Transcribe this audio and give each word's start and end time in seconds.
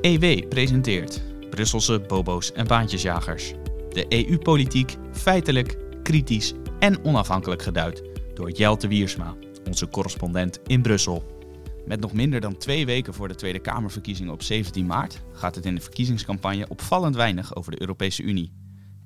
EW 0.00 0.48
presenteert 0.48 1.22
Brusselse 1.50 2.00
bobo's 2.00 2.52
en 2.52 2.66
baantjesjagers. 2.66 3.52
De 3.90 4.06
EU-politiek 4.08 4.96
feitelijk, 5.12 5.76
kritisch 6.02 6.52
en 6.78 7.04
onafhankelijk 7.04 7.62
geduid 7.62 8.02
door 8.34 8.50
Jelte 8.50 8.88
Wiersma, 8.88 9.34
onze 9.66 9.88
correspondent 9.88 10.60
in 10.66 10.82
Brussel. 10.82 11.40
Met 11.86 12.00
nog 12.00 12.12
minder 12.12 12.40
dan 12.40 12.56
twee 12.56 12.86
weken 12.86 13.14
voor 13.14 13.28
de 13.28 13.34
Tweede 13.34 13.58
Kamerverkiezingen 13.58 14.32
op 14.32 14.42
17 14.42 14.86
maart 14.86 15.22
gaat 15.32 15.54
het 15.54 15.66
in 15.66 15.74
de 15.74 15.80
verkiezingscampagne 15.80 16.68
opvallend 16.68 17.16
weinig 17.16 17.54
over 17.54 17.70
de 17.70 17.80
Europese 17.80 18.22
Unie. 18.22 18.52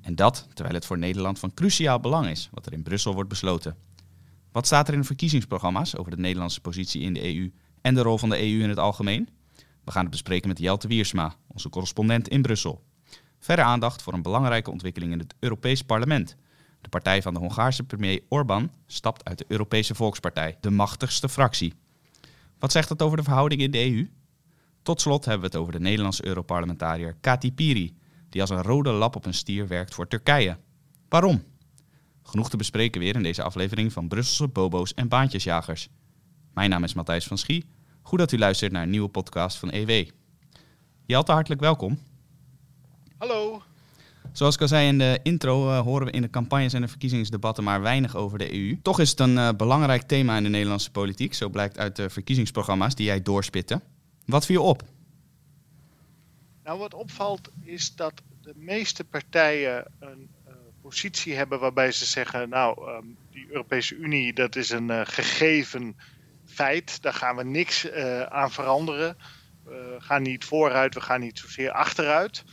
En 0.01 0.15
dat 0.15 0.47
terwijl 0.53 0.75
het 0.75 0.85
voor 0.85 0.97
Nederland 0.97 1.39
van 1.39 1.53
cruciaal 1.53 1.99
belang 1.99 2.27
is 2.27 2.49
wat 2.51 2.65
er 2.65 2.73
in 2.73 2.83
Brussel 2.83 3.13
wordt 3.13 3.29
besloten. 3.29 3.75
Wat 4.51 4.65
staat 4.65 4.87
er 4.87 4.93
in 4.93 4.99
de 4.99 5.05
verkiezingsprogramma's 5.05 5.95
over 5.95 6.11
de 6.11 6.21
Nederlandse 6.21 6.61
positie 6.61 7.01
in 7.01 7.13
de 7.13 7.35
EU 7.35 7.51
en 7.81 7.93
de 7.93 8.01
rol 8.01 8.17
van 8.17 8.29
de 8.29 8.39
EU 8.39 8.61
in 8.61 8.69
het 8.69 8.79
algemeen? 8.79 9.29
We 9.83 9.91
gaan 9.91 10.01
het 10.01 10.11
bespreken 10.11 10.47
met 10.47 10.59
Jelte 10.59 10.87
Wiersma, 10.87 11.35
onze 11.47 11.69
correspondent 11.69 12.27
in 12.27 12.41
Brussel. 12.41 12.83
Verder 13.39 13.65
aandacht 13.65 14.01
voor 14.01 14.13
een 14.13 14.21
belangrijke 14.21 14.71
ontwikkeling 14.71 15.11
in 15.11 15.19
het 15.19 15.35
Europees 15.39 15.81
Parlement. 15.81 16.35
De 16.81 16.89
partij 16.89 17.21
van 17.21 17.33
de 17.33 17.39
Hongaarse 17.39 17.83
premier 17.83 18.21
Orbán 18.29 18.71
stapt 18.85 19.25
uit 19.25 19.37
de 19.37 19.45
Europese 19.47 19.95
Volkspartij, 19.95 20.57
de 20.61 20.69
machtigste 20.69 21.29
fractie. 21.29 21.73
Wat 22.59 22.71
zegt 22.71 22.89
dat 22.89 23.01
over 23.01 23.17
de 23.17 23.23
verhoudingen 23.23 23.65
in 23.65 23.71
de 23.71 23.91
EU? 23.91 24.09
Tot 24.81 25.01
slot 25.01 25.25
hebben 25.25 25.41
we 25.41 25.47
het 25.47 25.55
over 25.55 25.73
de 25.73 25.79
Nederlandse 25.79 26.25
Europarlementariër 26.25 27.15
Kati 27.21 27.53
Piri, 27.53 27.97
die 28.29 28.41
als 28.41 28.49
een 28.49 28.61
rode 28.61 28.91
lap 28.91 29.15
op 29.15 29.25
een 29.25 29.33
stier 29.33 29.67
werkt 29.67 29.93
voor 29.93 30.07
Turkije. 30.07 30.57
Waarom? 31.09 31.43
Genoeg 32.23 32.49
te 32.49 32.57
bespreken 32.57 33.01
weer 33.01 33.15
in 33.15 33.23
deze 33.23 33.43
aflevering 33.43 33.93
van 33.93 34.07
Brusselse 34.07 34.47
Bobo's 34.47 34.93
en 34.93 35.07
Baantjesjagers. 35.07 35.89
Mijn 36.53 36.69
naam 36.69 36.83
is 36.83 36.93
Matthijs 36.93 37.27
van 37.27 37.37
Schie. 37.37 37.65
Goed 38.05 38.19
dat 38.19 38.31
u 38.31 38.37
luistert 38.37 38.71
naar 38.71 38.83
een 38.83 38.89
nieuwe 38.89 39.07
podcast 39.07 39.57
van 39.57 39.71
EW. 39.71 40.09
Jelte, 41.05 41.31
hartelijk 41.31 41.61
welkom. 41.61 41.99
Hallo. 43.17 43.61
Zoals 44.31 44.55
ik 44.55 44.61
al 44.61 44.67
zei 44.67 44.87
in 44.87 44.97
de 44.97 45.19
intro, 45.23 45.69
uh, 45.69 45.79
horen 45.79 46.05
we 46.05 46.11
in 46.11 46.21
de 46.21 46.29
campagnes 46.29 46.73
en 46.73 46.81
de 46.81 46.87
verkiezingsdebatten 46.87 47.63
maar 47.63 47.81
weinig 47.81 48.15
over 48.15 48.37
de 48.37 48.53
EU. 48.53 48.79
Toch 48.81 48.99
is 48.99 49.09
het 49.09 49.19
een 49.19 49.35
uh, 49.35 49.49
belangrijk 49.57 50.01
thema 50.01 50.37
in 50.37 50.43
de 50.43 50.49
Nederlandse 50.49 50.91
politiek, 50.91 51.33
zo 51.33 51.49
blijkt 51.49 51.77
uit 51.77 51.95
de 51.95 52.09
verkiezingsprogramma's 52.09 52.95
die 52.95 53.05
jij 53.05 53.21
doorspitten. 53.21 53.81
Wat 54.25 54.45
viel 54.45 54.61
je 54.61 54.67
op? 54.67 54.83
Nou, 56.63 56.79
wat 56.79 56.93
opvalt 56.93 57.49
is 57.61 57.95
dat 57.95 58.13
de 58.41 58.53
meeste 58.55 59.03
partijen 59.03 59.85
een 59.99 60.29
uh, 60.47 60.53
positie 60.81 61.33
hebben 61.33 61.59
waarbij 61.59 61.91
ze 61.91 62.05
zeggen, 62.05 62.49
nou, 62.49 62.91
um, 62.91 63.17
die 63.31 63.47
Europese 63.49 63.95
Unie, 63.95 64.33
dat 64.33 64.55
is 64.55 64.69
een 64.69 65.07
gegeven 65.07 65.95
feit, 66.53 67.01
daar 67.01 67.13
gaan 67.13 67.35
we 67.35 67.43
niks 67.43 67.91
aan 68.29 68.51
veranderen. 68.51 69.17
We 69.63 69.95
gaan 69.99 70.21
niet 70.21 70.45
vooruit, 70.45 70.93
we 70.93 71.01
gaan 71.01 71.19
niet 71.19 71.39
zozeer 71.39 71.71
achteruit. 71.71 72.43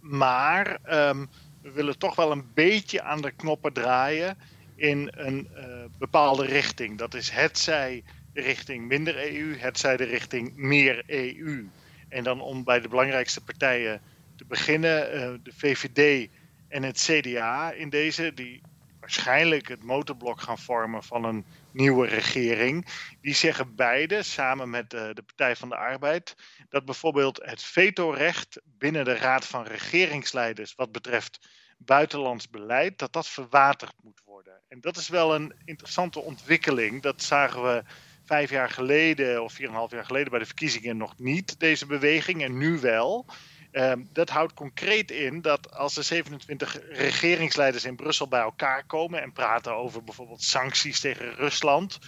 Maar 0.00 0.78
um, 0.90 1.28
we 1.62 1.70
willen 1.70 1.98
toch 1.98 2.14
wel 2.14 2.32
een 2.32 2.50
beetje 2.54 3.02
aan 3.02 3.20
de 3.20 3.30
knoppen 3.30 3.72
draaien 3.72 4.38
in 4.76 5.12
een 5.14 5.48
uh, 5.56 5.84
bepaalde 5.98 6.46
richting. 6.46 6.98
Dat 6.98 7.14
is 7.14 7.30
hetzij 7.30 8.04
de 8.32 8.40
richting 8.40 8.88
minder 8.88 9.34
EU, 9.34 9.56
hetzij 9.58 9.96
de 9.96 10.04
richting 10.04 10.56
meer 10.56 11.02
EU. 11.06 11.68
En 12.08 12.24
dan 12.24 12.40
om 12.40 12.64
bij 12.64 12.80
de 12.80 12.88
belangrijkste 12.88 13.40
partijen 13.40 14.00
te 14.36 14.44
beginnen, 14.44 15.14
uh, 15.14 15.34
de 15.42 15.52
VVD 15.56 16.30
en 16.68 16.82
het 16.82 17.08
CDA 17.10 17.72
in 17.72 17.88
deze, 17.88 18.34
die 18.34 18.60
waarschijnlijk 19.02 19.68
het 19.68 19.82
motorblok 19.82 20.40
gaan 20.40 20.58
vormen 20.58 21.02
van 21.02 21.24
een 21.24 21.44
nieuwe 21.72 22.06
regering. 22.06 22.86
Die 23.20 23.34
zeggen 23.34 23.74
beide, 23.74 24.22
samen 24.22 24.70
met 24.70 24.94
uh, 24.94 25.00
de 25.12 25.22
Partij 25.22 25.56
van 25.56 25.68
de 25.68 25.76
Arbeid, 25.76 26.36
dat 26.68 26.84
bijvoorbeeld 26.84 27.40
het 27.44 27.62
vetorecht 27.62 28.60
binnen 28.64 29.04
de 29.04 29.16
Raad 29.16 29.46
van 29.46 29.64
Regeringsleiders 29.64 30.74
wat 30.74 30.92
betreft 30.92 31.48
buitenlands 31.78 32.50
beleid, 32.50 32.98
dat 32.98 33.12
dat 33.12 33.28
verwaterd 33.28 33.94
moet 34.02 34.22
worden. 34.24 34.60
En 34.68 34.80
dat 34.80 34.96
is 34.96 35.08
wel 35.08 35.34
een 35.34 35.54
interessante 35.64 36.20
ontwikkeling. 36.20 37.02
Dat 37.02 37.22
zagen 37.22 37.62
we 37.62 37.82
vijf 38.24 38.50
jaar 38.50 38.70
geleden 38.70 39.42
of 39.42 39.52
vier 39.52 39.66
en 39.66 39.72
een 39.72 39.78
half 39.78 39.90
jaar 39.90 40.04
geleden 40.04 40.30
bij 40.30 40.38
de 40.38 40.46
verkiezingen 40.46 40.96
nog 40.96 41.18
niet, 41.18 41.60
deze 41.60 41.86
beweging, 41.86 42.42
en 42.42 42.58
nu 42.58 42.78
wel. 42.80 43.26
Um, 43.72 44.08
dat 44.12 44.30
houdt 44.30 44.54
concreet 44.54 45.10
in 45.10 45.40
dat 45.40 45.74
als 45.74 45.94
de 45.94 46.02
27 46.02 46.78
regeringsleiders 46.88 47.84
in 47.84 47.96
Brussel 47.96 48.28
bij 48.28 48.40
elkaar 48.40 48.84
komen 48.84 49.22
en 49.22 49.32
praten 49.32 49.74
over 49.74 50.04
bijvoorbeeld 50.04 50.42
sancties 50.42 51.00
tegen 51.00 51.34
Rusland, 51.34 51.98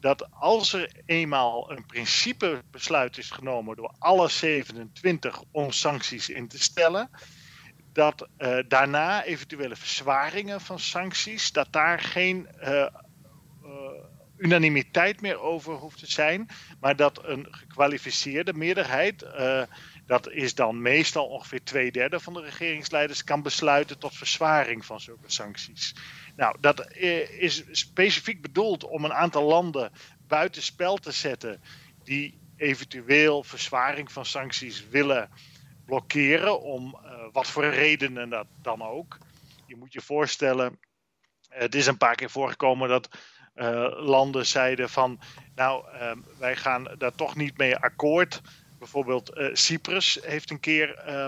dat 0.00 0.30
als 0.30 0.72
er 0.72 0.92
eenmaal 1.06 1.70
een 1.70 1.86
principebesluit 1.86 3.18
is 3.18 3.30
genomen 3.30 3.76
door 3.76 3.94
alle 3.98 4.28
27 4.28 5.42
om 5.50 5.72
sancties 5.72 6.28
in 6.28 6.48
te 6.48 6.58
stellen, 6.58 7.10
dat 7.92 8.28
uh, 8.38 8.58
daarna 8.68 9.24
eventuele 9.24 9.76
verzwaringen 9.76 10.60
van 10.60 10.78
sancties, 10.78 11.52
dat 11.52 11.72
daar 11.72 12.00
geen 12.00 12.48
uh, 12.62 12.68
uh, 12.70 12.88
unanimiteit 14.36 15.20
meer 15.20 15.40
over 15.40 15.74
hoeft 15.74 15.98
te 15.98 16.10
zijn, 16.10 16.48
maar 16.80 16.96
dat 16.96 17.24
een 17.24 17.46
gekwalificeerde 17.50 18.52
meerderheid 18.52 19.22
dat 20.06 20.30
is 20.30 20.54
dan 20.54 20.82
meestal 20.82 21.26
ongeveer 21.26 21.62
twee 21.64 21.92
derde 21.92 22.20
van 22.20 22.34
de 22.34 22.40
regeringsleiders 22.40 23.24
kan 23.24 23.42
besluiten 23.42 23.98
tot 23.98 24.16
verzwaring 24.16 24.84
van 24.84 25.00
zulke 25.00 25.30
sancties. 25.30 25.94
Nou, 26.36 26.56
dat 26.60 26.80
eh, 26.80 27.42
is 27.42 27.64
specifiek 27.70 28.42
bedoeld 28.42 28.84
om 28.84 29.04
een 29.04 29.12
aantal 29.12 29.42
landen 29.42 29.92
buitenspel 30.26 30.96
te 30.96 31.12
zetten 31.12 31.62
die 32.04 32.38
eventueel 32.56 33.42
verzwaring 33.42 34.12
van 34.12 34.26
sancties 34.26 34.88
willen 34.88 35.30
blokkeren, 35.84 36.60
om 36.60 36.98
uh, 37.04 37.10
wat 37.32 37.46
voor 37.46 37.64
redenen 37.64 38.28
dat 38.28 38.46
dan 38.62 38.82
ook. 38.82 39.18
Je 39.66 39.76
moet 39.76 39.92
je 39.92 40.00
voorstellen, 40.00 40.78
het 41.48 41.74
is 41.74 41.86
een 41.86 41.96
paar 41.96 42.14
keer 42.14 42.30
voorgekomen 42.30 42.88
dat 42.88 43.08
uh, 43.54 43.86
landen 43.96 44.46
zeiden 44.46 44.90
van, 44.90 45.20
nou, 45.54 45.94
uh, 45.94 46.12
wij 46.38 46.56
gaan 46.56 46.94
daar 46.98 47.14
toch 47.14 47.36
niet 47.36 47.58
mee 47.58 47.76
akkoord 47.76 48.40
bijvoorbeeld 48.84 49.36
uh, 49.36 49.48
Cyprus 49.52 50.18
heeft 50.22 50.50
een 50.50 50.60
keer 50.60 51.04
uh, 51.08 51.26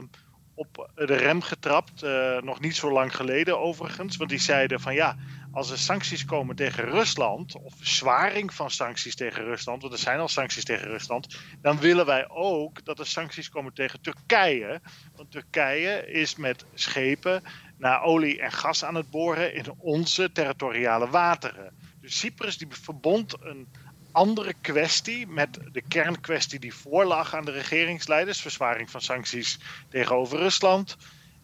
op 0.55 0.91
de 0.95 1.17
rem 1.17 1.43
getrapt, 1.43 2.03
uh, 2.03 2.41
nog 2.41 2.61
niet 2.61 2.77
zo 2.77 2.93
lang 2.93 3.17
geleden 3.17 3.61
overigens. 3.61 4.17
Want 4.17 4.31
die 4.31 4.39
zeiden 4.39 4.81
van 4.81 4.95
ja, 4.95 5.17
als 5.53 5.71
er 5.71 5.79
sancties 5.79 6.25
komen 6.25 6.57
tegen 6.57 6.85
Rusland, 6.85 7.57
of 7.57 7.75
verzwaring 7.77 8.55
van 8.55 8.71
sancties 8.71 9.15
tegen 9.15 9.45
Rusland, 9.45 9.83
want 9.83 9.95
er 9.95 9.99
zijn 9.99 10.19
al 10.19 10.29
sancties 10.29 10.65
tegen 10.65 10.87
Rusland, 10.87 11.37
dan 11.61 11.79
willen 11.79 12.07
wij 12.07 12.29
ook 12.29 12.85
dat 12.85 12.99
er 12.99 13.07
sancties 13.07 13.49
komen 13.49 13.73
tegen 13.73 14.01
Turkije. 14.01 14.81
Want 15.17 15.31
Turkije 15.31 16.07
is 16.07 16.37
met 16.37 16.65
schepen 16.75 17.43
naar 17.79 18.03
olie 18.03 18.41
en 18.41 18.53
gas 18.53 18.85
aan 18.85 18.95
het 18.95 19.11
boren 19.11 19.55
in 19.55 19.65
onze 19.79 20.33
territoriale 20.33 21.09
wateren. 21.09 21.73
Dus 22.01 22.19
Cyprus 22.19 22.59
die 22.59 22.69
verbond 22.71 23.37
een 23.41 23.69
andere 24.17 24.55
kwestie 24.61 25.27
met 25.27 25.59
de 25.73 25.83
kernkwestie 25.89 26.59
die 26.59 26.75
voorlag 26.75 27.35
aan 27.35 27.45
de 27.45 27.51
regeringsleiders, 27.51 28.41
verzwaring 28.41 28.91
van 28.91 29.01
sancties 29.01 29.59
tegenover 29.89 30.39
Rusland, 30.39 30.97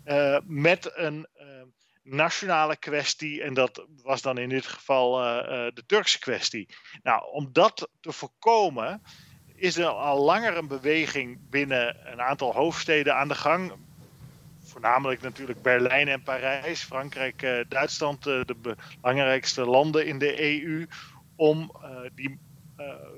uh, 0.05 0.39
met 0.45 0.93
een 0.95 1.27
uh, 1.37 1.47
nationale 2.03 2.77
kwestie 2.77 3.43
en 3.43 3.55
dat 3.55 3.87
was 4.03 4.23
dan 4.23 4.39
in 4.39 4.49
dit 4.49 4.67
geval 4.67 5.21
uh, 5.21 5.45
de 5.75 5.83
Turkse 5.87 6.19
kwestie. 6.19 6.69
Nou, 7.03 7.33
om 7.33 7.49
dat 7.53 7.89
te 8.01 8.13
voorkomen 8.13 9.03
is 9.55 9.77
er 9.77 9.87
al 9.87 10.25
langer 10.25 10.57
een 10.57 10.69
beweging 10.69 11.51
binnen 11.51 12.13
een 12.13 12.21
aantal 12.21 12.55
hoofdsteden 12.55 13.17
aan 13.17 13.29
de 13.29 13.35
gang. 13.35 13.73
Voornamelijk 14.65 15.21
natuurlijk 15.21 15.63
Berlijn 15.63 16.09
en 16.09 16.23
Parijs, 16.23 16.83
Frankrijk, 16.83 17.65
Duitsland, 17.69 18.23
de 18.23 18.77
belangrijkste 19.01 19.65
landen 19.65 20.07
in 20.07 20.19
de 20.19 20.63
EU, 20.63 20.87
om 21.37 21.73
die 22.15 22.51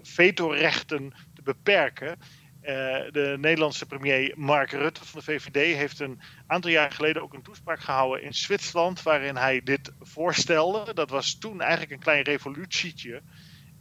vetorechten 0.03 1.13
te 1.35 1.43
beperken. 1.43 2.19
Uh, 2.63 2.71
de 3.11 3.37
Nederlandse 3.41 3.87
premier 3.87 4.33
Mark 4.37 4.71
Rutte 4.71 5.05
van 5.05 5.19
de 5.19 5.25
VVD 5.25 5.77
heeft 5.77 6.01
een 6.01 6.21
aantal 6.47 6.71
jaar 6.71 6.91
geleden 6.91 7.23
ook 7.23 7.35
een 7.35 7.43
toespraak 7.43 7.81
gehouden 7.81 8.23
in 8.23 8.35
Zwitserland, 8.35 9.03
waarin 9.03 9.37
hij 9.37 9.63
dit 9.63 9.93
voorstelde. 10.01 10.95
Dat 10.95 11.11
was 11.11 11.39
toen 11.39 11.61
eigenlijk 11.61 11.93
een 11.93 11.99
klein 11.99 12.23
revolutietje, 12.23 13.23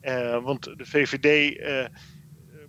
uh, 0.02 0.44
want 0.44 0.64
de 0.64 0.86
VVD 0.86 1.58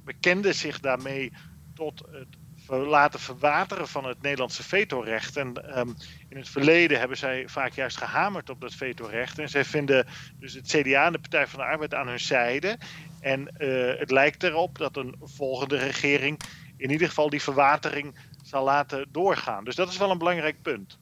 bekende 0.04 0.52
zich 0.52 0.80
daarmee 0.80 1.32
tot 1.74 2.06
het 2.10 2.36
laten 2.66 3.20
verwateren 3.20 3.88
van 3.88 4.05
het 4.05 4.22
Nederlandse 4.22 4.62
vetorecht. 4.62 5.37
En 5.37 5.78
um, 5.78 5.94
in 6.28 6.37
het 6.37 6.49
verleden 6.49 6.99
hebben 6.99 7.16
zij 7.16 7.44
vaak 7.49 7.72
juist 7.72 7.96
gehamerd 7.96 8.50
op 8.50 8.61
dat 8.61 8.75
vetorecht. 8.75 9.38
En 9.38 9.49
zij 9.49 9.64
vinden 9.64 10.06
dus 10.38 10.55
het 10.55 10.66
CDA 10.66 11.06
en 11.06 11.12
de 11.12 11.19
Partij 11.19 11.46
van 11.46 11.61
de 11.61 11.66
Arbeid 11.66 11.94
aan 11.94 12.08
hun 12.08 12.20
zijde. 12.20 12.78
En 13.20 13.55
uh, 13.58 13.99
het 13.99 14.11
lijkt 14.11 14.43
erop 14.43 14.78
dat 14.78 14.96
een 14.96 15.14
volgende 15.22 15.76
regering 15.76 16.40
in 16.76 16.90
ieder 16.90 17.08
geval 17.08 17.31
die 17.31 17.43
verwatering 17.43 18.14
zal 18.43 18.64
laten 18.64 19.06
doorgaan. 19.12 19.64
Dus 19.64 19.75
dat 19.75 19.88
is 19.88 19.96
wel 19.96 20.10
een 20.10 20.19
belangrijk 20.19 20.62
punt. 20.62 20.99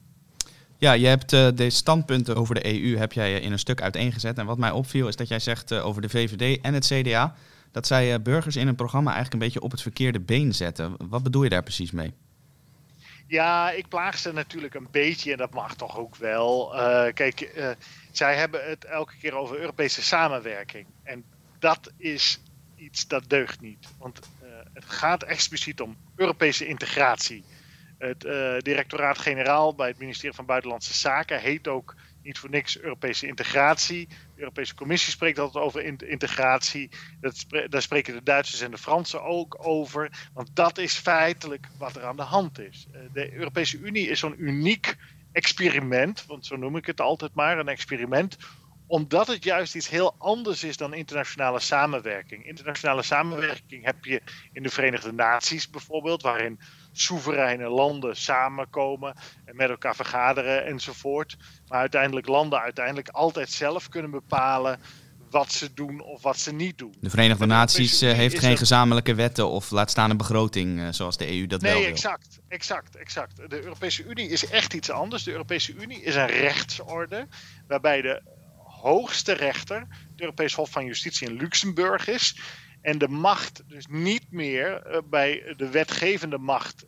Ja, 0.77 0.91
je 0.91 1.07
hebt 1.07 1.33
uh, 1.33 1.47
de 1.55 1.69
standpunten 1.69 2.35
over 2.35 2.55
de 2.55 2.65
EU 2.65 2.97
heb 2.97 3.13
jij 3.13 3.39
in 3.39 3.51
een 3.51 3.59
stuk 3.59 3.81
uiteengezet. 3.81 4.37
En 4.37 4.45
wat 4.45 4.57
mij 4.57 4.71
opviel 4.71 5.07
is 5.07 5.15
dat 5.15 5.27
jij 5.27 5.39
zegt 5.39 5.71
uh, 5.71 5.85
over 5.85 6.01
de 6.01 6.09
VVD 6.09 6.61
en 6.61 6.73
het 6.73 6.85
CDA 6.85 7.35
dat 7.73 7.87
zij 7.87 8.21
burgers 8.21 8.55
in 8.55 8.67
een 8.67 8.75
programma 8.75 9.11
eigenlijk 9.11 9.41
een 9.41 9.47
beetje 9.49 9.65
op 9.65 9.71
het 9.71 9.81
verkeerde 9.81 10.19
been 10.19 10.53
zetten. 10.53 10.95
Wat 11.09 11.23
bedoel 11.23 11.43
je 11.43 11.49
daar 11.49 11.63
precies 11.63 11.91
mee? 11.91 12.13
Ja, 13.27 13.71
ik 13.71 13.87
plaag 13.87 14.17
ze 14.17 14.33
natuurlijk 14.33 14.73
een 14.73 14.87
beetje 14.91 15.31
en 15.31 15.37
dat 15.37 15.53
mag 15.53 15.75
toch 15.75 15.97
ook 15.97 16.15
wel. 16.15 16.73
kijk, 17.13 17.65
zij 18.11 18.35
hebben 18.35 18.69
het 18.69 18.85
elke 18.85 19.13
keer 19.17 19.35
over 19.35 19.59
Europese 19.59 20.01
samenwerking. 20.01 20.85
En 21.03 21.23
dat 21.59 21.91
is 21.97 22.41
iets 22.75 23.07
dat 23.07 23.29
deugt 23.29 23.61
niet. 23.61 23.87
Want 23.97 24.19
het 24.73 24.85
gaat 24.85 25.23
expliciet 25.23 25.81
om 25.81 25.97
Europese 26.15 26.65
integratie. 26.65 27.43
Het 27.97 28.21
directoraat-generaal 28.63 29.75
bij 29.75 29.87
het 29.87 29.99
ministerie 29.99 30.35
van 30.35 30.45
Buitenlandse 30.45 30.93
Zaken 30.93 31.39
heet 31.39 31.67
ook 31.67 31.95
niet 32.23 32.37
voor 32.37 32.49
niks 32.49 32.79
Europese 32.79 33.27
integratie. 33.27 34.07
De 34.07 34.39
Europese 34.41 34.75
Commissie 34.75 35.11
spreekt 35.11 35.39
altijd 35.39 35.63
over 35.63 36.03
integratie. 36.03 36.89
Dat 37.19 37.45
daar 37.69 37.81
spreken 37.81 38.13
de 38.13 38.23
Duitsers 38.23 38.61
en 38.61 38.71
de 38.71 38.77
Fransen 38.77 39.23
ook 39.23 39.67
over. 39.67 40.29
Want 40.33 40.55
dat 40.55 40.77
is 40.77 40.93
feitelijk 40.93 41.67
wat 41.77 41.95
er 41.95 42.03
aan 42.03 42.15
de 42.15 42.21
hand 42.21 42.59
is. 42.59 42.87
Uh, 42.91 42.99
de 43.13 43.33
Europese 43.33 43.77
Unie 43.77 44.07
is 44.07 44.19
zo'n 44.19 44.43
uniek 44.43 44.95
experiment, 45.31 46.25
want 46.25 46.45
zo 46.45 46.55
noem 46.55 46.75
ik 46.75 46.85
het 46.85 47.01
altijd 47.01 47.33
maar, 47.33 47.59
een 47.59 47.67
experiment 47.67 48.37
omdat 48.87 49.27
het 49.27 49.43
juist 49.43 49.75
iets 49.75 49.89
heel 49.89 50.15
anders 50.17 50.63
is 50.63 50.77
dan 50.77 50.93
internationale 50.93 51.59
samenwerking. 51.59 52.45
Internationale 52.45 53.01
samenwerking 53.01 53.85
heb 53.85 54.05
je 54.05 54.21
in 54.51 54.63
de 54.63 54.69
Verenigde 54.69 55.13
Naties 55.13 55.69
bijvoorbeeld, 55.69 56.21
waarin 56.21 56.59
soevereine 56.93 57.69
landen 57.69 58.15
samenkomen 58.15 59.15
en 59.45 59.55
met 59.55 59.69
elkaar 59.69 59.95
vergaderen 59.95 60.65
enzovoort. 60.65 61.37
Maar 61.67 61.79
uiteindelijk 61.79 62.27
landen 62.27 62.59
uiteindelijk 62.59 63.09
altijd 63.09 63.49
zelf 63.49 63.89
kunnen 63.89 64.11
bepalen 64.11 64.79
wat 65.33 65.51
ze 65.51 65.73
doen 65.73 66.01
of 66.01 66.21
wat 66.21 66.39
ze 66.39 66.53
niet 66.53 66.77
doen. 66.77 66.95
De 66.99 67.09
Verenigde 67.09 67.45
Naties 67.45 68.03
uh, 68.03 68.11
heeft 68.11 68.39
geen 68.39 68.57
gezamenlijke 68.57 69.13
wetten 69.13 69.49
of 69.49 69.71
laat 69.71 69.89
staan 69.89 70.09
een 70.09 70.17
begroting 70.17 70.79
uh, 70.79 70.87
zoals 70.91 71.17
de 71.17 71.31
EU 71.31 71.47
dat 71.47 71.61
nee, 71.61 71.71
wel 71.71 71.79
wil. 71.79 71.89
Nee, 71.89 71.97
exact, 71.97 72.39
exact, 72.47 72.95
exact. 72.95 73.49
De 73.49 73.63
Europese 73.63 74.03
Unie 74.03 74.29
is 74.29 74.47
echt 74.47 74.73
iets 74.73 74.89
anders. 74.89 75.23
De 75.23 75.31
Europese 75.31 75.73
Unie 75.73 76.01
is 76.01 76.15
een 76.15 76.27
rechtsorde 76.27 77.27
waarbij 77.67 78.01
de 78.01 78.21
hoogste 78.83 79.33
rechter, 79.33 79.79
het 79.79 80.21
Europees 80.21 80.53
Hof 80.53 80.69
van 80.69 80.85
Justitie 80.85 81.27
in 81.27 81.35
Luxemburg 81.35 82.07
is. 82.07 82.39
En 82.83 82.97
de 82.97 83.07
macht 83.07 83.63
dus 83.67 83.85
niet 83.87 84.31
meer 84.31 84.81
eh, 84.81 84.99
bij 85.09 85.53
de 85.57 85.69
wetgevende 85.69 86.37
macht 86.37 86.85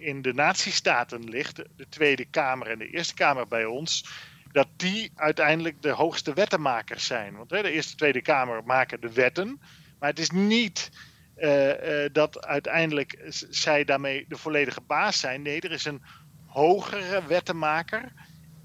in 0.00 0.22
de 0.22 0.32
natiestaten 0.34 1.28
ligt, 1.28 1.56
de 1.76 1.88
Tweede 1.88 2.24
Kamer 2.24 2.66
en 2.66 2.78
de 2.78 2.90
Eerste 2.90 3.14
Kamer 3.14 3.48
bij 3.48 3.64
ons, 3.64 4.04
dat 4.52 4.68
die 4.76 5.12
uiteindelijk 5.14 5.82
de 5.82 5.90
hoogste 5.90 6.32
wettenmakers 6.32 7.06
zijn. 7.06 7.36
Want 7.36 7.48
de 7.48 7.70
Eerste 7.70 7.90
en 7.90 7.96
Tweede 7.96 8.22
Kamer 8.22 8.64
maken 8.64 9.00
de 9.00 9.12
wetten, 9.12 9.60
maar 9.98 10.08
het 10.08 10.18
is 10.18 10.30
niet 10.30 10.90
uh, 11.36 12.02
uh, 12.04 12.08
dat 12.12 12.46
uiteindelijk 12.46 13.18
zij 13.50 13.84
daarmee 13.84 14.24
de 14.28 14.36
volledige 14.36 14.80
baas 14.80 15.20
zijn. 15.20 15.42
Nee, 15.42 15.60
er 15.60 15.72
is 15.72 15.84
een 15.84 16.02
hogere 16.46 17.26
wettenmaker 17.26 18.12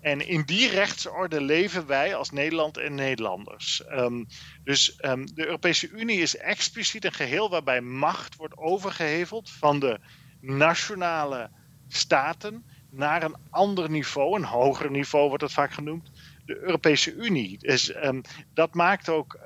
en 0.02 0.28
in 0.28 0.44
die 0.46 0.70
rechtsorde 0.70 1.42
leven 1.42 1.88
wij 1.88 2.16
als 2.16 2.32
Nederland 2.32 2.78
en 2.78 2.96
Nederlanders. 2.96 3.84
Um, 3.92 4.26
dus 4.64 5.00
um, 5.02 5.36
de 5.36 5.46
Europese 5.46 5.90
Unie 5.90 6.22
is 6.22 6.38
expliciet 6.38 7.06
een 7.06 7.14
geheel 7.14 7.50
waarbij 7.50 7.82
macht 7.82 8.36
wordt 8.36 8.58
overgeheveld 8.58 9.52
van 9.52 9.80
de 9.80 10.00
nationale 10.42 11.50
staten 11.88 12.66
naar 12.90 13.24
een 13.24 13.36
ander 13.50 13.90
niveau, 13.90 14.36
een 14.36 14.44
hoger 14.44 14.92
niveau 14.92 15.28
wordt 15.28 15.44
het 15.44 15.54
vaak 15.54 15.72
genoemd, 15.72 16.12
de 16.46 16.58
Europese 16.58 17.14
Unie. 17.14 17.58
Dus 17.58 17.96
um, 17.96 18.22
dat 18.54 18.74
maakt 18.74 19.10
ook 19.10 19.40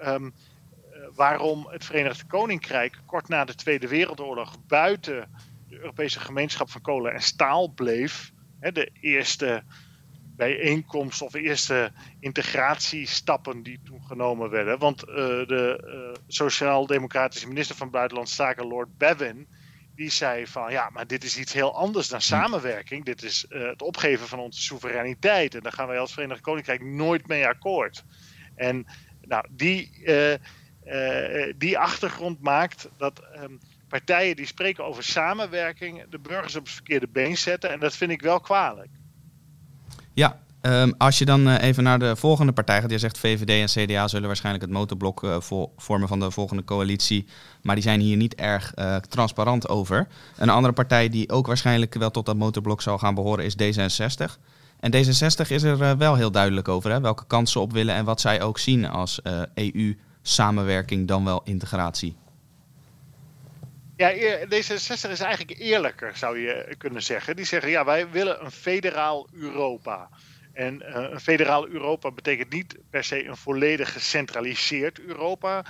waarom 1.15 1.67
het 1.67 1.85
Verenigd 1.85 2.27
Koninkrijk 2.27 2.99
kort 3.05 3.27
na 3.27 3.45
de 3.45 3.55
Tweede 3.55 3.87
Wereldoorlog 3.87 4.65
buiten 4.67 5.29
de 5.67 5.79
Europese 5.79 6.19
gemeenschap 6.19 6.69
van 6.69 6.81
kolen 6.81 7.13
en 7.13 7.21
staal 7.21 7.67
bleef. 7.67 8.31
de 8.59 8.89
eerste 8.93 9.63
bijeenkomst 10.35 11.21
of 11.21 11.33
eerste 11.33 11.91
integratiestappen 12.19 13.63
die 13.63 13.79
toen 13.83 14.03
genomen 14.03 14.49
werden. 14.49 14.79
Want 14.79 15.07
uh, 15.07 15.15
de 15.15 15.83
uh, 15.85 16.21
sociaal-democratische 16.27 17.47
minister 17.47 17.75
van 17.75 17.89
Buitenlandse 17.89 18.35
Zaken, 18.35 18.67
Lord 18.67 18.97
Bevin, 18.97 19.47
die 19.95 20.09
zei 20.09 20.47
van 20.47 20.71
ja, 20.71 20.89
maar 20.89 21.07
dit 21.07 21.23
is 21.23 21.37
iets 21.37 21.53
heel 21.53 21.75
anders 21.75 22.07
dan 22.07 22.21
samenwerking. 22.21 23.05
Dit 23.05 23.23
is 23.23 23.45
uh, 23.49 23.67
het 23.67 23.81
opgeven 23.81 24.27
van 24.27 24.39
onze 24.39 24.61
soevereiniteit. 24.61 25.55
En 25.55 25.61
daar 25.61 25.73
gaan 25.73 25.87
wij 25.87 25.99
als 25.99 26.13
Verenigd 26.13 26.41
Koninkrijk 26.41 26.83
nooit 26.83 27.27
mee 27.27 27.47
akkoord. 27.47 28.03
En 28.55 28.85
nou, 29.21 29.45
die, 29.51 30.05
die 31.57 31.77
achtergrond 31.77 32.41
maakt 32.41 32.89
dat 32.97 33.21
um, 33.35 33.59
partijen 33.87 34.35
die 34.35 34.45
spreken 34.45 34.85
over 34.85 35.03
samenwerking 35.03 36.09
de 36.09 36.19
burgers 36.19 36.55
op 36.55 36.63
het 36.63 36.73
verkeerde 36.73 37.07
been 37.07 37.37
zetten. 37.37 37.69
En 37.69 37.79
dat 37.79 37.95
vind 37.95 38.11
ik 38.11 38.21
wel 38.21 38.39
kwalijk. 38.39 38.89
Ja, 40.13 40.39
um, 40.61 40.93
als 40.97 41.17
je 41.17 41.25
dan 41.25 41.47
uh, 41.47 41.61
even 41.61 41.83
naar 41.83 41.99
de 41.99 42.15
volgende 42.15 42.51
partij 42.51 42.81
gaat. 42.81 42.91
Je 42.91 42.99
zegt 42.99 43.17
VVD 43.17 43.75
en 43.75 43.85
CDA 43.85 44.07
zullen 44.07 44.27
waarschijnlijk 44.27 44.63
het 44.65 44.73
motorblok 44.73 45.23
uh, 45.23 45.37
vormen 45.77 46.07
van 46.07 46.19
de 46.19 46.31
volgende 46.31 46.63
coalitie. 46.63 47.25
Maar 47.61 47.75
die 47.75 47.83
zijn 47.83 47.99
hier 47.99 48.17
niet 48.17 48.35
erg 48.35 48.71
uh, 48.75 48.95
transparant 48.95 49.69
over. 49.69 50.07
Een 50.37 50.49
andere 50.49 50.73
partij 50.73 51.09
die 51.09 51.29
ook 51.29 51.47
waarschijnlijk 51.47 51.93
wel 51.93 52.11
tot 52.11 52.25
dat 52.25 52.35
motorblok 52.35 52.81
zal 52.81 52.97
gaan 52.97 53.15
behoren 53.15 53.45
is 53.45 53.55
D66. 53.55 54.39
En 54.79 54.93
D66 54.95 55.47
is 55.47 55.63
er 55.63 55.97
wel 55.97 56.15
heel 56.15 56.31
duidelijk 56.31 56.67
over 56.67 56.91
hè, 56.91 57.01
welke 57.01 57.25
kansen 57.27 57.61
op 57.61 57.73
willen 57.73 57.95
en 57.95 58.05
wat 58.05 58.21
zij 58.21 58.41
ook 58.41 58.59
zien 58.59 58.89
als 58.89 59.21
EU-samenwerking 59.53 61.07
dan 61.07 61.25
wel 61.25 61.41
integratie. 61.43 62.15
Ja, 64.01 64.39
D66 64.45 65.09
is 65.09 65.19
eigenlijk 65.19 65.59
eerlijker, 65.59 66.17
zou 66.17 66.39
je 66.39 66.75
kunnen 66.77 67.03
zeggen. 67.03 67.35
Die 67.35 67.45
zeggen, 67.45 67.69
ja, 67.69 67.85
wij 67.85 68.09
willen 68.09 68.45
een 68.45 68.51
federaal 68.51 69.27
Europa. 69.33 70.09
En 70.53 70.81
uh, 70.81 71.09
een 71.11 71.19
federaal 71.19 71.67
Europa 71.67 72.11
betekent 72.11 72.53
niet 72.53 72.77
per 72.89 73.03
se 73.03 73.25
een 73.25 73.37
volledig 73.37 73.93
gecentraliseerd 73.93 74.99
Europa. 74.99 75.65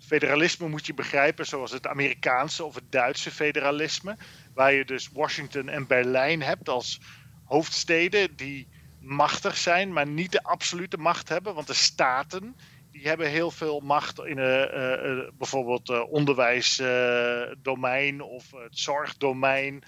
Federalisme 0.00 0.68
moet 0.68 0.86
je 0.86 0.94
begrijpen 0.94 1.46
zoals 1.46 1.70
het 1.70 1.86
Amerikaanse 1.86 2.64
of 2.64 2.74
het 2.74 2.92
Duitse 2.92 3.30
federalisme. 3.30 4.16
Waar 4.54 4.72
je 4.72 4.84
dus 4.84 5.10
Washington 5.12 5.68
en 5.68 5.86
Berlijn 5.86 6.42
hebt 6.42 6.68
als 6.68 7.00
hoofdsteden 7.44 8.36
die 8.36 8.68
machtig 9.00 9.56
zijn, 9.56 9.92
maar 9.92 10.06
niet 10.06 10.32
de 10.32 10.42
absolute 10.42 10.96
macht 10.96 11.28
hebben. 11.28 11.54
Want 11.54 11.66
de 11.66 11.74
staten 11.74 12.56
die 12.92 13.08
hebben 13.08 13.28
heel 13.28 13.50
veel 13.50 13.80
macht 13.80 14.18
in 14.18 14.38
uh, 14.38 14.60
uh, 14.60 15.28
bijvoorbeeld 15.38 15.90
uh, 15.90 16.12
onderwijsdomein 16.12 18.22
of 18.22 18.50
het 18.50 18.78
zorgdomein. 18.78 19.82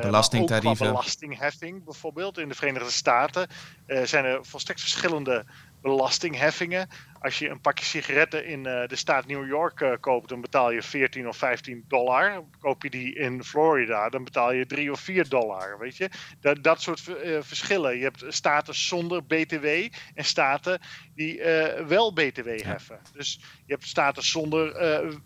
Belastingtarieven. 0.00 0.86
belastingheffing 0.86 1.84
bijvoorbeeld. 1.84 2.38
In 2.38 2.48
de 2.48 2.54
Verenigde 2.54 2.90
Staten 2.90 3.48
zijn 3.86 4.24
er 4.24 4.44
volstrekt 4.44 4.80
verschillende 4.80 5.44
belastingheffingen. 5.84 6.88
Als 7.18 7.38
je 7.38 7.48
een 7.48 7.60
pakje 7.60 7.84
sigaretten 7.84 8.46
in 8.46 8.58
uh, 8.58 8.86
de 8.86 8.96
staat 8.96 9.26
New 9.26 9.46
York 9.46 9.80
uh, 9.80 9.92
koopt, 10.00 10.28
dan 10.28 10.40
betaal 10.40 10.70
je 10.70 10.82
14 10.82 11.28
of 11.28 11.36
15 11.36 11.84
dollar. 11.88 12.44
Koop 12.60 12.82
je 12.82 12.90
die 12.90 13.14
in 13.14 13.44
Florida, 13.44 14.08
dan 14.08 14.24
betaal 14.24 14.52
je 14.52 14.66
3 14.66 14.90
of 14.90 15.00
4 15.00 15.28
dollar. 15.28 15.78
Weet 15.78 15.96
je? 15.96 16.10
Dat, 16.40 16.62
dat 16.62 16.82
soort 16.82 17.08
uh, 17.08 17.38
verschillen. 17.40 17.96
Je 17.96 18.02
hebt 18.02 18.24
staten 18.28 18.74
zonder 18.74 19.24
BTW 19.24 19.66
en 20.14 20.24
staten 20.24 20.80
die 21.14 21.42
wel 21.86 22.12
BTW 22.12 22.48
heffen. 22.62 23.00
Dus 23.12 23.40
je 23.66 23.72
hebt 23.72 23.86
staten 23.86 24.22
zonder 24.22 25.20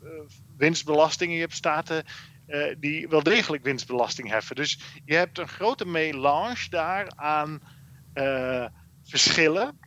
winstbelasting 0.57 1.31
en 1.31 1.37
je 1.37 1.43
hebt 1.43 1.55
staten 1.55 2.05
die 2.79 3.09
wel 3.09 3.23
degelijk 3.23 3.63
winstbelasting 3.63 4.29
heffen. 4.29 4.57
Dus 4.57 4.81
je 5.05 5.15
hebt 5.15 5.39
een 5.39 5.49
grote 5.49 5.87
melange 5.87 6.67
daar 6.71 7.13
aan 7.17 7.63
verschillen 9.05 9.79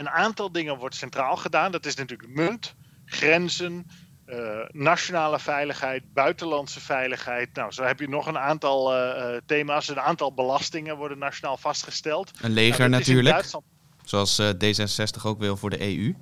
een 0.00 0.10
aantal 0.10 0.52
dingen 0.52 0.76
wordt 0.76 0.94
centraal 0.94 1.36
gedaan. 1.36 1.72
Dat 1.72 1.86
is 1.86 1.94
natuurlijk 1.94 2.34
munt, 2.34 2.74
grenzen, 3.04 3.90
uh, 4.26 4.58
nationale 4.68 5.38
veiligheid, 5.38 6.12
buitenlandse 6.12 6.80
veiligheid. 6.80 7.54
Nou, 7.54 7.72
zo 7.72 7.82
heb 7.82 8.00
je 8.00 8.08
nog 8.08 8.26
een 8.26 8.38
aantal 8.38 8.96
uh, 8.96 9.36
thema's. 9.46 9.88
Een 9.88 10.00
aantal 10.00 10.34
belastingen 10.34 10.96
worden 10.96 11.18
nationaal 11.18 11.56
vastgesteld. 11.56 12.30
Een 12.40 12.50
leger 12.50 12.88
nou, 12.88 12.90
natuurlijk. 12.90 13.50
Zoals 14.04 14.38
uh, 14.38 14.48
D66 14.48 15.22
ook 15.22 15.38
wil 15.38 15.56
voor 15.56 15.70
de 15.70 15.80
EU. 15.80 16.14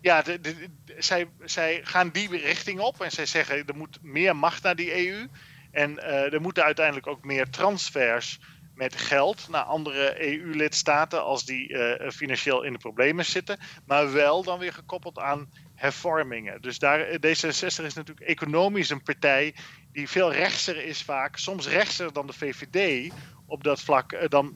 Ja, 0.00 0.22
de, 0.22 0.40
de, 0.40 0.68
de, 0.84 0.94
zij, 0.98 1.28
zij 1.44 1.80
gaan 1.84 2.10
die 2.10 2.28
richting 2.28 2.80
op 2.80 3.00
en 3.00 3.10
zij 3.10 3.26
zeggen 3.26 3.66
er 3.66 3.76
moet 3.76 3.98
meer 4.02 4.36
macht 4.36 4.62
naar 4.62 4.76
die 4.76 5.08
EU. 5.08 5.26
En 5.70 6.02
er 6.32 6.40
moeten 6.40 6.64
uiteindelijk 6.64 7.06
ook 7.06 7.24
meer 7.24 7.50
transfers 7.50 8.38
met 8.80 8.96
geld 8.96 9.48
naar 9.48 9.62
andere 9.62 10.26
EU-lidstaten 10.32 11.24
als 11.24 11.44
die 11.44 11.68
uh, 11.68 12.10
financieel 12.10 12.62
in 12.62 12.72
de 12.72 12.78
problemen 12.78 13.24
zitten. 13.24 13.58
Maar 13.86 14.12
wel 14.12 14.42
dan 14.42 14.58
weer 14.58 14.72
gekoppeld 14.72 15.18
aan 15.18 15.50
hervormingen. 15.74 16.62
Dus 16.62 16.78
daar, 16.78 17.00
eh, 17.00 17.14
D66 17.14 17.84
is 17.84 17.94
natuurlijk 17.94 18.20
economisch 18.20 18.90
een 18.90 19.02
partij 19.02 19.54
die 19.92 20.08
veel 20.08 20.32
rechtser 20.32 20.84
is 20.84 21.02
vaak. 21.02 21.36
Soms 21.36 21.68
rechtser 21.68 22.12
dan 22.12 22.26
de 22.26 22.32
VVD 22.32 23.12
op 23.46 23.64
dat 23.64 23.80
vlak. 23.80 24.12
Uh, 24.12 24.20
dan 24.28 24.54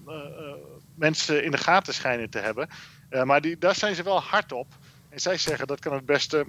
mensen 0.97 1.45
in 1.45 1.51
de 1.51 1.59
gaten 1.59 1.95
schijnen 1.95 2.31
te 2.31 2.39
hebben. 2.39 2.69
maar 3.25 3.41
die, 3.41 3.59
daar 3.59 3.75
zijn 3.75 3.95
ze 3.95 4.03
wel 4.03 4.21
hard 4.21 4.53
op. 4.53 4.67
En 5.09 5.21
zij 5.21 5.37
zeggen 5.37 5.67
dat 5.67 5.81
kan 5.81 5.93
het 5.93 6.07
beste 6.07 6.47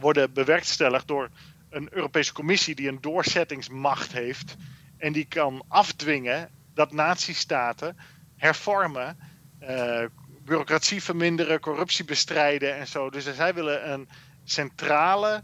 worden 0.00 0.32
bewerkstelligd 0.32 1.08
door 1.08 1.30
een 1.70 1.88
Europese 1.90 2.32
Commissie 2.32 2.74
die 2.74 2.88
een 2.88 3.00
doorzettingsmacht 3.00 4.12
heeft 4.12 4.56
en 5.00 5.12
die 5.12 5.24
kan 5.24 5.64
afdwingen 5.68 6.50
dat 6.74 6.92
natiestaten 6.92 7.96
hervormen, 8.36 9.18
uh, 9.62 10.04
bureaucratie 10.44 11.02
verminderen, 11.02 11.60
corruptie 11.60 12.04
bestrijden 12.04 12.76
en 12.76 12.86
zo. 12.86 13.10
Dus 13.10 13.34
zij 13.34 13.54
willen 13.54 13.92
een 13.92 14.08
centrale 14.44 15.42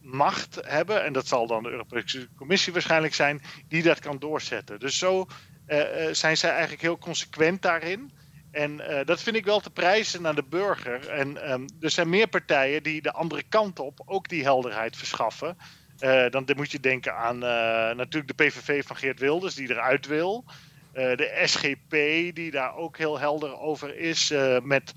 macht 0.00 0.58
hebben, 0.66 1.04
en 1.04 1.12
dat 1.12 1.26
zal 1.26 1.46
dan 1.46 1.62
de 1.62 1.70
Europese 1.70 2.28
Commissie 2.36 2.72
waarschijnlijk 2.72 3.14
zijn, 3.14 3.42
die 3.68 3.82
dat 3.82 3.98
kan 3.98 4.18
doorzetten. 4.18 4.80
Dus 4.80 4.98
zo 4.98 5.26
uh, 5.66 5.84
zijn 6.12 6.36
zij 6.36 6.50
eigenlijk 6.50 6.82
heel 6.82 6.98
consequent 6.98 7.62
daarin. 7.62 8.12
En 8.50 8.76
dat 9.04 9.22
vind 9.22 9.36
ik 9.36 9.44
wel 9.44 9.60
te 9.60 9.70
prijzen 9.70 10.26
aan 10.26 10.34
de 10.34 10.44
burger. 10.44 11.08
En 11.08 11.52
um, 11.52 11.64
er 11.80 11.90
zijn 11.90 12.08
meer 12.08 12.26
partijen 12.28 12.82
die 12.82 13.02
de 13.02 13.12
andere 13.12 13.42
kant 13.42 13.78
op 13.78 14.02
ook 14.04 14.28
die 14.28 14.42
helderheid 14.42 14.96
verschaffen. 14.96 15.56
Uh, 16.00 16.30
dan 16.30 16.48
moet 16.56 16.70
je 16.70 16.80
denken 16.80 17.16
aan 17.16 17.38
natuurlijk 17.96 18.38
de 18.38 18.44
PVV 18.44 18.84
van 18.86 18.96
Geert 18.96 19.20
Wilders, 19.20 19.54
die 19.54 19.70
eruit 19.70 20.06
wil. 20.06 20.44
de 20.92 21.42
SGP, 21.44 21.90
die 22.34 22.50
daar 22.50 22.76
ook 22.76 22.98
heel 22.98 23.18
helder 23.18 23.58
over 23.58 23.96
is. 23.98 24.32
met 24.62 24.92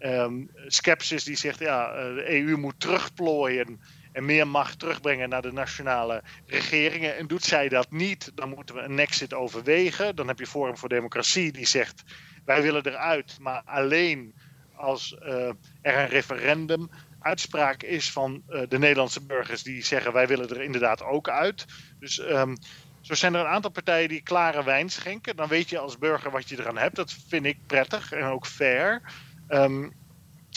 um, 0.00 0.50
Skepsis, 0.66 1.24
die 1.24 1.36
zegt 1.36 1.58
ja, 1.58 1.92
de 2.14 2.30
EU 2.30 2.56
moet 2.56 2.80
terugplooien 2.80 3.80
en 4.12 4.24
meer 4.24 4.48
macht 4.48 4.78
terugbrengen 4.78 5.28
naar 5.28 5.42
de 5.42 5.52
nationale 5.52 6.22
regeringen. 6.46 7.16
En 7.16 7.26
doet 7.26 7.44
zij 7.44 7.68
dat 7.68 7.90
niet, 7.90 8.32
dan 8.34 8.48
moeten 8.48 8.74
we 8.74 8.80
een 8.80 8.98
exit 8.98 9.34
overwegen. 9.34 10.16
Dan 10.16 10.28
heb 10.28 10.38
je 10.38 10.46
Forum 10.46 10.76
voor 10.76 10.88
Democratie 10.88 11.52
die 11.52 11.66
zegt 11.66 12.02
wij 12.44 12.62
willen 12.62 12.86
eruit, 12.86 13.36
maar 13.40 13.62
alleen 13.64 14.34
als 14.74 15.16
er 15.20 15.56
een 15.82 16.08
referendum 16.08 16.90
uitspraak 17.24 17.82
is 17.82 18.12
van 18.12 18.42
uh, 18.48 18.62
de 18.68 18.78
Nederlandse 18.78 19.20
burgers 19.20 19.62
die 19.62 19.84
zeggen 19.84 20.12
wij 20.12 20.26
willen 20.26 20.48
er 20.48 20.62
inderdaad 20.62 21.02
ook 21.02 21.28
uit. 21.28 21.64
Dus 21.98 22.18
um, 22.18 22.56
zo 23.00 23.14
zijn 23.14 23.34
er 23.34 23.40
een 23.40 23.46
aantal 23.46 23.70
partijen 23.70 24.08
die 24.08 24.22
klare 24.22 24.64
wijn 24.64 24.90
schenken. 24.90 25.36
Dan 25.36 25.48
weet 25.48 25.68
je 25.68 25.78
als 25.78 25.98
burger 25.98 26.30
wat 26.30 26.48
je 26.48 26.58
eraan 26.58 26.78
hebt. 26.78 26.96
Dat 26.96 27.16
vind 27.28 27.46
ik 27.46 27.58
prettig 27.66 28.12
en 28.12 28.24
ook 28.24 28.46
fair. 28.46 29.02
Um, 29.48 29.92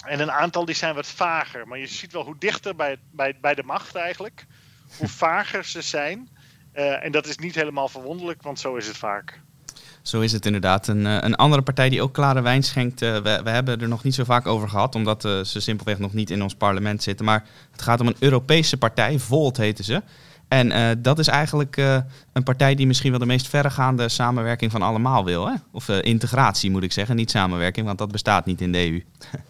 en 0.06 0.20
een 0.20 0.32
aantal 0.32 0.66
die 0.66 0.76
zijn 0.76 0.96
wat 0.96 1.08
vager. 1.08 1.68
Maar 1.68 1.78
je 1.78 1.88
ziet 1.88 2.12
wel 2.12 2.24
hoe 2.24 2.38
dichter 2.38 2.76
bij, 2.76 2.98
bij, 3.12 3.38
bij 3.42 3.56
de 3.56 3.64
macht 3.64 3.96
eigenlijk, 3.96 4.46
hoe 4.98 5.08
vager 5.08 5.66
ze 5.66 5.82
zijn. 5.82 6.30
Uh, 6.74 7.04
en 7.04 7.12
dat 7.12 7.26
is 7.26 7.38
niet 7.38 7.56
helemaal 7.56 7.90
verwonderlijk, 7.90 8.42
want 8.42 8.60
zo 8.60 8.76
is 8.76 8.88
het 8.88 8.98
vaak. 8.98 9.42
Zo 10.08 10.22
is 10.22 10.32
het 10.32 10.46
inderdaad. 10.46 10.88
Een, 10.88 11.06
een 11.06 11.36
andere 11.36 11.62
partij 11.62 11.90
die 11.90 12.02
ook 12.02 12.14
klare 12.14 12.42
wijn 12.42 12.64
schenkt, 12.64 13.02
uh, 13.02 13.14
we, 13.14 13.42
we, 13.44 13.50
hebben 13.50 13.82
er 13.82 13.88
nog 13.88 14.04
niet 14.04 14.16
zo 14.16 14.24
vaak 14.24 14.48
over 14.48 14.70
gehad, 14.70 14.96
omdat 14.96 15.26
uh, 15.26 15.44
ze 15.44 15.60
simpelweg 15.60 16.00
nog 16.00 16.14
niet 16.14 16.30
in 16.30 16.44
ons 16.44 16.56
parlement 16.56 17.04
zitten. 17.04 17.26
Maar 17.26 17.46
het 17.72 17.82
gaat 17.82 18.00
om 18.00 18.08
een 18.08 18.16
Europese 18.20 18.78
partij, 18.78 19.20
Volt 19.20 19.58
heten 19.58 19.84
ze. 19.84 20.02
En 20.48 21.02
dat 21.02 21.20
is 21.20 21.28
eigenlijk 21.28 21.78
een 22.34 22.44
partij 22.44 22.76
die 22.76 22.88
misschien 22.88 23.10
wel 23.10 23.20
de 23.20 23.26
meest 23.26 23.48
verregaande 23.48 24.10
samenwerking 24.10 24.72
van 24.72 24.82
allemaal 24.82 25.26
wil. 25.26 25.48
Hè? 25.48 25.54
Of 25.72 25.90
integratie 25.90 26.72
moet 26.72 26.84
ik 26.84 26.92
zeggen, 26.92 27.16
niet 27.16 27.32
samenwerking, 27.32 27.86
want 27.86 27.98
dat 27.98 28.12
bestaat 28.12 28.46
niet 28.46 28.62
in 28.62 28.72
de 28.72 28.78
EU. 28.78 29.04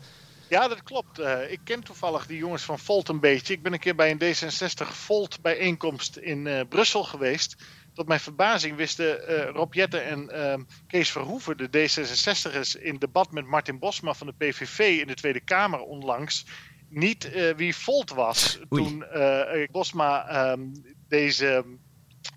Ja, 0.50 0.68
dat 0.68 0.84
klopt. 0.84 1.20
Ik 1.50 1.60
ken 1.64 1.84
toevallig 1.84 2.26
die 2.26 2.38
jongens 2.38 2.64
van 2.64 2.80
Volt 2.80 3.10
een 3.10 3.20
beetje. 3.20 3.54
Ik 3.54 3.62
ben 3.62 3.74
een 3.74 3.80
keer 3.80 3.96
bij 3.96 4.12
een 4.12 4.22
D66 4.22 4.88
Volt 4.92 5.42
bijeenkomst 5.42 6.18
in 6.18 6.66
Brussel 6.70 7.04
geweest. 7.04 7.56
Tot 7.98 8.08
mijn 8.08 8.20
verbazing 8.20 8.76
wisten 8.76 9.32
uh, 9.32 9.50
Rob 9.50 9.74
Jetten 9.74 10.06
en 10.06 10.30
ehm, 10.30 10.62
Kees 10.88 11.12
Verhoeven, 11.12 11.58
de 11.58 11.68
D66'ers, 11.68 12.82
in 12.82 12.98
debat 12.98 13.32
met 13.32 13.46
Martin 13.46 13.80
Bosma 13.80 14.14
van 14.14 14.28
de 14.28 14.34
PVV 14.34 14.80
in 14.80 15.08
de 15.08 15.14
Tweede 15.14 15.40
Kamer 15.40 15.80
onlangs, 15.80 16.46
niet 16.90 17.32
wie 17.56 17.76
Volt 17.76 18.10
was. 18.10 18.60
Oei. 18.74 18.84
Toen 18.84 19.06
Bosma 19.72 20.52
um, 20.52 20.72
deze 21.08 21.66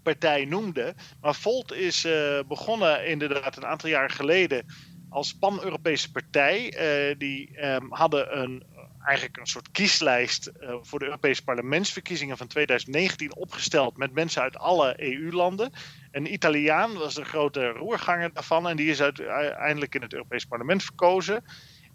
partij 0.03 0.45
noemde. 0.45 0.95
Maar 1.21 1.35
Volt 1.35 1.73
is 1.73 2.07
begonnen 2.49 3.07
inderdaad 3.07 3.57
een 3.57 3.67
aantal 3.67 3.89
jaar 3.89 4.11
geleden 4.11 4.67
als 5.11 5.35
pan-Europese 5.39 6.11
partij. 6.11 6.75
Uh, 7.11 7.19
die 7.19 7.65
um, 7.65 7.93
hadden 7.93 8.39
een, 8.39 8.63
eigenlijk 9.05 9.37
een 9.37 9.47
soort 9.47 9.71
kieslijst 9.71 10.51
uh, 10.61 10.75
voor 10.83 10.99
de 10.99 11.05
Europese 11.05 11.45
parlementsverkiezingen 11.45 12.37
van 12.37 12.47
2019 12.47 13.37
opgesteld 13.37 13.97
met 13.97 14.13
mensen 14.13 14.43
uit 14.43 14.57
alle 14.57 14.95
EU-landen. 14.97 15.73
Een 16.11 16.33
Italiaan 16.33 16.95
was 16.95 17.15
de 17.15 17.25
grote 17.25 17.69
roerganger 17.69 18.33
daarvan 18.33 18.69
en 18.69 18.77
die 18.77 18.91
is 18.91 19.03
uiteindelijk 19.03 19.95
in 19.95 20.03
het 20.03 20.13
Europees 20.13 20.45
parlement 20.45 20.85
verkozen. 20.85 21.45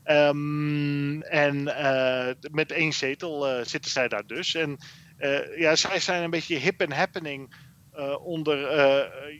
Um, 0.05 1.21
en 1.21 1.55
uh, 1.61 2.27
met 2.51 2.71
één 2.71 2.93
zetel 2.93 3.65
zitten 3.65 3.91
zij 3.91 4.07
daar 4.07 4.25
dus. 4.27 4.55
En 4.55 4.77
ja, 5.55 5.75
zij 5.75 5.99
zijn 5.99 6.23
een 6.23 6.29
beetje 6.29 6.57
hip 6.57 6.81
and 6.81 6.93
happening 6.93 7.55
onder 8.23 8.57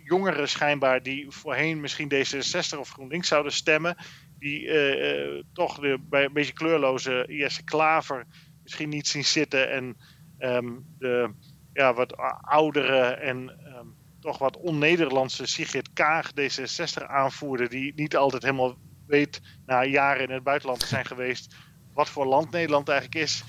jongeren 0.03 0.50
schijnbaar 0.50 1.03
die 1.03 1.25
voorheen 1.29 1.79
misschien 1.79 2.12
D66 2.13 2.79
of 2.79 2.89
GroenLinks 2.89 3.27
zouden 3.27 3.51
stemmen. 3.51 3.95
Die 4.39 4.62
uh, 4.62 5.44
toch 5.54 5.80
de, 5.80 5.98
bij 6.10 6.25
een 6.25 6.34
beetje 6.34 6.54
kleurloze 6.54 7.25
Jesse 7.27 7.63
Klaver 7.63 8.25
misschien 8.63 8.89
niet 8.89 9.08
zien 9.08 9.25
zitten. 9.25 9.72
En 9.72 9.98
um, 10.39 10.86
de 10.98 11.30
ja, 11.74 11.94
wat 11.94 12.18
oudere 12.42 13.01
en 13.01 13.38
um, 13.77 13.96
toch 14.20 14.38
wat 14.38 14.58
on-Nederlandse 14.58 15.46
Sigrid 15.46 15.94
Kaag 15.94 16.32
D66 16.32 17.08
aanvoerder. 17.08 17.70
Die 17.70 17.94
niet 17.96 18.15
altijd 18.15 18.44
helemaal 18.44 18.77
weet 19.08 19.42
na 19.65 19.84
jaren 19.84 20.24
in 20.24 20.34
het 20.34 20.44
buitenland 20.44 20.80
te 20.80 20.88
zijn 20.88 21.06
geweest 21.06 21.56
wat 21.94 22.10
voor 22.10 22.25
land 22.25 22.51
Nederland 22.51 22.89
eigenlijk 22.89 23.24
is. 23.24 23.44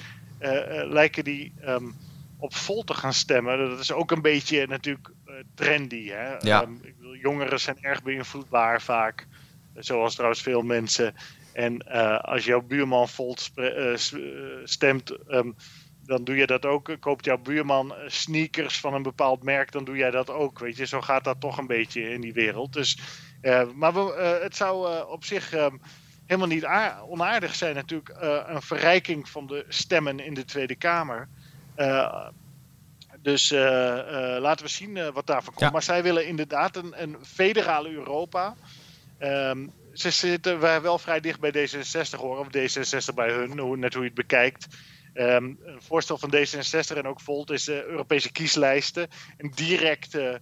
lijken 0.89 1.25
die... 1.25 1.53
Um, 1.65 1.95
op 2.39 2.55
vol 2.55 2.85
te 2.85 2.95
gaan 2.95 3.13
stemmen. 3.13 3.69
Dat 3.69 3.79
is 3.79 3.93
ook 3.93 4.11
een 4.11 4.23
beetje 4.23 4.67
natuurlijk 4.67 5.11
uh, 5.27 5.35
trendy. 5.55 6.09
Hè? 6.09 6.37
Ja. 6.39 6.63
Um, 6.63 6.79
ik 6.83 6.97
bedoel, 6.97 7.17
jongeren 7.17 7.61
zijn 7.61 7.79
erg 7.81 8.03
beïnvloedbaar 8.03 8.83
vaak. 8.83 9.27
Zoals 9.79 10.15
trouwens 10.15 10.43
veel 10.43 10.63
mensen. 10.63 11.15
En 11.53 11.85
uh, 11.89 12.19
als 12.19 12.45
jouw 12.45 12.63
buurman 12.63 13.09
vol 13.09 13.37
uh, 13.57 13.97
stemt, 14.65 15.19
um, 15.29 15.57
dan 16.05 16.25
doe 16.25 16.37
je 16.37 16.47
dat 16.47 16.67
ook. 16.67 16.97
Koopt 17.01 17.25
jouw 17.25 17.39
buurman 17.39 17.95
sneakers 18.07 18.81
van 18.81 18.95
een 18.95 19.03
bepaald 19.03 19.43
merk, 19.43 19.73
dan 19.73 19.85
doe 19.85 19.97
jij 19.97 20.11
dat 20.11 20.31
ook. 20.31 20.59
Weet 20.59 20.77
je, 20.77 20.87
zo 20.87 21.01
gaat 21.01 21.25
dat 21.25 21.41
toch 21.41 21.59
een 21.59 21.67
beetje 21.67 22.11
in 22.11 22.21
die 22.21 22.33
wereld. 22.33 22.73
Dus, 22.73 22.99
maar 23.75 23.95
we, 23.95 24.39
het 24.43 24.57
zou 24.57 25.05
op 25.09 25.25
zich 25.25 25.55
um, 25.55 25.81
helemaal 26.27 26.49
niet 26.49 26.67
onaardig 27.09 27.55
zijn, 27.55 27.75
natuurlijk, 27.75 28.15
een 28.47 28.63
verrijking 28.63 29.29
van 29.29 29.47
de 29.47 29.65
stemmen 29.69 30.21
in 30.21 30.35
de 30.35 30.45
Tweede 30.45 30.77
Kamer. 30.77 31.29
Uh, 31.77 32.29
dus 33.19 33.53
uh, 33.53 33.59
laten 34.39 34.65
we 34.65 34.71
zien 34.71 35.13
wat 35.13 35.27
daarvan 35.27 35.55
komt. 35.55 35.67
Ja. 35.67 35.71
Maar 35.71 35.83
zij 35.83 36.03
willen 36.03 36.27
inderdaad 36.27 36.77
een, 36.77 37.03
een 37.03 37.17
federale 37.25 37.91
Europa. 37.91 38.55
Um, 39.21 39.73
ze 39.93 40.11
zitten 40.11 40.61
wel 40.61 40.99
vrij 40.99 41.21
dicht 41.21 41.41
bij 41.41 41.53
D66 41.53 42.19
hoor, 42.19 42.39
of 42.39 42.47
D66 42.47 43.15
bij 43.15 43.31
hun, 43.31 43.79
net 43.79 43.95
hoe 43.95 44.03
je 44.03 44.09
het 44.09 44.15
bekijkt. 44.15 44.67
Um, 45.15 45.59
een 45.65 45.83
voorstel 45.83 46.19
van 46.19 46.35
D66 46.35 46.97
en 46.97 47.07
ook 47.07 47.21
Volt 47.21 47.51
is 47.51 47.65
de 47.65 47.85
Europese 47.85 48.33
kieslijsten. 48.33 49.09
Een 49.39 49.53
directe 49.55 50.41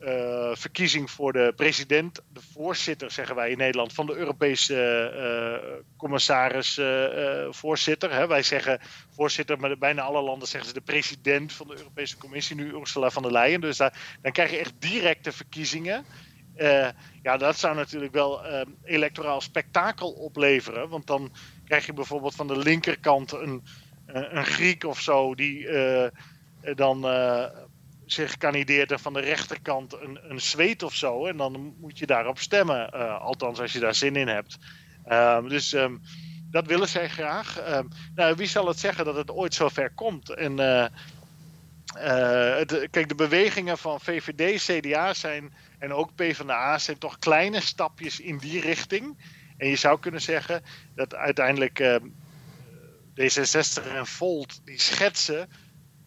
uh, 0.00 0.54
verkiezing 0.54 1.10
voor 1.10 1.32
de 1.32 1.52
president, 1.56 2.20
de 2.32 2.40
voorzitter, 2.52 3.10
zeggen 3.10 3.34
wij 3.36 3.50
in 3.50 3.58
Nederland, 3.58 3.92
van 3.92 4.06
de 4.06 4.14
Europese 4.14 5.12
uh, 5.16 5.84
commissaris, 5.96 6.78
uh, 6.78 7.46
voorzitter. 7.50 8.12
Hè. 8.12 8.26
Wij 8.26 8.42
zeggen 8.42 8.80
voorzitter, 9.14 9.58
maar 9.58 9.78
bijna 9.78 10.02
alle 10.02 10.22
landen 10.22 10.48
zeggen 10.48 10.68
ze 10.68 10.74
de 10.74 10.84
president 10.84 11.52
van 11.52 11.66
de 11.66 11.76
Europese 11.76 12.16
Commissie, 12.16 12.56
nu 12.56 12.72
Ursula 12.72 13.10
von 13.10 13.22
der 13.22 13.32
Leyen. 13.32 13.60
Dus 13.60 13.76
dan 13.76 14.32
krijg 14.32 14.50
je 14.50 14.58
echt 14.58 14.74
directe 14.78 15.32
verkiezingen. 15.32 16.04
Ja, 17.22 17.36
dat 17.36 17.58
zou 17.58 17.74
natuurlijk 17.74 18.12
wel 18.12 18.44
electoraal 18.84 19.40
spektakel 19.40 20.10
opleveren, 20.10 20.88
want 20.88 21.06
dan 21.06 21.32
krijg 21.64 21.86
je 21.86 21.92
bijvoorbeeld 21.92 22.34
van 22.34 22.46
de 22.46 22.58
linkerkant 22.58 23.32
een, 23.32 23.62
een 24.06 24.44
Griek 24.44 24.84
of 24.84 25.00
zo 25.00 25.34
die 25.34 25.68
dan 26.74 27.04
zich 28.06 28.36
kandideert 28.36 28.92
en 28.92 29.00
van 29.00 29.12
de 29.12 29.20
rechterkant 29.20 29.92
een, 30.00 30.18
een 30.22 30.40
zweet 30.40 30.82
of 30.82 30.94
zo. 30.94 31.26
En 31.26 31.36
dan 31.36 31.74
moet 31.80 31.98
je 31.98 32.06
daarop 32.06 32.38
stemmen. 32.38 32.90
Althans, 33.20 33.60
als 33.60 33.72
je 33.72 33.80
daar 33.80 33.94
zin 33.94 34.16
in 34.16 34.28
hebt. 34.28 34.58
Uh, 35.08 35.48
dus 35.48 35.72
um, 35.72 36.02
dat 36.50 36.66
willen 36.66 36.88
zij 36.88 37.08
graag. 37.08 37.62
Nou, 38.14 38.34
wie 38.36 38.46
zal 38.46 38.66
het 38.66 38.78
zeggen 38.78 39.04
dat 39.04 39.16
het 39.16 39.30
ooit 39.30 39.54
zover 39.54 39.90
komt? 39.94 40.30
En 40.30 40.56
kijk, 42.90 43.08
de 43.08 43.14
bewegingen 43.16 43.78
van 43.78 44.00
VVD, 44.00 44.62
CDA 44.62 45.14
zijn 45.14 45.52
en 45.82 45.92
ook 45.92 46.14
PvdA 46.14 46.78
zijn 46.78 46.98
toch 46.98 47.18
kleine 47.18 47.60
stapjes 47.60 48.20
in 48.20 48.38
die 48.38 48.60
richting. 48.60 49.18
En 49.56 49.68
je 49.68 49.76
zou 49.76 49.98
kunnen 49.98 50.20
zeggen 50.20 50.62
dat 50.94 51.14
uiteindelijk 51.14 51.78
ehm, 51.78 52.06
D66 53.20 53.86
en 53.94 54.06
Volt 54.06 54.60
die 54.64 54.80
schetsen 54.80 55.50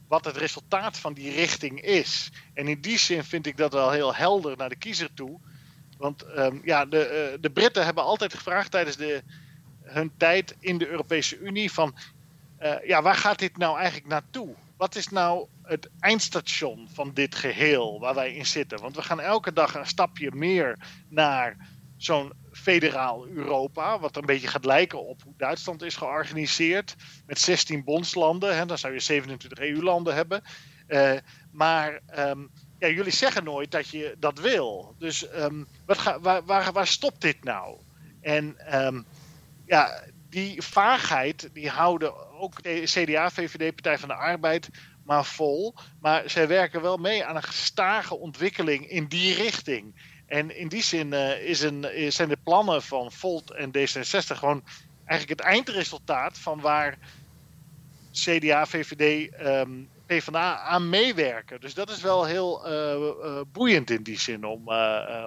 wat 0.08 0.25
het 0.25 0.38
resultaat 0.38 0.98
van 0.98 1.13
die 1.13 1.32
richting 1.32 1.82
is. 1.82 2.32
En 2.53 2.67
in 2.67 2.82
die 2.82 2.98
zin 2.98 3.24
vind 3.24 3.46
ik 3.46 3.58
dat 3.58 3.74
wel 3.74 3.91
heel 3.91 4.15
helder 4.15 4.58
naar 4.58 4.70
de 4.70 4.75
kiezer 4.75 5.13
toe. 5.13 5.39
Want 5.98 6.25
um, 6.38 6.62
ja, 6.63 6.86
de, 6.86 7.32
uh, 7.34 7.38
de 7.41 7.51
Britten 7.51 7.86
hebben 7.86 8.03
altijd 8.03 8.34
gevraagd 8.34 8.72
tijdens 8.72 8.96
de, 8.96 9.24
hun 9.84 10.12
tijd 10.17 10.55
in 10.60 10.77
de 10.77 10.88
Europese 10.88 11.39
Unie 11.39 11.72
van... 11.72 11.96
ja, 12.86 13.01
waar 13.01 13.15
gaat 13.15 13.39
dit 13.39 13.58
nou 13.58 13.77
eigenlijk 13.77 14.08
naartoe? 14.08 14.55
Wat 14.77 14.96
is 14.96 15.10
nou 15.10 15.48
het 15.63 15.89
eindstation 16.00 16.89
van 16.94 17.13
dit 17.13 17.36
geheel 17.36 18.00
waar 18.00 18.15
wij 18.15 18.34
in 18.34 18.46
zitten? 18.46 18.82
Want 18.82 18.96
we 18.96 19.01
gaan 19.01 19.20
elke 19.20 19.53
dag 19.53 19.75
een 19.75 19.88
stapje 19.88 20.32
meer 20.32 20.79
naar 21.10 21.70
zo'n 21.98 22.34
federaal 22.51 23.27
Europa, 23.27 24.00
wat 24.00 24.15
een 24.15 24.25
beetje 24.25 24.48
gaat 24.48 24.65
lijken 24.65 25.05
op 25.05 25.22
hoe 25.22 25.34
Duitsland 25.38 25.82
is 25.82 25.96
georganiseerd, 25.96 26.96
met 27.25 27.39
16 27.39 27.84
bondslanden, 27.84 28.58
hè, 28.58 28.65
dan 28.65 28.77
zou 28.77 28.94
je 28.94 29.00
27 29.00 29.60
EU-landen 29.60 30.15
hebben. 30.15 30.44
Uh, 30.88 31.13
maar 31.51 32.01
um, 32.17 32.51
ja, 32.79 32.88
jullie 32.88 33.12
zeggen 33.12 33.44
nooit 33.44 33.72
dat 33.72 33.89
je 33.89 34.15
dat 34.20 34.39
wil. 34.39 34.96
Dus 35.00 35.34
um, 35.36 35.67
wat 35.86 35.98
ga, 35.98 36.20
waar, 36.20 36.72
waar, 36.72 36.88
stopt 36.88 37.22
dit 37.22 37.44
nou? 37.44 37.77
En 38.22 38.75
um, 38.86 39.05
ja, 39.65 40.03
die 40.29 40.62
vaagheid, 40.62 41.50
die 41.53 41.70
houden 41.70 42.13
ook 42.45 42.61
CDA, 42.83 43.29
VVD, 43.29 43.73
Partij 43.73 43.97
van 43.97 44.09
de 44.09 44.15
Arbeid 44.15 44.69
maar 45.05 45.25
vol. 45.25 45.73
Maar 45.99 46.29
zij 46.29 46.47
werken 46.47 46.81
wel 46.81 46.97
mee 46.97 47.25
aan 47.25 47.35
een 47.35 47.43
gestage 47.43 48.15
ontwikkeling 48.15 48.89
in 48.89 49.05
die 49.05 49.33
richting. 49.33 50.13
En 50.25 50.57
in 50.57 50.67
die 50.67 50.83
zin 50.83 51.11
uh, 51.11 51.49
is 51.49 51.61
een, 51.61 51.85
zijn 52.09 52.29
de 52.29 52.37
plannen 52.43 52.81
van 52.81 53.11
Volt 53.11 53.51
en 53.51 53.69
D66 53.69 54.37
gewoon 54.37 54.63
eigenlijk 55.05 55.39
het 55.39 55.49
eindresultaat 55.49 56.39
van 56.39 56.59
waar 56.59 56.97
CDA, 58.11 58.65
VVD, 58.65 59.33
um, 59.41 59.89
PvdA 60.05 60.59
aan 60.59 60.89
meewerken. 60.89 61.61
Dus 61.61 61.73
dat 61.73 61.89
is 61.89 62.01
wel 62.01 62.25
heel 62.25 62.71
uh, 62.71 63.41
boeiend 63.51 63.89
in 63.89 64.03
die 64.03 64.19
zin 64.19 64.45
om, 64.45 64.69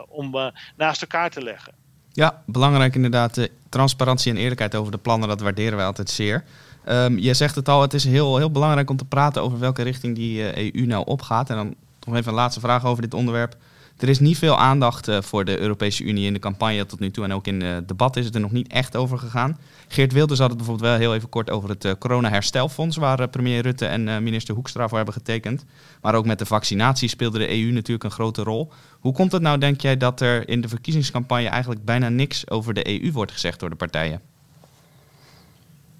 om 0.09 0.53
naast 0.77 1.03
elkaar 1.03 1.31
te 1.31 1.43
leggen. 1.43 1.73
Ja, 2.13 2.43
belangrijk 2.47 2.95
inderdaad. 2.95 3.49
transparantie 3.69 4.33
en 4.33 4.39
eerlijkheid 4.39 4.75
over 4.75 4.93
de 4.93 4.99
plannen, 4.99 5.29
dat 5.29 5.41
waarderen 5.41 5.77
wij 5.77 5.87
altijd 5.87 6.11
zeer. 6.11 6.45
Um, 6.89 7.19
je 7.19 7.35
zegt 7.35 7.55
het 7.55 7.69
al, 7.69 7.83
het 7.83 7.95
is 7.95 8.05
heel, 8.05 8.37
heel 8.37 8.51
belangrijk 8.51 8.91
om 8.91 8.97
te 8.97 9.05
praten 9.05 9.43
over 9.43 9.59
welke 9.59 9.83
richting 9.83 10.15
die 10.15 10.75
EU 10.75 10.87
nou 10.87 11.05
opgaat. 11.07 11.51
En 11.51 11.57
dan 11.57 11.75
nog 12.07 12.17
even 12.17 12.29
een 12.29 12.39
laatste 12.39 12.61
vraag 12.61 12.85
over 12.85 13.03
dit 13.03 13.15
onderwerp. 13.15 13.57
Er 13.99 14.09
is 14.09 14.21
niet 14.21 14.39
veel 14.39 14.59
aandacht 14.59 15.09
uh, 15.09 15.21
voor 15.21 15.45
de 15.45 15.59
Europese 15.59 16.05
Unie 16.05 16.27
in 16.27 16.33
de 16.33 16.39
campagne 16.39 16.87
tot 16.87 17.01
nu 17.01 17.11
toe. 17.11 17.25
En 17.25 17.33
ook 17.33 17.47
in 17.47 17.61
het 17.61 17.89
debat 17.89 18.17
is 18.17 18.25
het 18.25 18.35
er 18.35 18.41
nog 18.41 18.53
niet 18.53 18.73
echt 18.73 18.97
over 18.97 19.19
gegaan. 19.19 19.59
Geert 19.89 20.13
Wilders 20.13 20.39
had 20.39 20.49
het 20.49 20.59
bijvoorbeeld 20.59 20.91
wel 20.91 20.99
heel 20.99 21.15
even 21.15 21.29
kort 21.29 21.51
over 21.51 21.69
het 21.69 21.85
uh, 21.85 21.93
corona-herstelfonds. 21.99 22.97
Waar 22.97 23.29
premier 23.29 23.63
Rutte 23.63 23.87
en 23.87 24.23
minister 24.23 24.55
Hoekstra 24.55 24.89
voor 24.89 24.97
hebben 24.97 25.15
getekend. 25.15 25.65
Maar 26.03 26.15
ook 26.15 26.27
met 26.27 26.39
de 26.39 26.47
vaccinatie 26.47 27.09
speelde 27.09 27.39
de 27.39 27.51
EU 27.51 27.71
natuurlijk 27.71 28.05
een 28.05 28.11
grote 28.11 28.43
rol. 28.43 28.73
Hoe 29.01 29.13
komt 29.13 29.33
het 29.33 29.43
nou, 29.43 29.59
denk 29.59 29.81
jij, 29.81 29.97
dat 29.97 30.21
er 30.21 30.49
in 30.49 30.61
de 30.61 30.69
verkiezingscampagne 30.69 31.49
eigenlijk 31.49 31.85
bijna 31.85 32.09
niks 32.09 32.51
over 32.51 32.75
de 32.75 33.03
EU 33.03 33.13
wordt 33.13 33.33
gezegd 33.33 33.61
door 33.61 33.71
de 33.71 33.77
partijen? 33.77 34.21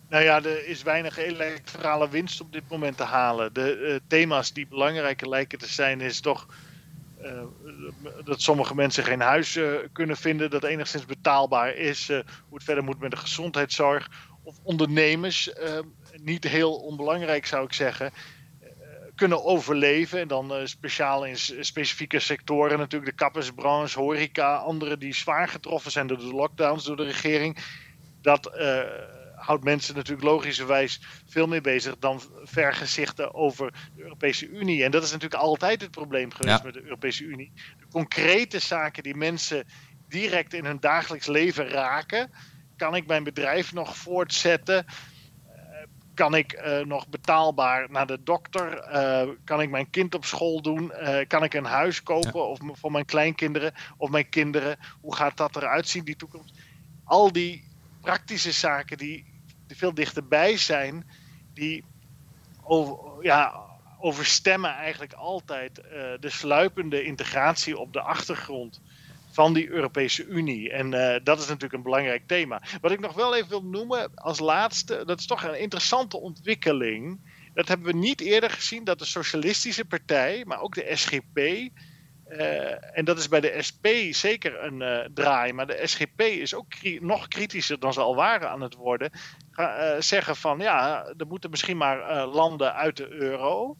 Nou 0.09 0.25
ja, 0.25 0.45
er 0.45 0.67
is 0.67 0.83
weinig 0.83 1.19
electorale 1.19 2.09
winst 2.09 2.41
op 2.41 2.53
dit 2.53 2.63
moment 2.69 2.97
te 2.97 3.03
halen. 3.03 3.53
De 3.53 4.01
thema's 4.07 4.53
die 4.53 4.67
belangrijker 4.67 5.29
lijken 5.29 5.59
te 5.59 5.69
zijn, 5.69 6.01
is 6.01 6.21
toch 6.21 6.47
uh, 7.23 7.43
dat 8.25 8.41
sommige 8.41 8.75
mensen 8.75 9.05
geen 9.05 9.21
huis 9.21 9.57
uh, 9.57 9.75
kunnen 9.93 10.17
vinden 10.17 10.51
dat 10.51 10.65
enigszins 10.65 11.05
betaalbaar 11.05 11.75
is. 11.75 12.09
Hoe 12.09 12.25
het 12.55 12.65
verder 12.65 12.85
moet 12.85 12.99
met 12.99 13.11
de 13.11 13.17
gezondheidszorg. 13.17 14.09
Of 14.43 14.57
ondernemers, 14.63 15.53
niet 16.23 16.45
heel 16.45 16.75
onbelangrijk 16.75 17.47
zou 17.47 17.65
ik 17.65 17.73
zeggen, 17.73 18.13
kunnen 19.15 19.45
overleven. 19.45 20.21
En 20.21 20.29
dan 20.29 20.69
speciaal 20.69 21.25
in 21.25 21.37
specifieke 21.61 22.19
sectoren 22.19 22.79
natuurlijk. 22.79 23.11
De 23.11 23.25
kappersbranche, 23.25 23.99
horeca, 23.99 24.57
anderen 24.57 24.99
die 24.99 25.15
zwaar 25.15 25.49
getroffen 25.49 25.91
zijn 25.91 26.07
door 26.07 26.19
de 26.19 26.35
lockdowns, 26.35 26.85
door 26.85 26.97
de 26.97 27.05
regering. 27.05 27.59
Dat 28.21 28.51
houdt 29.39 29.65
mensen 29.65 29.95
natuurlijk 29.95 30.29
logischerwijs 30.29 31.01
veel 31.27 31.47
meer 31.47 31.61
bezig 31.61 31.99
dan 31.99 32.21
vergezichten 32.45 33.35
over 33.35 33.73
de 33.95 34.03
Europese 34.03 34.49
Unie. 34.49 34.85
En 34.85 34.91
dat 34.91 35.03
is 35.03 35.13
natuurlijk 35.13 35.43
altijd 35.43 35.81
het 35.81 35.91
probleem 35.91 36.33
geweest 36.33 36.63
met 36.63 36.75
de 36.75 36.83
Europese 36.83 37.25
Unie. 37.25 37.53
De 37.79 37.87
concrete 37.91 38.59
zaken 38.59 39.03
die 39.03 39.17
mensen 39.17 39.65
direct 40.09 40.55
in 40.55 40.65
hun 40.65 40.81
dagelijks 40.81 41.27
leven 41.27 41.69
raken. 41.69 42.31
Kan 42.77 42.95
ik 42.95 43.07
mijn 43.07 43.25
bedrijf 43.25 43.73
nog 43.73 43.97
voortzetten? 43.97 44.87
Eh, 44.87 45.55
kan 46.15 46.35
ik 46.35 46.53
uh, 46.53 46.79
nog 46.85 47.09
betaalbaar 47.09 47.91
naar 47.91 48.07
de 48.07 48.23
dokter? 48.23 48.93
Uh, 48.93 49.29
kan 49.45 49.61
ik 49.61 49.71
mijn 49.71 49.91
kind 49.91 50.15
op 50.15 50.25
school 50.25 50.63
doen? 50.63 50.93
Uh, 51.01 51.19
kan 51.27 51.45
ik 51.45 51.55
een 51.55 51.65
huis 51.65 52.03
kopen 52.03 52.41
ja. 52.41 52.47
of 52.47 52.59
voor 52.73 52.93
mijn 52.93 53.05
kleinkinderen 53.05 53.75
of 53.97 54.11
mijn 54.11 54.29
kinderen? 54.29 54.79
Hoe 55.01 55.15
gaat 55.15 55.37
dat 55.37 55.57
eruit 55.57 55.89
zien, 55.89 56.05
die 56.05 56.17
toekomst? 56.17 56.55
Al 57.05 57.33
die 57.33 57.69
praktische 58.01 58.53
zaken 58.53 58.99
die 58.99 59.38
veel 59.77 59.95
dichterbij 59.95 60.57
zijn, 60.57 61.07
die 61.55 61.85
over, 62.63 62.99
overstemmen 63.99 64.71
eigenlijk 64.71 65.13
altijd 65.13 65.79
uh, 65.79 65.85
de 66.21 66.31
sluipende 66.31 67.03
integratie 67.03 67.79
op 67.79 67.93
de 67.93 68.01
achtergrond 68.01 68.81
van 69.31 69.53
die 69.53 69.69
Europese 69.69 70.27
Unie. 70.27 70.71
En 70.71 70.93
uh, 70.93 71.17
dat 71.23 71.39
is 71.39 71.47
natuurlijk 71.47 71.73
een 71.73 71.83
belangrijk 71.83 72.23
thema. 72.27 72.63
Wat 72.81 72.91
ik 72.91 73.01
nog 73.01 73.15
wel 73.15 73.37
even 73.37 73.49
wil 73.49 73.65
noemen 73.65 74.15
als 74.15 74.39
laatste, 74.39 75.05
dat 75.05 75.19
is 75.19 75.27
toch 75.27 75.43
een 75.43 75.61
interessante 75.61 76.21
ontwikkeling. 76.21 77.21
Dat 77.55 77.69
hebben 77.69 77.87
we 77.87 77.99
niet 77.99 78.21
eerder 78.21 78.51
gezien, 78.51 78.85
dat 78.85 78.99
de 78.99 79.05
Socialistische 79.05 79.85
Partij, 79.85 80.43
maar 80.47 80.61
ook 80.61 80.75
de 80.75 80.91
SGP, 80.95 81.39
uh, 81.39 82.99
en 82.99 83.05
dat 83.05 83.19
is 83.19 83.29
bij 83.29 83.41
de 83.41 83.63
SP 83.69 83.87
zeker 84.11 84.65
een 84.65 85.11
draai. 85.15 85.53
Maar 85.53 85.67
de 85.67 85.81
SGP 85.85 86.21
is 86.21 86.55
ook 86.55 86.73
nog 87.01 87.29
kritischer 87.29 87.79
dan 87.79 87.93
ze 87.93 88.01
al 88.01 88.15
waren 88.15 88.51
aan 88.51 88.61
het 88.61 88.75
worden. 88.75 89.11
Uh, 89.61 89.95
zeggen 89.99 90.37
van 90.37 90.59
ja, 90.59 91.07
er 91.17 91.27
moeten 91.27 91.51
misschien 91.51 91.77
maar 91.77 92.27
landen 92.27 92.75
uit 92.75 92.97
de 92.97 93.09
euro. 93.09 93.77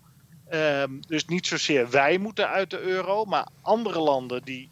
Ehm, 0.49 1.01
dus 1.01 1.25
niet 1.25 1.47
zozeer 1.47 1.91
wij 1.91 2.19
moeten 2.19 2.49
uit 2.49 2.71
de 2.71 2.81
euro, 2.81 3.25
maar 3.25 3.49
andere 3.63 4.01
landen 4.01 4.43
die 4.43 4.71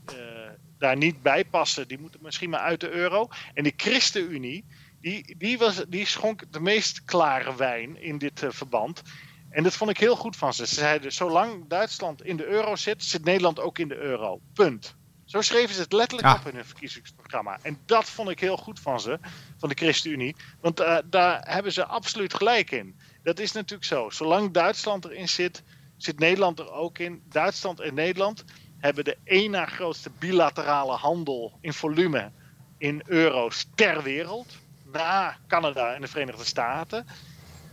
daar 0.79 0.97
niet 0.97 1.23
bij 1.23 1.45
passen, 1.45 1.89
die 1.89 1.99
moeten 1.99 2.21
misschien 2.23 2.51
maar 2.51 2.61
uit 2.61 2.81
de 2.81 2.91
euro. 2.91 3.29
En 3.55 3.65
de 3.65 3.73
ChristenUnie, 3.77 4.65
die, 5.01 5.35
die, 5.39 5.59
was, 5.59 5.85
die 5.89 6.07
schonk 6.07 6.53
de 6.53 6.61
meest 6.61 7.05
klare 7.05 7.57
wijn 7.57 8.03
in 8.03 8.19
dit 8.19 8.43
verband. 8.49 9.03
En 9.51 9.63
dat 9.63 9.75
vond 9.75 9.91
ik 9.91 9.99
heel 9.99 10.17
goed 10.17 10.37
van 10.37 10.55
ze. 10.55 10.67
Ze 10.67 10.75
zeiden, 10.75 11.13
zolang 11.13 11.69
Duitsland 11.69 12.23
in 12.23 12.37
de 12.37 12.47
euro 12.47 12.77
zit, 12.77 13.05
zit 13.05 13.25
Nederland 13.25 13.61
ook 13.61 13.79
in 13.79 13.89
de 13.89 13.97
euro. 13.99 14.41
Punt. 14.53 14.97
Zo 15.37 15.43
schreven 15.43 15.75
ze 15.75 15.81
het 15.81 15.93
letterlijk 15.93 16.39
op 16.39 16.47
in 16.47 16.55
hun 16.55 16.65
verkiezingsprogramma. 16.65 17.59
En 17.63 17.79
dat 17.87 18.05
vond 18.05 18.29
ik 18.29 18.41
heel 18.41 18.57
goed 18.57 18.81
van 18.81 19.01
ze, 19.01 19.19
van 19.59 19.69
de 19.69 19.75
ChristenUnie. 19.75 20.37
Want 20.61 20.81
uh, 20.81 20.99
daar 21.05 21.49
hebben 21.49 21.73
ze 21.73 21.87
absoluut 21.87 22.35
gelijk 22.35 22.71
in. 22.71 23.01
Dat 23.23 23.39
is 23.39 23.53
natuurlijk 23.53 23.85
zo. 23.85 24.11
Zolang 24.11 24.53
Duitsland 24.53 25.05
erin 25.05 25.29
zit, 25.29 25.63
zit 25.97 26.19
Nederland 26.19 26.59
er 26.59 26.73
ook 26.73 26.99
in. 26.99 27.23
Duitsland 27.29 27.81
en 27.81 27.95
Nederland 27.95 28.45
hebben 28.79 29.05
de 29.05 29.17
één 29.25 29.51
na 29.51 29.67
grootste 29.67 30.11
bilaterale 30.19 30.97
handel 30.97 31.59
in 31.61 31.73
volume 31.73 32.31
in 32.79 33.03
euro's 33.07 33.67
ter 33.75 34.03
wereld. 34.03 34.57
Na 34.93 35.37
Canada 35.47 35.95
en 35.95 36.01
de 36.01 36.09
Verenigde 36.09 36.45
Staten. 36.45 37.07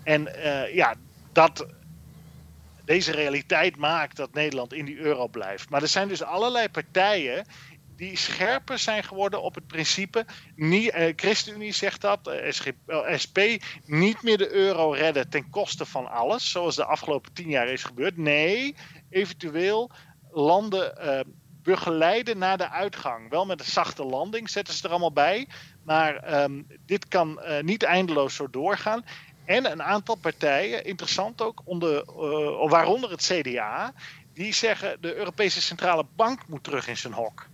En 0.04 0.28
uh, 0.28 0.76
ja, 0.76 0.96
dat 1.32 1.66
deze 2.86 3.12
realiteit 3.12 3.78
maakt 3.78 4.16
dat 4.16 4.34
Nederland 4.34 4.74
in 4.74 4.86
die 4.86 4.98
euro 4.98 5.28
blijft. 5.28 5.70
Maar 5.70 5.82
er 5.82 5.88
zijn 5.88 6.08
dus 6.08 6.24
allerlei 6.24 6.70
partijen 6.70 7.46
die 7.96 8.18
scherper 8.18 8.80
zijn 8.80 9.04
geworden 9.04 9.42
op 9.42 9.56
het 9.56 9.68
principe. 9.68 10.26
Eh, 10.56 11.14
ChristenUnie 11.16 11.72
zegt 11.72 12.02
dat, 12.02 12.28
eh, 12.28 12.52
SG, 12.52 12.68
eh, 12.86 13.18
SP, 13.24 13.38
niet 13.86 14.22
meer 14.22 14.38
de 14.38 14.54
euro 14.54 14.92
redden 14.92 15.30
ten 15.30 15.50
koste 15.50 15.86
van 15.86 16.12
alles, 16.12 16.52
zoals 16.52 16.76
de 16.76 16.86
afgelopen 16.86 17.34
tien 17.34 17.50
jaar 17.50 17.68
is 17.68 17.84
gebeurd. 17.84 18.18
Nee, 18.18 18.76
eventueel 19.10 19.92
landen 20.32 20.98
eh, 20.98 21.20
begeleiden 21.64 22.38
naar 22.38 22.58
de 22.58 22.70
uitgang. 22.70 23.30
Wel 23.30 23.46
met 23.46 23.60
een 23.60 23.66
zachte 23.66 24.04
landing, 24.04 24.50
zetten 24.50 24.74
ze 24.74 24.84
er 24.84 24.90
allemaal 24.90 25.14
bij. 25.14 25.48
Maar 25.84 26.16
ehm, 26.16 26.62
dit 26.86 27.08
kan 27.08 27.42
niet 27.62 27.84
eindeloos 27.84 28.36
zo 28.36 28.50
doorgaan. 28.50 29.04
En 29.46 29.72
een 29.72 29.84
aantal 29.84 30.16
partijen, 30.16 30.86
interessant 30.86 31.42
ook, 31.42 31.62
onder, 31.66 32.06
uh, 32.08 32.70
waaronder 32.70 33.10
het 33.10 33.22
CDA, 33.22 33.94
die 34.34 34.54
zeggen 34.54 35.02
de 35.02 35.16
Europese 35.16 35.62
Centrale 35.62 36.06
Bank 36.16 36.48
moet 36.48 36.64
terug 36.64 36.88
in 36.88 36.98
zijn 36.98 37.14
hok. 37.14 37.48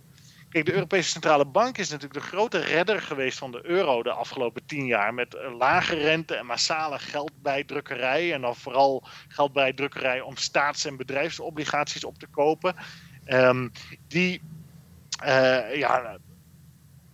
Kijk, 0.50 0.66
de 0.66 0.72
Europese 0.72 1.08
Centrale 1.08 1.44
Bank 1.44 1.78
is 1.78 1.88
natuurlijk 1.90 2.20
de 2.20 2.28
grote 2.28 2.58
redder 2.58 3.02
geweest 3.02 3.38
van 3.38 3.52
de 3.52 3.60
euro 3.66 4.02
de 4.02 4.12
afgelopen 4.12 4.66
tien 4.66 4.86
jaar. 4.86 5.14
Met 5.14 5.36
lage 5.58 5.94
rente 5.94 6.34
en 6.34 6.46
massale 6.46 6.98
geldbijdrukkerij. 6.98 8.32
En 8.32 8.40
dan 8.40 8.56
vooral 8.56 9.04
geldbijdrukkerij 9.28 10.20
om 10.20 10.36
staats- 10.36 10.84
en 10.84 10.96
bedrijfsobligaties 10.96 12.04
op 12.04 12.18
te 12.18 12.26
kopen. 12.26 12.74
Um, 13.26 13.72
die 14.08 14.42
uh, 15.24 15.76
ja, 15.76 16.18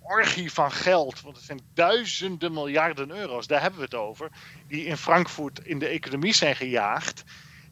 orgie 0.06 0.52
van 0.52 0.72
geld, 0.72 1.20
want 1.20 1.36
het 1.36 1.44
zijn 1.44 1.60
duizenden 1.74 2.52
miljarden 2.52 3.10
euro's, 3.10 3.46
daar 3.46 3.60
hebben 3.60 3.78
we 3.78 3.84
het 3.84 3.94
over, 3.94 4.30
die 4.66 4.84
in 4.84 4.96
Frankfurt 4.96 5.64
in 5.64 5.78
de 5.78 5.86
economie 5.86 6.34
zijn 6.34 6.56
gejaagd. 6.56 7.24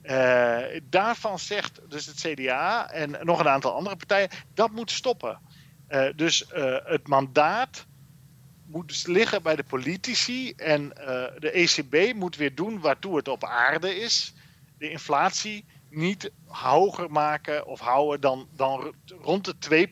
Uh, 0.02 0.58
daarvan 0.82 1.38
zegt 1.38 1.80
dus 1.88 2.06
het 2.06 2.16
CDA 2.16 2.90
en 2.90 3.16
nog 3.22 3.40
een 3.40 3.48
aantal 3.48 3.74
andere 3.74 3.96
partijen, 3.96 4.30
dat 4.54 4.70
moet 4.70 4.90
stoppen. 4.90 5.38
Uh, 5.88 6.06
dus 6.16 6.44
uh, 6.54 6.76
het 6.84 7.08
mandaat 7.08 7.86
moet 8.66 8.88
dus 8.88 9.06
liggen 9.06 9.42
bij 9.42 9.56
de 9.56 9.64
politici. 9.64 10.52
En 10.56 10.88
de 11.38 11.50
ECB 11.50 12.14
moet 12.14 12.36
weer 12.36 12.54
doen 12.54 12.80
waartoe 12.80 13.16
het 13.16 13.28
op 13.28 13.44
aarde 13.44 13.96
is. 13.96 14.34
De 14.78 14.90
inflatie 14.90 15.64
niet 15.96 16.30
hoger 16.46 17.10
maken 17.10 17.66
of 17.66 17.80
houden 17.80 18.20
dan, 18.20 18.48
dan 18.56 18.94
rond 19.20 19.44
de 19.44 19.86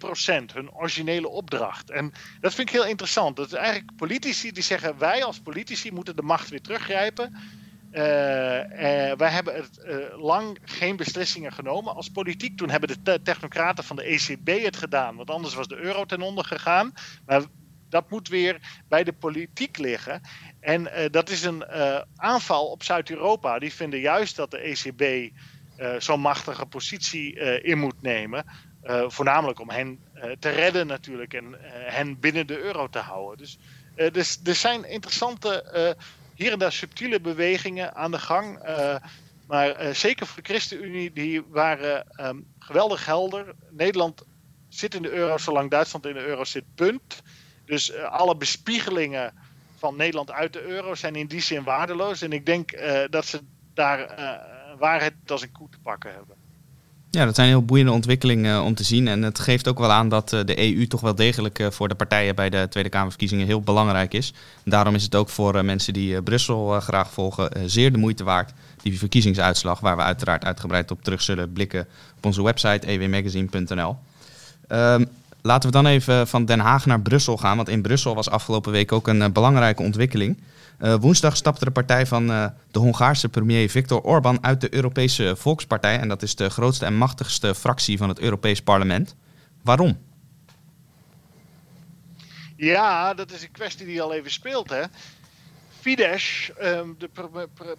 2%, 0.50 0.54
hun 0.54 0.72
originele 0.72 1.28
opdracht. 1.28 1.90
En 1.90 2.12
dat 2.40 2.54
vind 2.54 2.68
ik 2.68 2.74
heel 2.74 2.86
interessant. 2.86 3.36
Dat 3.36 3.46
is 3.46 3.52
eigenlijk 3.52 3.96
politici 3.96 4.52
die 4.52 4.62
zeggen: 4.62 4.98
wij 4.98 5.24
als 5.24 5.40
politici 5.40 5.92
moeten 5.92 6.16
de 6.16 6.22
macht 6.22 6.48
weer 6.48 6.60
teruggrijpen. 6.60 7.36
Uh, 7.92 7.98
wij 9.16 9.30
hebben 9.30 9.54
het 9.54 9.84
uh, 9.86 10.22
lang 10.22 10.58
geen 10.62 10.96
beslissingen 10.96 11.52
genomen 11.52 11.94
als 11.94 12.08
politiek. 12.08 12.56
Toen 12.56 12.70
hebben 12.70 13.02
de 13.02 13.22
technocraten 13.22 13.84
van 13.84 13.96
de 13.96 14.02
ECB 14.02 14.62
het 14.64 14.76
gedaan, 14.76 15.16
want 15.16 15.30
anders 15.30 15.54
was 15.54 15.68
de 15.68 15.76
euro 15.76 16.04
ten 16.04 16.22
onder 16.22 16.44
gegaan. 16.44 16.92
Maar 17.26 17.42
dat 17.88 18.10
moet 18.10 18.28
weer 18.28 18.82
bij 18.88 19.04
de 19.04 19.12
politiek 19.12 19.78
liggen. 19.78 20.20
En 20.60 21.10
dat 21.10 21.28
is 21.28 21.42
een 21.42 21.64
aanval 22.16 22.66
op 22.66 22.82
Zuid-Europa. 22.82 23.58
Die 23.58 23.72
vinden 23.72 24.00
juist 24.00 24.36
dat 24.36 24.50
de 24.50 24.58
ECB 24.58 25.32
zo'n 25.98 26.20
machtige 26.20 26.66
positie 26.66 27.34
uh, 27.34 27.64
in 27.64 27.78
moet 27.78 28.02
nemen. 28.02 28.44
Uh, 28.84 29.04
voornamelijk 29.08 29.60
om 29.60 29.70
hen 29.70 29.98
te 30.38 30.48
redden 30.48 30.86
natuurlijk 30.86 31.34
en 31.34 31.56
hen 31.70 32.20
binnen 32.20 32.46
de 32.46 32.58
euro 32.58 32.88
te 32.88 32.98
houden. 32.98 33.38
Dus, 33.38 33.58
dus 34.12 34.40
er 34.44 34.54
zijn 34.54 34.84
interessante, 34.84 35.96
hier 36.34 36.52
en 36.52 36.58
daar 36.58 36.72
subtiele 36.72 37.20
bewegingen 37.20 37.94
aan 37.94 38.10
de 38.10 38.18
gang. 38.18 38.58
maar 39.46 39.94
zeker 39.94 40.26
voor 40.26 40.42
de 40.42 40.48
ChristenUnie, 40.48 41.12
die 41.12 41.42
waren 41.48 42.06
um, 42.16 42.46
geweldig 42.58 43.06
helder. 43.06 43.54
Nederland 43.70 44.22
zit 44.68 44.94
in 44.94 45.02
de 45.02 45.10
euro 45.10 45.38
zolang 45.38 45.70
Duitsland 45.70 46.06
in 46.06 46.14
de 46.14 46.24
euro 46.24 46.44
zit, 46.44 46.64
punt. 46.74 47.22
Dus 47.66 47.94
alle 47.96 48.36
bespiegelingen 48.36 49.34
van 49.78 49.96
Nederland 49.96 50.30
uit 50.30 50.52
de 50.52 50.62
euro 50.62 50.94
zijn 50.94 51.16
in 51.16 51.26
die 51.26 51.40
zin 51.40 51.64
waardeloos. 51.64 52.22
En 52.22 52.32
ik 52.32 52.46
denk 52.46 52.78
dat 53.10 53.26
ze 53.26 53.40
daar 53.74 54.00
waarheid 54.82 55.14
als 55.26 55.42
een 55.42 55.52
koe 55.52 55.68
te 55.70 55.78
pakken 55.82 56.10
hebben. 56.10 56.36
Ja, 57.10 57.24
dat 57.24 57.34
zijn 57.34 57.48
heel 57.48 57.64
boeiende 57.64 57.92
ontwikkelingen 57.92 58.56
eh, 58.56 58.64
om 58.64 58.74
te 58.74 58.84
zien. 58.84 59.08
En 59.08 59.22
het 59.22 59.38
geeft 59.38 59.68
ook 59.68 59.78
wel 59.78 59.92
aan 59.92 60.08
dat 60.08 60.32
eh, 60.32 60.40
de 60.44 60.58
EU 60.58 60.86
toch 60.86 61.00
wel 61.00 61.14
degelijk 61.14 61.58
eh, 61.58 61.70
voor 61.70 61.88
de 61.88 61.94
partijen 61.94 62.34
bij 62.34 62.50
de 62.50 62.66
Tweede 62.70 62.88
Kamerverkiezingen 62.88 63.46
heel 63.46 63.60
belangrijk 63.60 64.14
is. 64.14 64.32
daarom 64.64 64.94
is 64.94 65.02
het 65.02 65.14
ook 65.14 65.28
voor 65.28 65.64
mensen 65.64 65.92
die 65.92 66.22
Brussel 66.22 66.80
graag 66.80 67.12
volgen 67.12 67.70
zeer 67.70 67.92
de 67.92 67.98
moeite 67.98 68.24
waard. 68.24 68.52
Die 68.82 68.98
verkiezingsuitslag, 68.98 69.80
waar 69.80 69.96
we 69.96 70.02
uiteraard 70.02 70.44
uitgebreid 70.44 70.90
op 70.90 71.02
terug 71.02 71.22
zullen 71.22 71.52
blikken 71.52 71.86
op 72.16 72.24
onze 72.24 72.42
website 72.42 72.86
ewmagazine.nl. 72.86 73.96
Ehm, 74.68 75.04
laten 75.42 75.68
we 75.70 75.76
dan 75.76 75.86
even 75.86 76.28
van 76.28 76.44
Den 76.44 76.60
Haag 76.60 76.86
naar 76.86 77.00
Brussel 77.00 77.36
gaan. 77.36 77.56
Want 77.56 77.68
in 77.68 77.82
Brussel 77.82 78.14
was 78.14 78.30
afgelopen 78.30 78.72
week 78.72 78.92
ook 78.92 79.08
een 79.08 79.32
belangrijke 79.32 79.82
ontwikkeling. 79.82 80.36
Uh, 80.82 80.94
woensdag 80.94 81.36
stapte 81.36 81.64
de 81.64 81.70
partij 81.70 82.06
van 82.06 82.30
uh, 82.30 82.46
de 82.70 82.78
Hongaarse 82.78 83.28
premier 83.28 83.68
Viktor 83.68 84.00
Orbán 84.00 84.44
uit 84.44 84.60
de 84.60 84.74
Europese 84.74 85.36
Volkspartij. 85.36 85.98
En 85.98 86.08
dat 86.08 86.22
is 86.22 86.34
de 86.34 86.50
grootste 86.50 86.84
en 86.84 86.96
machtigste 86.96 87.54
fractie 87.54 87.98
van 87.98 88.08
het 88.08 88.18
Europees 88.18 88.62
Parlement. 88.62 89.16
Waarom? 89.62 89.98
Ja, 92.56 93.14
dat 93.14 93.30
is 93.30 93.42
een 93.42 93.50
kwestie 93.50 93.86
die 93.86 94.02
al 94.02 94.12
even 94.12 94.30
speelt. 94.30 94.70
Hè? 94.70 94.82
Fidesz, 95.80 96.50
um, 96.60 96.94
de 96.98 97.10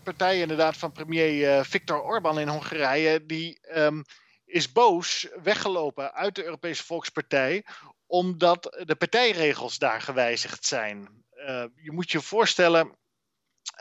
partij 0.04 0.40
inderdaad 0.40 0.78
van 0.78 0.92
premier 0.92 1.58
uh, 1.58 1.64
Viktor 1.64 2.02
Orbán 2.02 2.40
in 2.40 2.48
Hongarije, 2.48 3.26
die 3.26 3.60
um, 3.76 4.04
is 4.46 4.72
boos 4.72 5.28
weggelopen 5.44 6.14
uit 6.14 6.36
de 6.36 6.44
Europese 6.44 6.84
Volkspartij 6.84 7.66
omdat 8.08 8.84
de 8.86 8.96
partijregels 8.96 9.78
daar 9.78 10.02
gewijzigd 10.02 10.66
zijn. 10.66 11.23
Uh, 11.44 11.66
je 11.76 11.92
moet 11.92 12.12
je 12.12 12.22
voorstellen, 12.22 12.98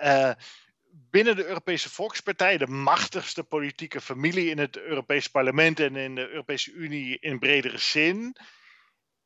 uh, 0.02 0.32
binnen 0.90 1.36
de 1.36 1.46
Europese 1.46 1.90
Volkspartij, 1.90 2.58
de 2.58 2.66
machtigste 2.66 3.44
politieke 3.44 4.00
familie 4.00 4.50
in 4.50 4.58
het 4.58 4.76
Europees 4.76 5.28
Parlement 5.28 5.80
en 5.80 5.96
in 5.96 6.14
de 6.14 6.28
Europese 6.28 6.72
Unie 6.72 7.18
in 7.18 7.38
bredere 7.38 7.78
zin, 7.78 8.36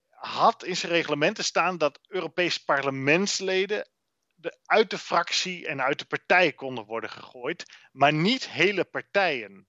had 0.08 0.64
in 0.64 0.76
zijn 0.76 0.92
reglementen 0.92 1.44
staan 1.44 1.78
dat 1.78 2.00
Europees 2.08 2.64
parlementsleden 2.64 3.88
de, 4.34 4.58
uit 4.64 4.90
de 4.90 4.98
fractie 4.98 5.66
en 5.66 5.82
uit 5.82 5.98
de 5.98 6.04
partij 6.04 6.52
konden 6.52 6.84
worden 6.84 7.10
gegooid, 7.10 7.64
maar 7.92 8.12
niet 8.12 8.48
hele 8.48 8.84
partijen. 8.84 9.68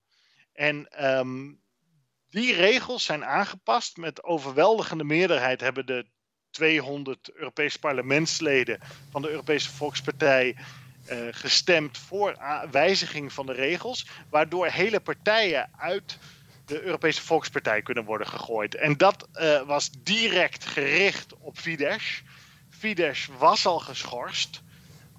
En 0.54 1.06
um, 1.06 1.62
die 2.30 2.54
regels 2.54 3.04
zijn 3.04 3.26
aangepast. 3.26 3.98
Met 3.98 4.24
overweldigende 4.24 5.04
meerderheid 5.04 5.62
hebben 5.62 5.86
de 5.86 6.10
200 6.50 7.32
Europese 7.34 7.80
parlementsleden 7.80 8.80
van 9.12 9.22
de 9.22 9.30
Europese 9.30 9.70
Volkspartij 9.70 10.56
uh, 11.12 11.18
gestemd 11.32 11.98
voor 11.98 12.38
wijziging 12.72 13.34
van 13.34 13.46
de 13.46 13.54
regels, 13.54 14.08
waardoor 14.30 14.68
hele 14.68 15.00
partijen 15.00 15.70
uit 15.78 16.18
de 16.66 16.82
Europese 16.82 17.22
Volkspartij 17.22 17.82
kunnen 17.82 18.06
worden 18.06 18.28
gegooid. 18.28 18.76
En 18.76 18.98
dat 18.98 19.28
uh, 19.34 19.62
was 19.62 19.90
direct 20.04 20.66
gericht 20.66 21.34
op 21.40 21.58
Fidesz. 21.58 22.22
Fidesz 22.70 23.28
was 23.38 23.66
al 23.66 23.80
geschorst 23.80 24.62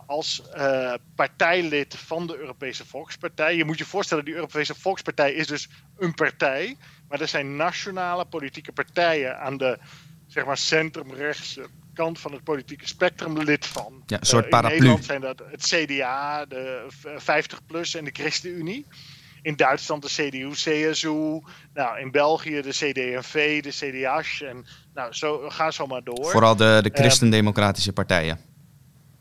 als 0.07 0.43
uh, 0.57 0.95
partijlid 1.15 1.97
van 1.97 2.27
de 2.27 2.37
Europese 2.37 2.87
Volkspartij. 2.87 3.57
Je 3.57 3.65
moet 3.65 3.79
je 3.79 3.85
voorstellen, 3.85 4.25
die 4.25 4.35
Europese 4.35 4.75
Volkspartij 4.75 5.33
is 5.33 5.47
dus 5.47 5.69
een 5.99 6.15
partij. 6.15 6.77
Maar 7.09 7.21
er 7.21 7.29
zijn 7.29 7.57
nationale 7.57 8.25
politieke 8.25 8.73
partijen 8.73 9.39
aan 9.39 9.57
de 9.57 9.79
zeg 10.29 10.45
maar 10.45 10.57
centrumrechtse 10.57 11.67
kant 11.95 12.19
van 12.19 12.33
het 12.33 12.45
politieke 12.45 12.89
spectrum 12.89 13.39
lid 13.39 13.67
van. 13.67 14.03
Ja, 14.07 14.21
een 14.21 14.27
soort 14.27 14.45
uh, 14.45 14.51
paraplu. 14.51 14.77
In 14.77 14.83
Nederland 14.83 15.05
zijn 15.05 15.21
dat 15.21 15.43
het 15.51 15.63
CDA, 15.63 16.45
de 16.47 16.87
50PLUS 17.21 17.99
en 17.99 18.05
de 18.05 18.11
ChristenUnie. 18.13 18.87
In 19.43 19.57
Duitsland 19.57 20.03
de 20.03 20.09
CDU, 20.09 20.51
CSU. 20.51 21.43
Nou, 21.75 22.01
in 22.01 22.11
België 22.11 22.61
de 22.61 22.71
CD&V, 22.71 23.63
de 23.63 23.71
CDH. 23.71 24.43
En 24.43 24.67
nou, 24.95 25.13
zo, 25.13 25.49
ga 25.51 25.71
zo 25.71 25.87
maar 25.87 26.05
door. 26.05 26.31
Vooral 26.31 26.57
de, 26.57 26.79
de 26.83 26.91
ehm, 26.91 27.01
christendemocratische 27.01 27.93
partijen. 27.93 28.41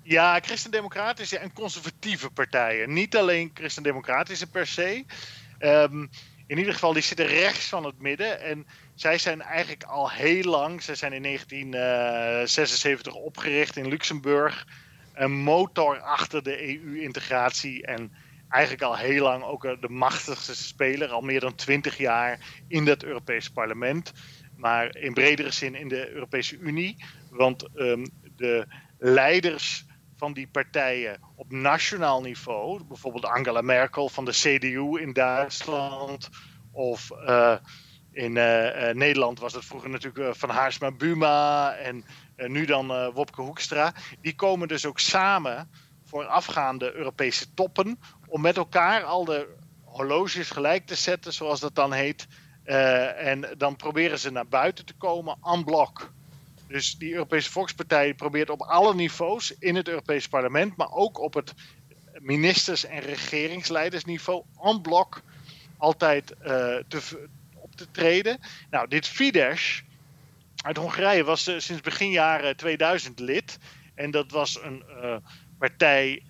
Ja, 0.04 0.39
christendemocratische 0.39 1.38
en 1.38 1.54
conservatieve 1.54 2.30
partijen. 2.30 2.93
Niet 2.93 3.17
alleen 3.17 3.52
christendemocratische 3.54 4.48
per 4.48 4.67
se. 4.67 5.06
Um, 5.60 6.10
in 6.48 6.58
ieder 6.58 6.74
geval, 6.74 6.93
die 6.93 7.02
zitten 7.02 7.26
rechts 7.26 7.65
van 7.65 7.84
het 7.84 8.02
midden. 8.02 8.41
En 8.41 8.65
zij 8.98 9.18
zijn 9.18 9.42
eigenlijk 9.42 9.84
al 9.84 10.12
heel 10.12 10.44
lang, 10.44 10.84
ze 10.84 10.96
zijn 10.96 11.14
in 11.14 11.24
1976 11.24 13.14
opgericht 13.14 13.76
in 13.76 13.88
Luxemburg, 13.88 14.68
een 15.14 15.32
motor 15.32 16.00
achter 16.00 16.44
de 16.44 16.68
EU-integratie. 16.68 17.86
En 17.86 18.12
eigenlijk 18.50 18.84
al 18.84 18.98
heel 18.98 19.24
lang 19.24 19.44
ook 19.44 19.62
de 19.82 19.90
machtigste 19.90 20.56
speler, 20.56 21.10
al 21.10 21.22
meer 21.22 21.40
dan 21.40 21.56
twintig 21.56 21.98
jaar 21.98 22.40
in 22.68 22.88
het 22.88 23.04
Europese 23.04 23.52
parlement. 23.52 24.14
Maar 24.56 24.96
in 24.96 25.14
bredere 25.14 25.52
zin 25.52 25.76
in 25.76 25.88
de 25.88 26.12
Europese 26.12 26.58
Unie. 26.58 26.96
Want 27.30 27.68
um, 27.76 28.06
de 28.36 28.68
leiders 29.00 29.86
van 30.16 30.34
die 30.34 30.48
partijen 30.48 31.20
op 31.36 31.52
nationaal 31.52 32.22
niveau, 32.22 32.84
bijvoorbeeld 32.84 33.26
Angela 33.26 33.62
Merkel 33.62 34.10
van 34.10 34.26
de 34.26 34.32
CDU 34.32 35.02
in 35.02 35.14
Duitsland, 35.14 36.30
of 36.72 37.12
uh, 37.12 37.56
in 38.18 38.36
uh, 38.36 38.90
Nederland 38.94 39.40
was 39.40 39.54
het 39.54 39.66
vroeger 39.66 39.90
natuurlijk 39.90 40.36
Van 40.36 40.50
Haarsma 40.50 40.92
Buma 40.92 41.74
en 41.74 42.06
nu 42.36 42.66
dan 42.66 43.12
Wopke 43.12 43.42
Hoekstra, 43.42 43.94
die 44.22 44.36
komen 44.36 44.68
dus 44.68 44.86
ook 44.86 45.00
samen 45.00 45.70
voor 46.06 46.26
afgaande 46.26 46.94
Europese 46.94 47.54
toppen 47.54 48.00
om 48.28 48.42
met 48.42 48.58
elkaar 48.58 49.04
al 49.04 49.26
de 49.26 49.48
horloges 49.84 50.50
gelijk 50.50 50.86
te 50.86 50.96
zetten, 50.96 51.34
zoals 51.34 51.60
dat 51.60 51.76
dan 51.76 51.94
heet. 51.94 52.28
en 52.64 53.46
dan 53.58 53.76
proberen 53.76 54.20
ze 54.20 54.32
naar 54.32 54.48
buiten 54.48 54.86
te 54.86 54.94
komen 54.94 55.38
en 55.44 55.64
bloc. 55.64 56.12
Dus 56.68 56.98
die 56.98 57.14
Europese 57.14 57.52
Volkspartij 57.52 58.14
probeert 58.14 58.50
op 58.50 58.62
alle 58.62 58.96
niveaus 58.96 59.58
in 59.60 59.76
het 59.76 59.88
Europees 59.88 60.28
Parlement, 60.28 60.76
maar 60.76 60.92
ook 60.92 61.20
op 61.20 61.34
het 61.34 61.54
ministers- 62.20 62.86
en 62.86 63.00
regeringsleidersniveau 63.00 64.44
en 64.62 64.82
bloc 64.82 65.22
altijd 65.78 66.32
uh, 66.32 66.48
te, 66.88 67.28
te 67.78 67.92
treden. 67.92 68.40
Nou, 68.70 68.88
dit 68.88 69.08
Fidesz 69.08 69.82
uit 70.56 70.78
Hongarije 70.78 71.24
was 71.24 71.48
uh, 71.48 71.60
sinds 71.60 71.82
begin 71.82 72.10
jaren 72.10 72.58
2000 72.58 73.20
lid. 73.20 73.58
En 73.96 74.12
dat 74.12 74.32
was 74.32 74.62
een 74.62 74.84
uh, 75.04 75.16
partij 75.58 76.24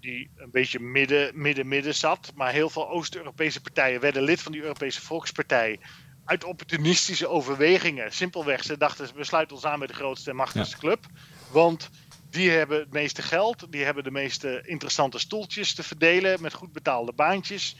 die 0.00 0.30
een 0.36 0.50
beetje 0.50 0.80
midden-midden-midden 0.80 1.94
zat. 1.94 2.32
Maar 2.34 2.52
heel 2.52 2.70
veel 2.70 2.88
Oost-Europese 2.88 3.60
partijen 3.60 4.00
werden 4.00 4.22
lid 4.22 4.42
van 4.42 4.52
die 4.52 4.62
Europese 4.62 5.00
Volkspartij 5.00 5.78
uit 6.26 6.44
opportunistische 6.44 7.28
overwegingen. 7.28 8.12
Simpelweg, 8.12 8.62
ze 8.62 8.76
dachten, 8.76 9.08
we 9.14 9.24
sluiten 9.24 9.56
ons 9.56 9.64
aan 9.64 9.78
bij 9.78 9.88
de 9.88 9.94
grootste 9.94 10.30
en 10.30 10.36
machtigste 10.36 10.76
club. 10.76 11.06
Want 11.50 11.90
die 12.30 12.50
hebben 12.50 12.78
het 12.78 12.92
meeste 12.92 13.22
geld, 13.22 13.72
die 13.72 13.84
hebben 13.84 14.04
de 14.04 14.10
meeste 14.10 14.62
interessante 14.64 15.18
stoeltjes 15.18 15.74
te 15.74 15.82
verdelen 15.82 16.42
met 16.42 16.54
goed 16.54 16.72
betaalde 16.72 17.12
baantjes. 17.12 17.76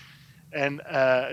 En 0.50 0.76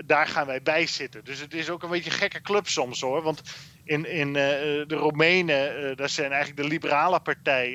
daar 0.06 0.26
gaan 0.26 0.46
wij 0.46 0.62
bij 0.62 0.86
zitten. 0.86 1.24
Dus 1.24 1.40
het 1.40 1.54
is 1.54 1.70
ook 1.70 1.82
een 1.82 1.90
beetje 1.90 2.10
een 2.10 2.16
gekke 2.16 2.40
club 2.40 2.68
soms 2.68 3.00
hoor. 3.00 3.22
Want 3.22 3.42
in, 3.84 4.10
in 4.10 4.32
de 4.32 4.84
Roemenen, 4.88 5.96
dat 5.96 6.10
zijn 6.10 6.32
eigenlijk 6.32 6.62
de 6.62 6.68
liberale 6.68 7.20
partij, 7.20 7.72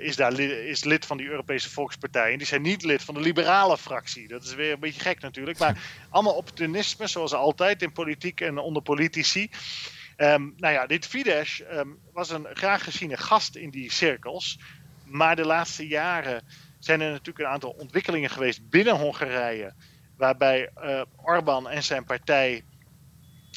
is, 0.00 0.16
daar 0.16 0.40
is 0.40 0.84
lid 0.84 1.06
van 1.06 1.16
die 1.16 1.28
Europese 1.28 1.70
Volkspartij. 1.70 2.32
En 2.32 2.38
die 2.38 2.46
zijn 2.46 2.62
niet 2.62 2.82
lid 2.82 3.02
van 3.02 3.14
de 3.14 3.20
liberale 3.20 3.78
fractie. 3.78 4.28
Dat 4.28 4.44
is 4.44 4.54
weer 4.54 4.72
een 4.72 4.80
beetje 4.80 5.00
gek 5.00 5.20
natuurlijk. 5.20 5.58
Maar 5.58 5.82
allemaal 6.10 6.34
opportunisme, 6.34 7.06
zoals 7.06 7.34
altijd 7.34 7.82
in 7.82 7.92
politiek 7.92 8.40
en 8.40 8.58
onder 8.58 8.82
politici. 8.82 9.50
Um, 10.20 10.54
nou 10.56 10.74
ja, 10.74 10.86
dit 10.86 11.06
Fidesz 11.06 11.60
ehm, 11.60 11.88
was 12.12 12.30
een 12.30 12.46
graag 12.52 12.84
geziene 12.84 13.16
gast 13.16 13.56
in 13.56 13.70
die 13.70 13.92
cirkels. 13.92 14.58
Maar 15.04 15.36
de 15.36 15.46
laatste 15.46 15.86
jaren 15.86 16.42
zijn 16.78 17.00
er 17.00 17.10
natuurlijk 17.10 17.38
een 17.38 17.52
aantal 17.52 17.70
ontwikkelingen 17.70 18.30
geweest 18.30 18.68
binnen 18.68 18.96
Hongarije. 18.96 19.72
Waarbij 20.18 20.70
uh, 20.82 21.02
Orbán 21.16 21.68
en 21.68 21.82
zijn 21.82 22.04
partij 22.04 22.62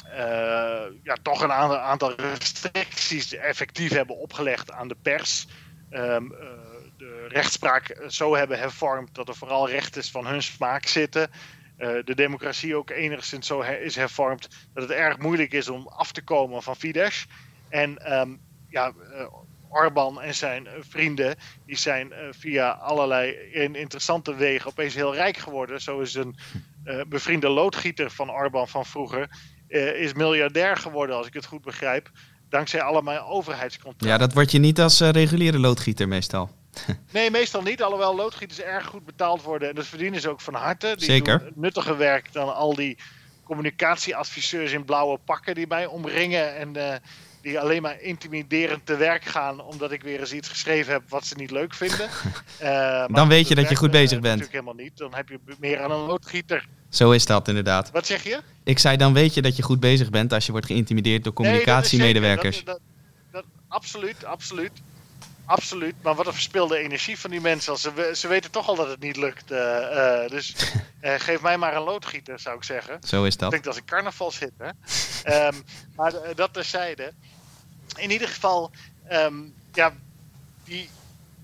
uh, 0.06 0.84
ja, 1.04 1.16
toch 1.22 1.42
een 1.42 1.52
aantal, 1.52 2.14
restricties 2.16 3.34
effectief 3.34 3.92
hebben 3.92 4.18
opgelegd 4.18 4.72
aan 4.72 4.88
de 4.88 4.96
pers. 5.02 5.48
Um, 5.92 6.30
de 6.98 7.26
rechtspraak 7.28 7.98
zo 8.08 8.36
hebben 8.36 8.60
hervormd 8.60 9.16
dat 9.16 9.28
er 9.28 9.36
vooral 9.36 9.70
rechters 9.70 10.12
van 10.12 10.28
hun 10.28 10.44
smaak 10.44 10.86
zitten. 10.86 11.30
De 11.78 12.16
democratie 12.16 12.76
ook 12.76 12.90
enigszins 12.90 13.48
zo 13.48 13.62
is 13.62 13.96
hervormd 13.96 14.48
dat 14.74 14.84
het 14.84 14.92
erg 14.92 15.18
moeilijk 15.18 15.52
is 15.52 15.70
om 15.70 15.88
af 15.88 16.12
te 16.12 16.22
komen 16.22 16.64
van 16.64 16.76
Fidesz. 16.76 17.26
En 17.70 18.20
um, 18.20 18.42
ja, 18.70 18.94
Orbán 19.72 20.22
en 20.22 20.36
zijn 20.36 20.68
vrienden 20.80 21.36
die 21.66 21.78
zijn 21.78 22.08
uh, 22.08 22.18
via 22.32 22.70
allerlei 22.70 23.32
in 23.52 23.76
interessante 23.76 24.36
wegen 24.36 24.70
opeens 24.70 24.94
heel 24.94 25.14
rijk 25.14 25.38
geworden. 25.38 25.82
Zo 25.82 26.00
is 26.00 26.14
een 26.14 26.36
bevriende 27.08 27.50
loodgieter 27.50 28.12
van 28.12 28.32
Orbán 28.32 28.68
van 28.68 28.86
vroeger 28.86 29.30
is 29.98 30.14
miljardair 30.14 30.78
geworden, 30.78 31.16
als 31.16 31.28
ik 31.28 31.34
het 31.34 31.46
goed 31.46 31.62
begrijp. 31.62 32.12
Dankzij 32.50 32.82
allemaal 32.82 33.28
overheidscontracten. 33.28 34.08
Ja, 34.08 34.18
dat 34.18 34.34
word 34.34 34.52
je 34.52 34.60
niet 34.60 34.80
als 34.80 35.00
reguliere 35.00 35.60
loodgieter 35.60 36.08
meestal. 36.08 36.50
Nee, 37.12 37.32
meestal 37.32 37.62
niet. 37.62 37.84
Alhoewel 37.84 38.16
loodgieters 38.16 38.62
erg 38.62 38.86
goed 38.86 39.06
betaald 39.06 39.42
worden. 39.42 39.70
En 39.70 39.76
dat 39.76 39.86
verdienen 39.86 40.22
ze 40.22 40.30
ook 40.30 40.42
van 40.42 40.54
harte. 40.54 40.94
Die 40.98 41.06
Zeker. 41.06 41.40
Doen 41.40 41.52
nuttiger 41.56 41.98
werk 41.98 42.34
dan 42.34 42.56
al 42.56 42.76
die 42.76 42.98
communicatieadviseurs 43.44 44.72
in 44.72 44.86
blauwe 44.86 45.18
pakken 45.26 45.56
die 45.56 45.68
mij 45.68 45.86
omringen. 45.86 46.56
En 46.56 46.78
uh, 46.78 46.94
die 47.42 47.60
alleen 47.60 47.82
maar 47.82 48.02
intimiderend 48.02 48.86
te 48.86 48.96
werk 48.96 49.26
gaan. 49.26 49.62
Omdat 49.62 49.92
ik 49.92 50.04
weer 50.04 50.20
eens 50.20 50.34
iets 50.34 50.50
geschreven 50.50 50.94
heb 50.94 51.02
wat 51.10 51.26
ze 51.26 51.36
niet 51.36 51.52
leuk 51.52 51.74
vinden. 51.74 52.10
Uh, 52.62 53.06
dan 53.08 53.28
weet 53.28 53.48
je 53.48 53.56
dat 53.56 53.70
je 53.70 53.76
goed 53.76 53.92
bezig 53.92 54.20
bent. 54.20 54.40
Natuurlijk 54.40 54.52
helemaal 54.52 54.74
niet. 54.74 54.98
Dan 54.98 55.14
heb 55.14 55.30
je 55.30 55.40
meer 55.60 55.82
aan 55.82 55.92
een 55.92 56.06
loodgieter. 56.06 56.68
Zo 56.90 57.12
is 57.12 57.26
dat 57.26 57.48
inderdaad. 57.48 57.92
Wat 57.92 58.06
zeg 58.06 58.24
je? 58.24 58.40
Ik 58.64 58.80
zei 58.80 58.98
dan 58.98 59.14
weet 59.14 59.34
je 59.34 59.42
dat 59.42 59.56
je 59.56 59.64
goed 59.64 59.80
bezig 59.80 60.10
bent 60.10 60.34
als 60.34 60.46
je 60.46 60.52
wordt 60.52 60.68
geïntimideerd 60.68 61.24
door 61.24 61.34
communicatiemedewerkers. 61.34 62.56
Nee, 62.56 62.66
dat, 62.66 62.80
dat, 63.32 63.44
dat, 63.44 63.46
absoluut, 63.68 64.26
absoluut. 64.26 64.72
Absoluut, 65.46 65.96
maar 66.02 66.16
wat 66.16 66.28
een 66.28 66.34
verspilde 66.34 66.78
energie 66.78 67.20
van 67.20 67.30
die 67.30 67.42
mensen. 67.42 67.78
Ze, 67.78 68.12
ze 68.16 68.28
weten 68.28 68.52
toch 68.52 68.68
al 68.68 68.76
dat 68.76 68.88
het 68.88 69.00
niet 69.00 69.16
lukt. 69.16 69.52
Uh, 69.52 69.58
uh, 69.58 70.28
dus 70.28 70.56
uh, 71.02 71.14
geef 71.28 71.42
mij 71.42 71.58
maar 71.58 71.76
een 71.76 71.82
loodgieter, 71.82 72.40
zou 72.40 72.58
ik 72.58 72.64
zeggen. 72.64 73.00
Zo 73.04 73.24
is 73.24 73.38
dat. 73.38 73.46
Ik 73.46 73.52
denk 73.52 73.64
dat 73.64 73.78
ik 73.78 73.86
carnaval 73.86 74.32
zit. 74.32 74.52
Hè? 74.58 75.48
um, 75.48 75.64
maar 75.96 76.14
dat 76.36 76.54
terzijde. 76.54 77.14
In 77.96 78.12
ieder 78.12 78.28
geval, 78.28 78.72
um, 79.12 79.54
ja, 79.74 79.94
die 80.64 80.90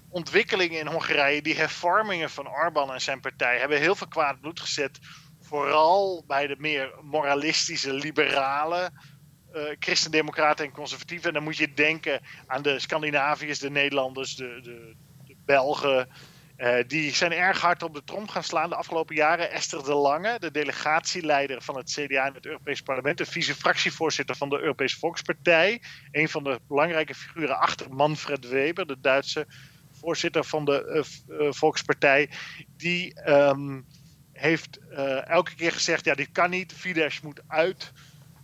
ontwikkelingen 0.10 0.80
in 0.80 0.88
Hongarije, 0.88 1.42
die 1.42 1.56
hervormingen 1.56 2.30
van 2.30 2.50
Orbán 2.50 2.94
en 2.94 3.02
zijn 3.02 3.20
partij, 3.20 3.60
hebben 3.60 3.80
heel 3.80 3.96
veel 3.96 4.08
kwaad 4.08 4.40
bloed 4.40 4.60
gezet. 4.60 5.00
Vooral 5.42 6.24
bij 6.28 6.48
de 6.48 6.56
meer 6.58 6.92
moralistische, 7.02 7.94
liberale 7.94 8.92
uh, 8.94 9.17
christendemocraten 9.80 10.66
en 10.66 10.72
conservatieven. 10.72 11.28
En 11.28 11.34
dan 11.34 11.44
moet 11.44 11.58
je 11.58 11.74
denken 11.74 12.22
aan 12.48 12.62
de 12.62 12.80
Scandinaviërs, 12.80 13.60
de 13.60 13.70
Nederlanders, 13.70 14.36
de, 14.36 14.60
de, 14.62 14.96
de 15.26 15.36
Belgen. 15.46 16.10
Uh, 16.58 16.78
die 16.88 17.16
zijn 17.16 17.32
erg 17.32 17.62
hard 17.62 17.84
op 17.84 17.94
de 17.94 18.04
trom 18.04 18.30
gaan 18.30 18.44
slaan 18.44 18.70
de 18.70 18.76
afgelopen 18.76 19.16
jaren. 19.16 19.52
Esther 19.52 19.84
de 19.84 19.94
Lange, 19.94 20.40
de 20.40 20.52
delegatieleider 20.52 21.62
van 21.62 21.78
het 21.78 21.92
CDA 21.92 22.28
in 22.28 22.34
het 22.34 22.46
Europees 22.46 22.82
Parlement, 22.82 23.18
de 23.18 23.26
vice-fractievoorzitter 23.26 24.36
van 24.36 24.50
de 24.50 24.60
Europese 24.60 24.98
Volkspartij, 24.98 25.82
een 26.12 26.30
van 26.30 26.44
de 26.44 26.60
belangrijke 26.68 27.16
figuren 27.16 27.60
achter 27.60 27.94
Manfred 27.94 28.48
Weber, 28.48 28.88
de 28.88 29.00
Duitse 29.02 29.48
voorzitter 29.92 30.44
van 30.44 30.66
de 30.66 31.06
uh, 31.28 31.52
Volkspartij, 31.52 32.30
die 32.78 33.30
um, 33.30 33.86
heeft 34.34 34.80
elke 35.24 35.56
keer 35.56 35.72
gezegd: 35.72 36.06
ja, 36.06 36.16
dit 36.16 36.32
kan 36.32 36.50
niet, 36.50 36.74
Fidesz 36.74 37.20
moet 37.20 37.42
uit 37.48 37.92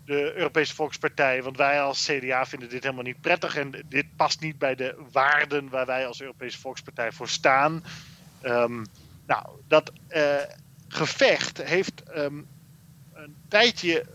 de 0.05 0.33
Europese 0.35 0.75
Volkspartij. 0.75 1.43
Want 1.43 1.57
wij 1.57 1.81
als 1.81 2.05
CDA 2.05 2.45
vinden 2.45 2.69
dit 2.69 2.83
helemaal 2.83 3.03
niet 3.03 3.21
prettig. 3.21 3.55
En 3.55 3.83
dit 3.89 4.15
past 4.15 4.39
niet 4.39 4.57
bij 4.57 4.75
de 4.75 4.95
waarden 5.11 5.69
waar 5.69 5.85
wij 5.85 6.07
als 6.07 6.21
Europese 6.21 6.59
Volkspartij 6.59 7.11
voor 7.11 7.29
staan. 7.29 7.83
Um, 8.43 8.85
nou, 9.25 9.45
dat 9.67 9.91
uh, 10.09 10.35
gevecht 10.87 11.63
heeft 11.63 12.03
um, 12.15 12.47
een 13.13 13.35
tijdje 13.47 14.05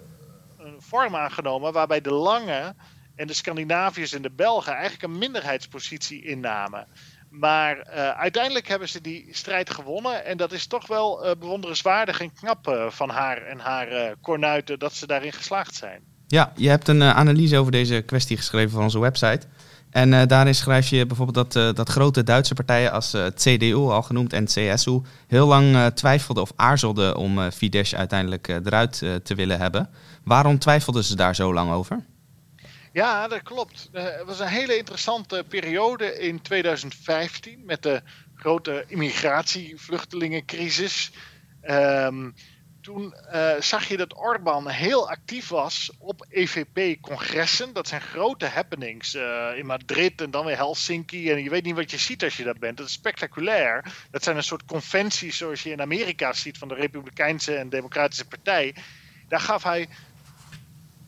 een 0.59 0.83
vorm 0.83 1.17
aangenomen 1.17 1.73
waarbij 1.73 2.01
de 2.01 2.13
Lange 2.13 2.75
en 3.15 3.27
de 3.27 3.33
Scandinaviërs 3.33 4.13
en 4.13 4.23
de 4.23 4.31
Belgen 4.31 4.73
eigenlijk 4.73 5.03
een 5.03 5.19
minderheidspositie 5.19 6.25
innamen. 6.25 6.87
Maar 7.31 7.77
uh, 7.77 8.11
uiteindelijk 8.11 8.69
hebben 8.69 8.89
ze 8.89 9.01
die 9.01 9.29
strijd 9.31 9.71
gewonnen. 9.71 10.25
En 10.25 10.37
dat 10.37 10.53
is 10.53 10.67
toch 10.67 10.87
wel 10.87 11.25
uh, 11.25 11.31
bewonderenswaardig 11.39 12.21
en 12.21 12.33
knap 12.33 12.69
uh, 12.69 12.91
van 12.91 13.11
haar 13.11 13.43
en 13.43 13.59
haar 13.59 14.15
kornuiten 14.21 14.79
dat 14.79 14.95
ze 14.95 15.07
daarin 15.07 15.33
geslaagd 15.33 15.75
zijn. 15.75 16.03
Ja, 16.27 16.53
je 16.57 16.69
hebt 16.69 16.89
een 16.89 17.03
analyse 17.03 17.59
over 17.59 17.73
deze 17.73 18.03
kwestie 18.07 18.37
geschreven 18.37 18.71
van 18.71 18.83
onze 18.83 18.99
website. 18.99 19.47
En 19.91 20.29
daarin 20.29 20.55
schrijf 20.55 20.89
je 20.89 21.07
bijvoorbeeld 21.07 21.53
dat, 21.53 21.77
dat 21.77 21.89
grote 21.89 22.23
Duitse 22.23 22.55
partijen 22.55 22.93
als 22.93 23.17
CDU, 23.35 23.75
al 23.75 24.03
genoemd, 24.03 24.33
en 24.33 24.45
CSU, 24.45 25.01
heel 25.27 25.47
lang 25.47 25.93
twijfelden 25.95 26.43
of 26.43 26.53
aarzelden 26.57 27.17
om 27.17 27.51
Fidesz 27.51 27.95
uiteindelijk 27.95 28.49
eruit 28.49 28.99
te 29.23 29.35
willen 29.35 29.59
hebben. 29.59 29.91
Waarom 30.25 30.59
twijfelden 30.59 31.05
ze 31.05 31.17
daar 31.17 31.35
zo 31.35 31.53
lang 31.55 31.71
over? 31.71 32.05
Ja, 32.99 33.29
dat 33.29 33.43
klopt. 33.43 33.89
Het 33.93 34.25
was 34.25 34.41
een 34.41 34.47
hele 34.47 34.77
interessante 34.77 35.45
periode 35.49 36.19
in 36.19 36.43
2015 36.43 37.63
met 37.65 37.83
de 37.83 38.03
grote 38.35 38.85
immigratievluchtelingencrisis. 38.87 41.11
Um, 41.63 42.35
toen 42.81 43.15
uh, 43.33 43.53
zag 43.61 43.89
je 43.89 43.97
dat 43.97 44.17
Orbán 44.17 44.69
heel 44.69 45.11
actief 45.11 45.49
was 45.49 45.91
op 45.99 46.27
EVP-congressen. 46.29 47.73
Dat 47.73 47.89
zijn 47.89 48.01
grote 48.01 48.47
happenings 48.47 49.15
uh, 49.15 49.49
in 49.57 49.67
Madrid 49.67 50.21
en 50.21 50.31
dan 50.31 50.45
weer 50.45 50.57
Helsinki. 50.57 51.31
En 51.31 51.43
je 51.43 51.51
weet 51.51 51.65
niet 51.65 51.75
wat 51.75 51.91
je 51.91 51.99
ziet 51.99 52.25
als 52.25 52.37
je 52.37 52.45
dat 52.45 52.59
bent. 52.59 52.77
Dat 52.77 52.87
is 52.87 52.93
spectaculair. 52.93 53.85
Dat 54.11 54.23
zijn 54.23 54.37
een 54.37 54.43
soort 54.43 54.65
conventies 54.65 55.37
zoals 55.37 55.63
je 55.63 55.71
in 55.71 55.81
Amerika 55.81 56.33
ziet 56.33 56.59
van 56.59 56.69
de 56.69 56.75
Republikeinse 56.75 57.57
en 57.57 57.69
Democratische 57.69 58.27
Partij. 58.27 58.75
Daar 59.29 59.41
gaf 59.41 59.63
hij 59.63 59.89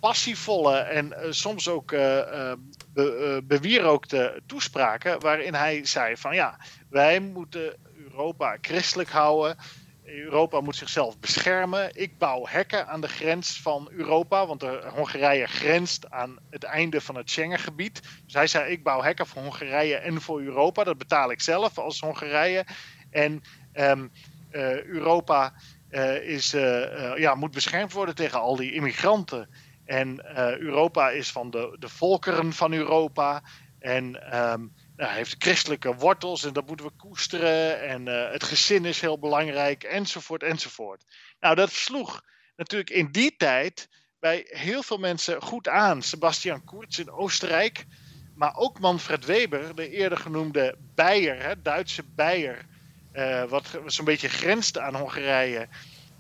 passievolle 0.01 0.77
en 0.77 1.07
uh, 1.07 1.27
soms 1.31 1.69
ook 1.69 1.93
uh, 1.93 2.17
uh, 2.17 2.53
be, 2.93 3.43
bewierookte 3.45 4.43
toespraken. 4.47 5.21
waarin 5.21 5.55
hij 5.55 5.87
zei: 5.87 6.17
van 6.17 6.35
ja, 6.35 6.59
wij 6.89 7.21
moeten 7.21 7.77
Europa 7.97 8.57
christelijk 8.61 9.11
houden. 9.11 9.57
Europa 10.05 10.61
moet 10.61 10.77
zichzelf 10.77 11.19
beschermen. 11.19 11.91
Ik 11.95 12.19
bouw 12.19 12.47
hekken 12.47 12.87
aan 12.87 13.01
de 13.01 13.09
grens 13.09 13.61
van 13.61 13.89
Europa, 13.91 14.47
want 14.47 14.63
Hongarije 14.95 15.47
grenst 15.47 16.11
aan 16.11 16.39
het 16.51 16.65
einde 16.65 17.01
van 17.01 17.15
het 17.15 17.31
Schengengebied. 17.31 18.03
Dus 18.25 18.35
hij 18.35 18.47
zei: 18.47 18.73
Ik 18.73 18.83
bouw 18.83 19.03
hekken 19.03 19.27
voor 19.27 19.43
Hongarije 19.43 19.97
en 19.97 20.21
voor 20.21 20.41
Europa. 20.41 20.85
Dat 20.85 20.99
betaal 20.99 21.31
ik 21.31 21.41
zelf 21.41 21.79
als 21.79 22.01
Hongarije. 22.01 22.65
En 23.11 23.43
um, 23.75 24.11
Europa 24.85 25.53
is, 26.23 26.51
ja, 27.17 27.35
moet 27.35 27.51
beschermd 27.51 27.93
worden 27.93 28.15
tegen 28.15 28.41
al 28.41 28.57
die 28.57 28.73
immigranten. 28.73 29.49
En 29.91 30.23
uh, 30.25 30.57
Europa 30.59 31.11
is 31.11 31.31
van 31.31 31.51
de, 31.51 31.77
de 31.79 31.89
volkeren 31.89 32.53
van 32.53 32.73
Europa. 32.73 33.43
En 33.79 34.05
um, 34.43 34.73
nou, 34.97 35.13
heeft 35.13 35.35
christelijke 35.39 35.95
wortels 35.95 36.45
en 36.45 36.53
dat 36.53 36.67
moeten 36.67 36.87
we 36.87 36.93
koesteren. 36.97 37.89
En 37.89 38.07
uh, 38.07 38.31
het 38.31 38.45
gezin 38.45 38.85
is 38.85 39.01
heel 39.01 39.19
belangrijk, 39.19 39.83
enzovoort, 39.83 40.43
enzovoort. 40.43 41.05
Nou, 41.41 41.55
dat 41.55 41.71
sloeg 41.71 42.25
natuurlijk 42.57 42.91
in 42.91 43.11
die 43.11 43.37
tijd 43.37 43.89
bij 44.21 44.47
heel 44.49 44.83
veel 44.83 44.99
mensen 44.99 45.43
goed 45.43 45.69
aan. 45.69 46.03
Sebastian 46.03 46.65
Kurz 46.65 46.99
in 46.99 47.11
Oostenrijk, 47.11 47.85
maar 48.35 48.57
ook 48.57 48.81
Manfred 48.81 49.25
Weber, 49.25 49.75
de 49.75 49.91
eerder 49.91 50.19
genoemde 50.19 50.77
Beier, 50.95 51.43
hè, 51.43 51.63
Duitse 51.63 52.03
Beier, 52.15 52.67
uh, 53.13 53.45
wat 53.45 53.79
zo'n 53.87 54.05
beetje 54.05 54.29
grenst 54.29 54.79
aan 54.79 54.97
Hongarije. 54.97 55.69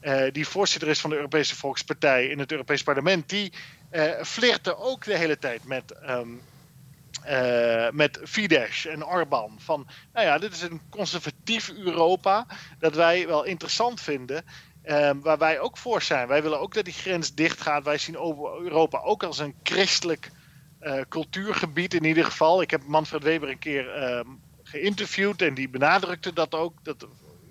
Uh, 0.03 0.23
die 0.33 0.49
voorzitter 0.49 0.89
is 0.89 1.01
van 1.01 1.11
de 1.11 1.17
Europese 1.17 1.57
Volkspartij 1.57 2.27
in 2.27 2.39
het 2.39 2.51
Europees 2.51 2.83
Parlement, 2.83 3.29
die 3.29 3.53
uh, 3.93 4.53
ook 4.77 5.05
de 5.05 5.17
hele 5.17 5.39
tijd 5.39 5.65
met, 5.65 5.95
um, 6.09 6.43
met 7.93 8.21
Fidesz 8.25 8.87
en 8.87 9.07
Orbán. 9.07 9.57
Van, 9.59 9.87
nou 10.13 10.27
ja, 10.27 10.39
dit 10.39 10.53
is 10.53 10.63
een 10.63 10.81
conservatief 10.91 11.71
Europa 11.71 12.47
dat 12.79 12.95
wij 12.95 13.27
wel 13.27 13.45
interessant 13.45 14.01
vinden. 14.01 14.45
Ehm, 14.83 15.21
waar 15.21 15.39
wij 15.39 15.61
ook 15.61 15.77
voor 15.77 16.03
zijn. 16.03 16.29
Wij 16.29 16.43
willen 16.43 16.61
ook 16.61 16.75
dat 16.75 16.85
die 16.85 16.95
grens 16.95 17.35
dicht 17.35 17.61
gaat. 17.61 17.85
Wij 17.85 17.99
zien 17.99 18.15
Europa 18.63 18.99
ook 18.99 19.23
als 19.23 19.39
een 19.39 19.55
christelijk 19.63 20.31
cultuurgebied 21.09 21.95
in 21.95 22.05
ieder 22.05 22.25
geval. 22.25 22.63
Ik 22.63 22.71
heb 22.71 22.83
Manfred 22.87 23.23
Weber 23.23 23.49
een 23.49 23.59
keer 23.59 23.95
ehm, 23.95 24.27
geïnterviewd 24.63 25.43
en 25.43 25.55
die 25.55 25.69
benadrukte 25.69 26.33
dat 26.33 26.55
ook. 26.55 26.85
Dat 26.85 27.07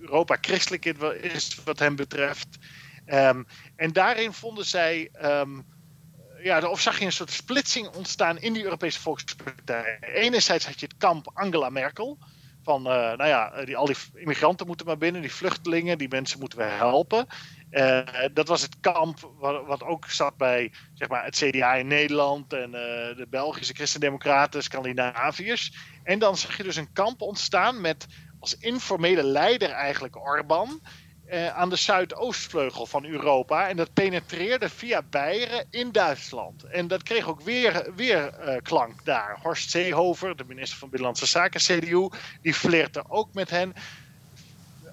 Europa 0.10 0.38
christelijk 0.42 0.86
is 1.22 1.58
wat 1.64 1.80
hem 1.80 1.96
betreft. 1.96 2.48
Um, 3.06 3.48
en 3.76 3.94
daarin 3.94 4.34
vonden 4.34 4.66
zij 4.66 5.12
ja, 6.44 6.70
of 6.70 6.82
zag 6.82 7.00
je 7.00 7.06
een 7.06 7.12
soort 7.12 7.32
splitsing 7.32 7.88
ontstaan 7.88 8.40
in 8.40 8.54
die 8.54 8.64
Europese 8.64 9.00
Volkspartij. 9.00 9.98
Enerzijds 10.02 10.66
had 10.66 10.80
je 10.80 10.86
het 10.86 10.98
kamp 10.98 11.32
Angela 11.34 11.70
Merkel. 11.70 12.18
Van, 12.64 12.82
uh, 12.82 12.94
nou 12.94 13.28
ja, 13.28 13.66
die, 13.66 13.78
al 13.78 13.86
die 13.86 13.96
immigranten 14.14 14.68
moeten 14.68 14.86
maar 14.86 14.98
binnen, 14.98 15.22
die 15.22 15.34
vluchtelingen, 15.34 15.98
die 15.98 16.08
mensen 16.10 16.40
moeten 16.40 16.58
we 16.60 16.64
helpen. 16.64 17.28
Uh, 17.72 18.00
dat 18.34 18.48
was 18.48 18.62
het 18.62 18.80
kamp 18.80 19.32
wat, 19.40 19.84
ook 19.84 20.06
zat 20.06 20.38
bij 20.38 20.72
zeg 20.94 21.08
maar, 21.08 21.24
het 21.24 21.36
CDA 21.36 21.74
in 21.74 21.88
Nederland 21.88 22.54
en 22.54 22.66
uh, 22.66 22.72
de 23.18 23.26
Belgische 23.30 23.74
Christendemocraten, 23.74 24.64
Scandinaviërs. 24.64 25.74
En 26.04 26.20
dan 26.20 26.38
zag 26.38 26.58
je 26.58 26.64
dus 26.64 26.76
een 26.76 26.94
kamp 26.94 27.22
ontstaan 27.22 27.82
met 27.82 28.08
als 28.40 28.58
informele 28.58 29.24
leider 29.24 29.70
eigenlijk 29.70 30.16
Orbán. 30.16 30.82
Uh, 31.32 31.48
aan 31.48 31.70
de 31.70 31.76
zuidoostvleugel 31.76 32.86
van 32.86 33.06
Europa. 33.06 33.68
En 33.68 33.78
dat 33.78 33.94
penetreerde 33.94 34.70
via 34.70 35.02
Beieren 35.02 35.66
in 35.70 35.92
Duitsland. 35.92 36.64
En 36.64 36.88
dat 36.88 37.04
kreeg 37.04 37.28
ook 37.28 37.42
weer, 37.42 37.92
weer 37.96 38.34
uh, 38.48 38.56
klank 38.62 39.06
daar. 39.06 39.40
Horst 39.42 39.70
Seehofer, 39.70 40.36
de 40.36 40.44
minister 40.48 40.78
van 40.78 40.90
Binnenlandse 40.90 41.26
Zaken, 41.26 41.60
CDU, 41.60 42.10
die 42.42 42.54
flirte 42.54 43.04
ook 43.10 43.34
met 43.34 43.50
hen. 43.50 43.74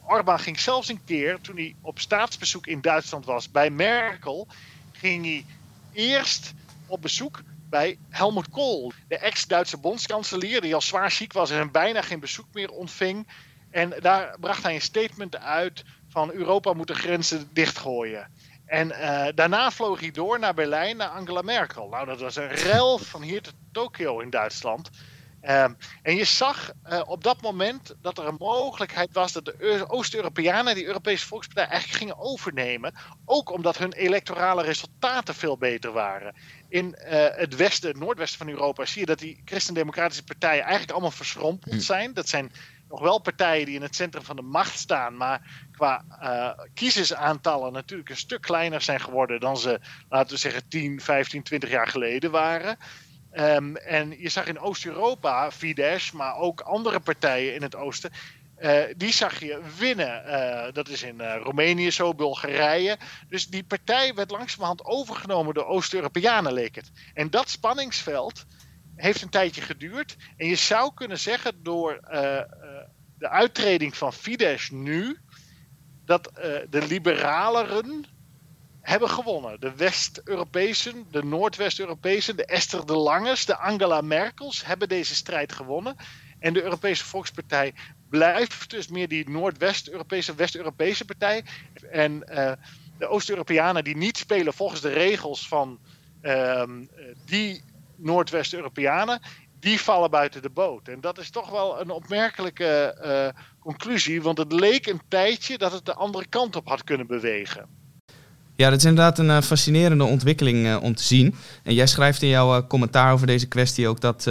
Orbán 0.06 0.38
ging 0.38 0.60
zelfs 0.60 0.88
een 0.88 1.04
keer, 1.04 1.40
toen 1.40 1.56
hij 1.56 1.74
op 1.80 1.98
staatsbezoek 1.98 2.66
in 2.66 2.80
Duitsland 2.80 3.24
was 3.24 3.50
bij 3.50 3.70
Merkel, 3.70 4.46
ging 4.92 5.24
hij 5.24 5.44
eerst 5.92 6.54
op 6.86 7.02
bezoek 7.02 7.42
bij 7.68 7.98
Helmut 8.10 8.48
Kohl, 8.48 8.92
de 9.08 9.18
ex-Duitse 9.18 9.76
bondskanselier, 9.76 10.60
die 10.60 10.74
al 10.74 10.80
zwaar 10.80 11.10
ziek 11.10 11.32
was 11.32 11.50
en 11.50 11.70
bijna 11.70 12.02
geen 12.02 12.20
bezoek 12.20 12.46
meer 12.52 12.70
ontving. 12.70 13.28
En 13.70 13.92
daar 14.00 14.36
bracht 14.40 14.62
hij 14.62 14.74
een 14.74 14.80
statement 14.80 15.36
uit 15.36 15.84
van 16.08 16.30
Europa 16.30 16.72
moet 16.72 16.86
de 16.86 16.94
grenzen 16.94 17.48
dichtgooien. 17.52 18.30
En 18.66 18.88
uh, 18.88 19.26
daarna 19.34 19.70
vloog 19.70 20.00
hij 20.00 20.10
door 20.10 20.38
naar 20.38 20.54
Berlijn, 20.54 20.96
naar 20.96 21.08
Angela 21.08 21.42
Merkel. 21.42 21.88
Nou, 21.88 22.06
dat 22.06 22.20
was 22.20 22.36
een 22.36 22.48
rel 22.48 22.98
van 22.98 23.22
hier 23.22 23.42
tot 23.42 23.54
Tokio 23.72 24.20
in 24.20 24.30
Duitsland. 24.30 24.90
Uh, 25.46 25.64
en 26.02 26.16
je 26.16 26.24
zag 26.24 26.72
uh, 26.88 27.02
op 27.06 27.24
dat 27.24 27.40
moment 27.40 27.94
dat 28.02 28.18
er 28.18 28.26
een 28.26 28.36
mogelijkheid 28.38 29.12
was 29.12 29.32
dat 29.32 29.44
de 29.44 29.84
Oost-Europeanen 29.88 30.74
die 30.74 30.86
Europese 30.86 31.26
Volkspartij 31.26 31.66
eigenlijk 31.66 31.98
gingen 31.98 32.18
overnemen. 32.18 32.94
Ook 33.24 33.50
omdat 33.50 33.78
hun 33.78 33.92
electorale 33.92 34.62
resultaten 34.62 35.34
veel 35.34 35.58
beter 35.58 35.92
waren. 35.92 36.34
In 36.68 36.96
uh, 36.98 37.26
het 37.30 37.56
westen, 37.56 37.88
het 37.88 37.98
noordwesten 37.98 38.38
van 38.38 38.48
Europa 38.48 38.84
zie 38.84 39.00
je 39.00 39.06
dat 39.06 39.18
die 39.18 39.42
christendemocratische 39.44 40.24
partijen 40.24 40.62
eigenlijk 40.62 40.92
allemaal 40.92 41.10
verschrompeld 41.10 41.74
hm. 41.74 41.80
zijn. 41.80 42.14
Dat 42.14 42.28
zijn 42.28 42.52
nog 42.88 43.00
wel 43.00 43.18
partijen 43.18 43.66
die 43.66 43.74
in 43.74 43.82
het 43.82 43.94
centrum 43.94 44.24
van 44.24 44.36
de 44.36 44.42
macht 44.42 44.78
staan, 44.78 45.16
maar 45.16 45.66
qua 45.72 46.04
uh, 46.22 46.64
kiezersaantallen 46.74 47.72
natuurlijk 47.72 48.10
een 48.10 48.16
stuk 48.16 48.40
kleiner 48.40 48.82
zijn 48.82 49.00
geworden 49.00 49.40
dan 49.40 49.56
ze, 49.56 49.80
laten 50.08 50.32
we 50.32 50.40
zeggen, 50.40 50.68
10, 50.68 51.00
15, 51.00 51.42
20 51.42 51.70
jaar 51.70 51.88
geleden 51.88 52.30
waren. 52.30 52.78
Um, 53.38 53.76
en 53.76 54.14
je 54.18 54.28
zag 54.28 54.46
in 54.46 54.58
Oost-Europa 54.58 55.50
Fidesz, 55.50 56.10
maar 56.10 56.36
ook 56.36 56.60
andere 56.60 57.00
partijen 57.00 57.54
in 57.54 57.62
het 57.62 57.76
oosten. 57.76 58.10
Uh, 58.58 58.82
die 58.96 59.12
zag 59.12 59.40
je 59.40 59.60
winnen. 59.78 60.22
Uh, 60.26 60.72
dat 60.72 60.88
is 60.88 61.02
in 61.02 61.22
Roemenië 61.22 61.90
zo, 61.90 62.14
Bulgarije. 62.14 62.98
Dus 63.28 63.46
die 63.46 63.64
partij 63.64 64.14
werd 64.14 64.30
langzamerhand 64.30 64.84
overgenomen 64.84 65.54
door 65.54 65.64
Oost-Europeanen, 65.64 66.52
leek 66.52 66.74
het. 66.74 66.90
En 67.14 67.30
dat 67.30 67.48
spanningsveld 67.48 68.44
heeft 68.94 69.22
een 69.22 69.28
tijdje 69.28 69.60
geduurd. 69.60 70.16
En 70.36 70.46
je 70.46 70.56
zou 70.56 70.94
kunnen 70.94 71.18
zeggen, 71.18 71.62
door 71.62 72.00
de 73.18 73.28
uittreding 73.28 73.96
van 73.96 74.12
Fidesz 74.12 74.70
nu, 74.70 75.18
dat 76.04 76.30
de 76.70 76.86
liberaleren 76.88 78.04
hebben 78.86 79.10
gewonnen. 79.10 79.60
De 79.60 79.74
West-Europese, 79.74 80.92
de 81.10 81.24
Noordwest-Europese, 81.24 82.34
de 82.34 82.44
Esther 82.44 82.86
de 82.86 82.96
Langes, 82.96 83.44
de 83.44 83.56
Angela 83.56 84.00
Merkels 84.00 84.64
hebben 84.64 84.88
deze 84.88 85.14
strijd 85.14 85.52
gewonnen. 85.52 85.96
En 86.38 86.52
de 86.52 86.62
Europese 86.62 87.04
Volkspartij 87.04 87.74
blijft 88.10 88.70
dus 88.70 88.88
meer 88.88 89.08
die 89.08 89.30
Noordwest-Europese, 89.30 90.34
West-Europese 90.34 91.04
partij. 91.04 91.44
En 91.90 92.12
uh, 92.12 92.52
de 92.98 93.06
Oost-Europeanen 93.06 93.84
die 93.84 93.96
niet 93.96 94.16
spelen 94.18 94.52
volgens 94.54 94.80
de 94.80 94.92
regels 94.92 95.48
van 95.48 95.78
uh, 96.22 96.62
die 97.24 97.62
Noordwest-Europeanen, 97.96 99.20
die 99.60 99.80
vallen 99.80 100.10
buiten 100.10 100.42
de 100.42 100.50
boot. 100.50 100.88
En 100.88 101.00
dat 101.00 101.18
is 101.18 101.30
toch 101.30 101.50
wel 101.50 101.80
een 101.80 101.90
opmerkelijke 101.90 102.98
uh, 103.04 103.42
conclusie, 103.60 104.22
want 104.22 104.38
het 104.38 104.52
leek 104.52 104.86
een 104.86 105.02
tijdje 105.08 105.58
dat 105.58 105.72
het 105.72 105.84
de 105.84 105.94
andere 105.94 106.26
kant 106.26 106.56
op 106.56 106.68
had 106.68 106.84
kunnen 106.84 107.06
bewegen. 107.06 107.85
Ja, 108.56 108.70
dat 108.70 108.78
is 108.78 108.84
inderdaad 108.84 109.18
een 109.18 109.28
uh, 109.28 109.40
fascinerende 109.40 110.04
ontwikkeling 110.04 110.66
uh, 110.66 110.76
om 110.82 110.94
te 110.94 111.02
zien. 111.02 111.34
En 111.62 111.74
jij 111.74 111.86
schrijft 111.86 112.22
in 112.22 112.28
jouw 112.28 112.66
commentaar 112.66 113.12
over 113.12 113.26
deze 113.26 113.46
kwestie 113.46 113.88
ook 113.88 114.00
dat, 114.00 114.30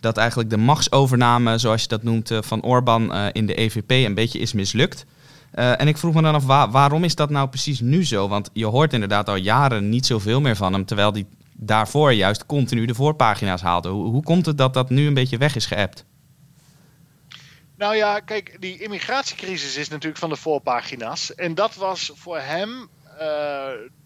dat 0.00 0.16
eigenlijk 0.16 0.50
de 0.50 0.56
machtsovername, 0.56 1.58
zoals 1.58 1.82
je 1.82 1.88
dat 1.88 2.02
noemt, 2.02 2.30
van 2.40 2.62
Orbán 2.62 3.32
in 3.32 3.46
de 3.46 3.54
EVP 3.54 3.90
een 3.90 4.14
beetje 4.14 4.38
is 4.38 4.52
mislukt. 4.52 5.04
en 5.52 5.88
ik 5.88 5.98
vroeg 5.98 6.14
me 6.14 6.22
dan 6.22 6.34
af, 6.34 6.70
waarom 6.70 7.04
is 7.04 7.14
dat 7.14 7.30
nou 7.30 7.48
precies 7.48 7.80
nu 7.80 8.04
zo? 8.04 8.28
Want 8.28 8.50
je 8.52 8.66
hoort 8.66 8.92
inderdaad 8.92 9.28
al 9.28 9.36
jaren 9.36 9.88
niet 9.88 10.06
zoveel 10.06 10.40
meer 10.40 10.56
van 10.56 10.72
hem, 10.72 10.84
terwijl 10.84 11.12
die 11.12 11.26
daarvoor 11.56 12.12
juist 12.12 12.46
continu 12.46 12.86
de 12.86 12.94
voorpagina's 12.94 13.62
haalde. 13.62 13.88
Hoe, 13.88 14.10
hoe 14.10 14.22
komt 14.22 14.46
het 14.46 14.58
dat 14.58 14.74
dat 14.74 14.90
nu 14.90 15.06
een 15.06 15.14
beetje 15.14 15.38
weg 15.38 15.56
is 15.56 15.66
geëpt? 15.66 16.04
Nou 17.76 17.96
ja, 17.96 18.20
kijk, 18.20 18.56
die 18.60 18.82
immigratiecrisis 18.82 19.76
is 19.76 19.88
natuurlijk 19.88 20.18
van 20.18 20.28
de 20.28 20.36
voorpagina's. 20.36 21.34
En 21.34 21.54
dat 21.54 21.74
was 21.74 22.12
voor 22.14 22.38
hem 22.38 22.88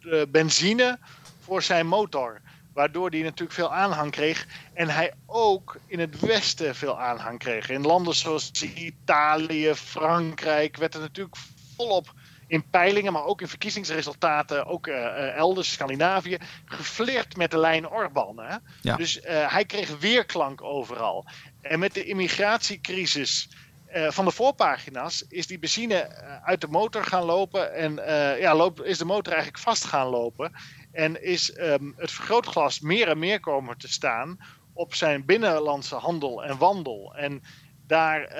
de 0.00 0.28
benzine 0.28 0.98
voor 1.40 1.62
zijn 1.62 1.86
motor. 1.86 2.40
Waardoor 2.72 3.10
hij 3.10 3.22
natuurlijk 3.22 3.52
veel 3.52 3.74
aanhang 3.74 4.10
kreeg. 4.10 4.46
En 4.74 4.88
hij 4.88 5.12
ook 5.26 5.76
in 5.86 5.98
het 5.98 6.20
Westen 6.20 6.74
veel 6.74 7.00
aanhang 7.00 7.38
kreeg. 7.38 7.68
In 7.68 7.82
landen 7.82 8.14
zoals 8.14 8.50
Italië, 8.62 9.74
Frankrijk 9.74 10.76
werd 10.76 10.94
er 10.94 11.00
natuurlijk 11.00 11.36
volop 11.76 12.14
in 12.46 12.64
peilingen, 12.70 13.12
maar 13.12 13.24
ook 13.24 13.40
in 13.40 13.48
verkiezingsresultaten, 13.48 14.66
ook 14.66 14.86
uh, 14.86 15.36
elders, 15.36 15.72
Scandinavië, 15.72 16.38
geflirt 16.64 17.36
met 17.36 17.50
de 17.50 17.58
lijn 17.58 17.88
Orbán. 17.88 18.38
Hè? 18.38 18.56
Ja. 18.80 18.96
Dus 18.96 19.16
uh, 19.16 19.52
hij 19.52 19.64
kreeg 19.64 19.98
weerklank 19.98 20.62
overal. 20.62 21.26
En 21.60 21.78
met 21.78 21.94
de 21.94 22.04
immigratiecrisis 22.04 23.48
uh, 23.94 24.10
van 24.10 24.24
de 24.24 24.30
voorpagina's 24.30 25.24
is 25.28 25.46
die 25.46 25.58
benzine 25.58 26.08
uit 26.42 26.60
de 26.60 26.68
motor 26.68 27.04
gaan 27.04 27.24
lopen 27.24 27.74
en 27.74 27.94
ja, 28.40 28.54
loop, 28.54 28.82
is 28.82 28.98
de 28.98 29.04
motor 29.04 29.32
eigenlijk 29.32 29.62
vast 29.62 29.84
gaan 29.84 30.06
lopen. 30.06 30.52
En 30.92 31.22
is 31.22 31.58
um, 31.58 31.94
het 31.96 32.10
vergrootglas 32.10 32.80
meer 32.80 33.08
en 33.08 33.18
meer 33.18 33.40
komen 33.40 33.78
te 33.78 33.88
staan 33.88 34.38
op 34.72 34.94
zijn 34.94 35.24
binnenlandse 35.24 35.94
handel 35.94 36.44
en 36.44 36.58
wandel. 36.58 37.14
En 37.16 37.42
daar 37.86 38.32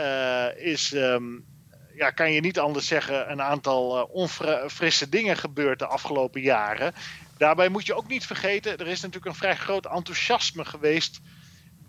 is 0.56 0.92
um, 0.92 1.46
ja, 1.94 2.10
kan 2.10 2.32
je 2.32 2.40
niet 2.40 2.58
anders 2.58 2.86
zeggen, 2.86 3.30
een 3.30 3.42
aantal 3.42 4.02
onfrisse 4.02 5.08
dingen 5.08 5.36
gebeurd 5.36 5.78
de 5.78 5.86
afgelopen 5.86 6.40
jaren. 6.40 6.94
Daarbij 7.38 7.68
moet 7.68 7.86
je 7.86 7.94
ook 7.94 8.08
niet 8.08 8.26
vergeten, 8.26 8.78
er 8.78 8.86
is 8.86 9.00
natuurlijk 9.00 9.26
een 9.26 9.34
vrij 9.34 9.56
groot 9.56 9.86
enthousiasme 9.86 10.64
geweest 10.64 11.20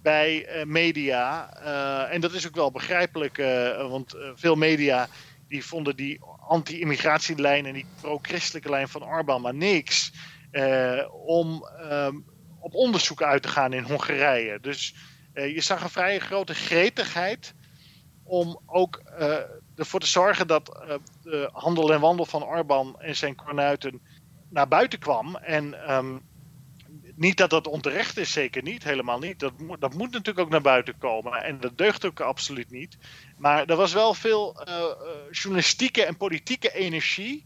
bij 0.01 0.59
uh, 0.59 0.65
media. 0.65 1.53
Uh, 1.63 2.13
en 2.13 2.21
dat 2.21 2.33
is 2.33 2.47
ook 2.47 2.55
wel 2.55 2.71
begrijpelijk, 2.71 3.37
want 3.77 4.15
veel 4.35 4.55
media 4.55 5.07
die 5.47 5.65
vonden 5.65 5.95
die 5.95 6.21
anti-immigratielijn 6.47 7.65
en 7.65 7.73
die 7.73 7.85
pro-christelijke 8.01 8.69
lijn 8.69 8.87
van 8.87 9.05
Orbán 9.05 9.41
maar 9.41 9.53
niks. 9.53 10.11
om 11.25 11.67
um, 11.91 12.25
op 12.59 12.73
onderzoek 12.73 13.21
uit 13.21 13.41
te 13.41 13.47
gaan 13.47 13.73
in 13.73 13.83
Hongarije. 13.83 14.59
Dus 14.61 14.95
je 15.33 15.61
zag 15.61 15.83
een 15.83 15.89
vrij 15.89 16.19
grote 16.19 16.53
gretigheid 16.53 17.53
om 18.23 18.59
ook 18.65 19.01
ervoor 19.75 19.99
te 19.99 20.07
zorgen 20.07 20.47
dat 20.47 20.65
de 21.23 21.49
handel 21.53 21.93
en 21.93 21.99
wandel 21.99 22.25
van 22.25 22.47
Arban 22.47 22.95
en 22.99 23.15
zijn 23.15 23.35
kornuiten 23.35 24.01
naar 24.49 24.67
buiten 24.67 24.99
kwam. 24.99 25.35
En 25.35 25.93
um, 25.93 26.21
niet 27.19 27.37
dat 27.37 27.49
dat 27.49 27.67
onterecht 27.67 28.17
is, 28.17 28.31
zeker 28.31 28.63
niet, 28.63 28.83
helemaal 28.83 29.19
niet. 29.19 29.39
Dat, 29.39 29.59
moet, 29.59 29.81
dat 29.81 29.93
moet 29.93 30.11
natuurlijk 30.11 30.39
ook 30.39 30.49
naar 30.49 30.61
buiten 30.61 30.97
komen. 30.97 31.43
En 31.43 31.59
dat 31.59 31.77
deugt 31.77 32.05
ook 32.05 32.19
absoluut 32.19 32.71
niet. 32.71 32.97
Maar 33.37 33.65
er 33.65 33.75
was 33.75 33.93
wel 33.93 34.13
veel 34.13 34.63
uh, 34.67 34.83
journalistieke 35.31 36.05
en 36.05 36.17
politieke 36.17 36.73
energie 36.73 37.45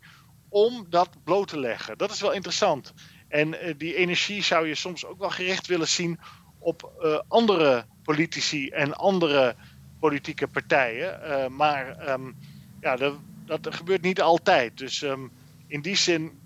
om 0.50 0.86
dat 0.90 1.10
bloot 1.24 1.48
te 1.48 1.60
leggen. 1.60 1.98
Dat 1.98 2.12
is 2.12 2.22
wel 2.22 2.32
interessant. 2.32 2.94
En 3.28 3.56
die 3.78 3.96
energie 3.96 4.44
zou 4.44 4.68
je 4.68 4.76
soms 4.76 5.06
ook 5.06 5.20
wel 5.20 5.30
gericht 5.30 5.68
willen 5.68 5.88
zien 5.88 6.20
op 6.60 6.92
andere 7.28 7.86
politici 8.04 8.70
en 8.70 8.96
andere 8.96 9.56
politieke 10.00 10.48
partijen. 10.48 11.56
Maar 11.56 12.10
um, 12.10 12.36
ja, 12.82 12.96
dat, 12.96 13.14
dat, 13.46 13.76
gebeurt 13.76 14.02
niet 14.02 14.22
altijd. 14.22 14.78
Dus 14.78 15.02
um, 15.02 15.32
in 15.68 15.82
die 15.82 15.96
zin, 15.96 16.40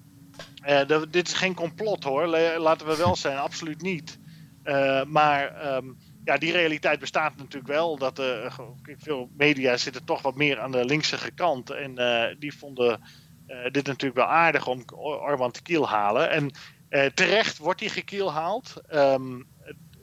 uh, 0.67 1.01
dit 1.09 1.27
is 1.27 1.33
geen 1.33 1.53
complot 1.53 2.03
hoor, 2.03 2.27
laten 2.57 2.87
we 2.87 2.95
wel 2.95 3.15
zijn, 3.15 3.37
absoluut 3.37 3.81
niet. 3.81 4.19
Uh, 4.63 5.03
maar 5.03 5.55
ehm, 5.55 5.85
ja, 6.23 6.37
die 6.37 6.51
realiteit 6.51 6.99
bestaat 6.99 7.37
natuurlijk 7.37 7.67
wel. 7.67 7.97
Dat 7.97 8.19
uh, 8.19 8.57
veel 8.97 9.29
media 9.37 9.77
zitten 9.77 10.05
toch 10.05 10.21
wat 10.21 10.35
meer 10.35 10.59
aan 10.59 10.71
de 10.71 10.85
linkse 10.85 11.31
kant. 11.35 11.69
En 11.69 11.95
die 12.39 12.57
vonden 12.57 13.01
dit 13.71 13.85
natuurlijk 13.85 14.15
wel 14.15 14.25
aardig 14.25 14.67
om 14.67 14.83
Orban 14.95 15.51
te 15.51 15.61
kiel 15.61 15.89
halen. 15.89 16.29
En 16.29 16.51
terecht 17.13 17.57
wordt 17.57 17.79
hij 17.79 17.89
gekielhaald. 17.89 18.81
Um, 18.93 19.47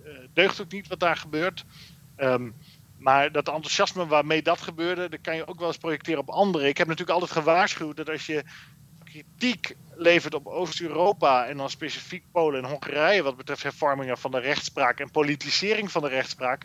het 0.02 0.34
deugt 0.34 0.60
ook 0.60 0.72
niet 0.72 0.88
wat 0.88 1.00
daar 1.00 1.16
gebeurt. 1.16 1.64
Um, 2.16 2.54
maar 2.98 3.32
dat 3.32 3.48
enthousiasme 3.48 4.06
waarmee 4.06 4.42
dat 4.42 4.60
gebeurde, 4.60 5.08
dat 5.08 5.20
kan 5.20 5.36
je 5.36 5.46
ook 5.46 5.58
wel 5.58 5.68
eens 5.68 5.78
projecteren 5.78 6.20
op 6.20 6.30
anderen. 6.30 6.68
Ik 6.68 6.78
heb 6.78 6.86
natuurlijk 6.86 7.18
altijd 7.18 7.38
gewaarschuwd 7.38 7.96
dat 7.96 8.10
als 8.10 8.26
je 8.26 8.44
kritiek 9.04 9.76
levert 9.96 10.34
op 10.34 10.46
Oost-Europa 10.46 11.46
en 11.46 11.56
dan 11.56 11.70
specifiek 11.70 12.24
Polen 12.32 12.62
en 12.62 12.70
Hongarije 12.70 13.22
wat 13.22 13.36
betreft 13.36 13.62
hervormingen 13.62 14.18
van 14.18 14.30
de 14.30 14.38
rechtspraak 14.38 15.00
en 15.00 15.10
politisering 15.10 15.90
van 15.90 16.02
de 16.02 16.08
rechtspraak. 16.08 16.62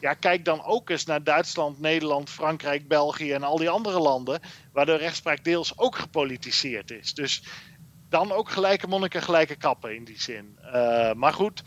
Ja, 0.00 0.14
kijk 0.14 0.44
dan 0.44 0.64
ook 0.64 0.90
eens 0.90 1.04
naar 1.04 1.22
Duitsland, 1.22 1.80
Nederland, 1.80 2.30
Frankrijk, 2.30 2.88
België 2.88 3.32
en 3.32 3.42
al 3.42 3.56
die 3.56 3.70
andere 3.70 3.98
landen 3.98 4.40
waar 4.72 4.86
de 4.86 4.94
rechtspraak 4.94 5.44
deels 5.44 5.78
ook 5.78 5.96
gepolitiseerd 5.96 6.90
is. 6.90 7.14
Dus 7.14 7.42
dan 8.08 8.32
ook 8.32 8.50
gelijke 8.50 8.86
monniken, 8.86 9.22
gelijke 9.22 9.56
kappen 9.56 9.94
in 9.94 10.04
die 10.04 10.20
zin. 10.20 10.58
Uh, 10.64 11.12
maar 11.12 11.32
goed, 11.32 11.62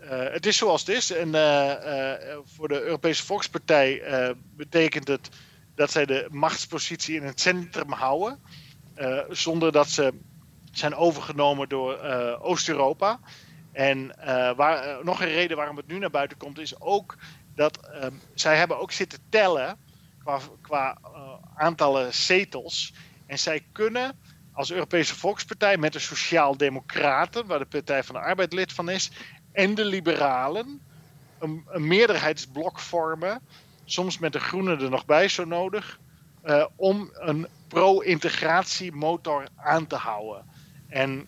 uh, 0.00 0.08
het 0.08 0.46
is 0.46 0.56
zoals 0.56 0.80
het 0.86 0.96
is. 0.96 1.10
En 1.10 1.28
uh, 1.28 1.72
voor 2.44 2.68
de 2.68 2.82
Europese 2.82 3.24
Volkspartij 3.24 4.02
betekent 4.56 5.08
het 5.08 5.28
dat 5.74 5.90
zij 5.90 6.06
de 6.06 6.26
machtspositie 6.30 7.16
in 7.16 7.22
het 7.22 7.40
centrum 7.40 7.92
houden. 7.92 8.38
zonder 9.30 9.72
dat 9.72 9.88
ze 9.88 10.12
zijn 10.72 10.94
overgenomen 10.94 11.68
door 11.68 11.98
Oost-Europa. 12.40 13.20
En 13.72 14.14
waar, 14.56 15.04
nog 15.04 15.20
een 15.20 15.28
reden 15.28 15.56
waarom 15.56 15.76
het 15.76 15.86
nu 15.86 15.98
naar 15.98 16.10
buiten 16.10 16.36
komt, 16.36 16.58
is 16.58 16.80
ook 16.80 17.16
dat 17.54 17.76
ehm, 17.76 18.12
zij 18.34 18.56
hebben 18.56 18.78
ook 18.78 18.92
zitten 18.92 19.18
tellen 19.28 19.78
qua, 20.22 20.38
qua 20.60 20.98
aantallen 21.54 22.14
zetels. 22.14 22.94
En 23.26 23.38
zij 23.38 23.64
kunnen 23.72 24.18
als 24.52 24.72
Europese 24.72 25.14
Volkspartij 25.14 25.76
met 25.76 25.92
de 25.92 25.98
Sociaal-Democraten, 25.98 27.46
waar 27.46 27.58
de 27.58 27.64
Partij 27.64 28.04
van 28.04 28.14
de 28.14 28.20
Arbeid 28.20 28.52
lid 28.52 28.72
van 28.72 28.88
is, 28.88 29.10
en 29.52 29.74
de 29.74 29.84
liberalen 29.84 30.80
een, 31.38 31.64
meerderheidsblok 31.86 32.78
vormen, 32.78 33.40
soms 33.84 34.18
met 34.18 34.32
de 34.32 34.40
groenen 34.40 34.80
er 34.80 34.90
nog 34.90 35.04
bij 35.04 35.28
zo 35.28 35.44
nodig, 35.44 35.98
om 36.76 37.10
een 37.12 37.46
pro-integratiemotor 37.68 39.48
aan 39.56 39.86
te 39.86 39.96
houden. 39.96 40.44
En 40.92 41.26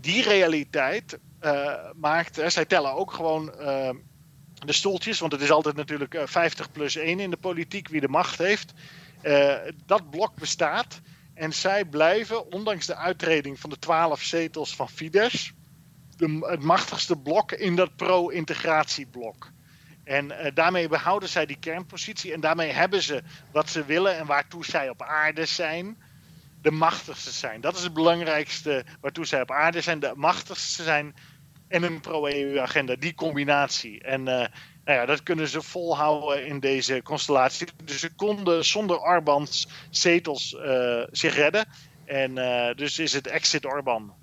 die 0.00 0.22
realiteit 0.22 1.18
uh, 1.40 1.74
maakt, 1.96 2.40
zij 2.46 2.64
tellen 2.64 2.92
ook 2.92 3.12
gewoon 3.12 3.54
uh, 3.60 3.90
de 4.64 4.72
stoeltjes, 4.72 5.18
want 5.18 5.32
het 5.32 5.40
is 5.40 5.50
altijd 5.50 5.76
natuurlijk 5.76 6.22
50 6.24 6.72
plus 6.72 6.96
1 6.96 7.20
in 7.20 7.30
de 7.30 7.36
politiek 7.36 7.88
wie 7.88 8.00
de 8.00 8.08
macht 8.08 8.38
heeft. 8.38 8.72
dat 9.86 10.10
blok 10.10 10.34
bestaat 10.34 11.00
en 11.34 11.52
zij 11.52 11.84
blijven, 11.84 12.52
ondanks 12.52 12.86
de 12.86 12.96
uittreding 12.96 13.60
van 13.60 13.70
de 13.70 13.78
12 13.78 14.22
zetels 14.22 14.76
van 14.76 14.88
Fidesz, 14.88 15.52
de, 16.16 16.38
het 16.40 16.62
machtigste 16.62 17.16
blok 17.16 17.52
in 17.52 17.76
dat 17.76 17.96
pro-integratieblok. 17.96 19.50
En 20.04 20.52
daarmee 20.54 20.88
behouden 20.88 21.28
zij 21.28 21.46
die 21.46 21.58
kernpositie 21.60 22.32
en 22.32 22.40
daarmee 22.40 22.72
hebben 22.72 23.02
ze 23.02 23.22
wat 23.52 23.70
ze 23.70 23.84
willen 23.84 24.16
en 24.16 24.26
waartoe 24.26 24.64
zij 24.64 24.88
op 24.88 25.02
aarde 25.02 25.46
zijn, 25.46 25.96
de 26.62 26.70
machtigste 26.70 27.30
zijn. 27.30 27.60
Dat 27.60 27.76
is 27.76 27.82
het 27.82 27.92
belangrijkste 27.92 28.84
waartoe 29.00 29.26
zij 29.26 29.40
op 29.40 29.50
aarde 29.50 29.80
zijn, 29.80 30.00
de 30.00 30.12
machtigste 30.14 30.82
zijn 30.82 31.14
en 31.68 31.82
een 31.82 32.00
pro-EU-agenda, 32.00 32.96
die 32.96 33.14
combinatie. 33.14 34.02
En 34.02 34.20
uh, 34.20 34.26
nou 34.26 34.98
ja, 34.98 35.06
dat 35.06 35.22
kunnen 35.22 35.48
ze 35.48 35.62
volhouden 35.62 36.46
in 36.46 36.60
deze 36.60 37.02
constellatie. 37.02 37.68
Dus 37.84 38.00
ze 38.00 38.14
konden 38.14 38.64
zonder 38.64 38.98
Orbans 39.00 39.68
zetels 39.90 40.52
uh, 40.52 41.02
zich 41.10 41.34
redden. 41.34 41.68
En 42.04 42.34
dus 42.76 42.98
is 42.98 43.12
het 43.12 43.26
exit 43.26 43.64
Orban. 43.64 44.14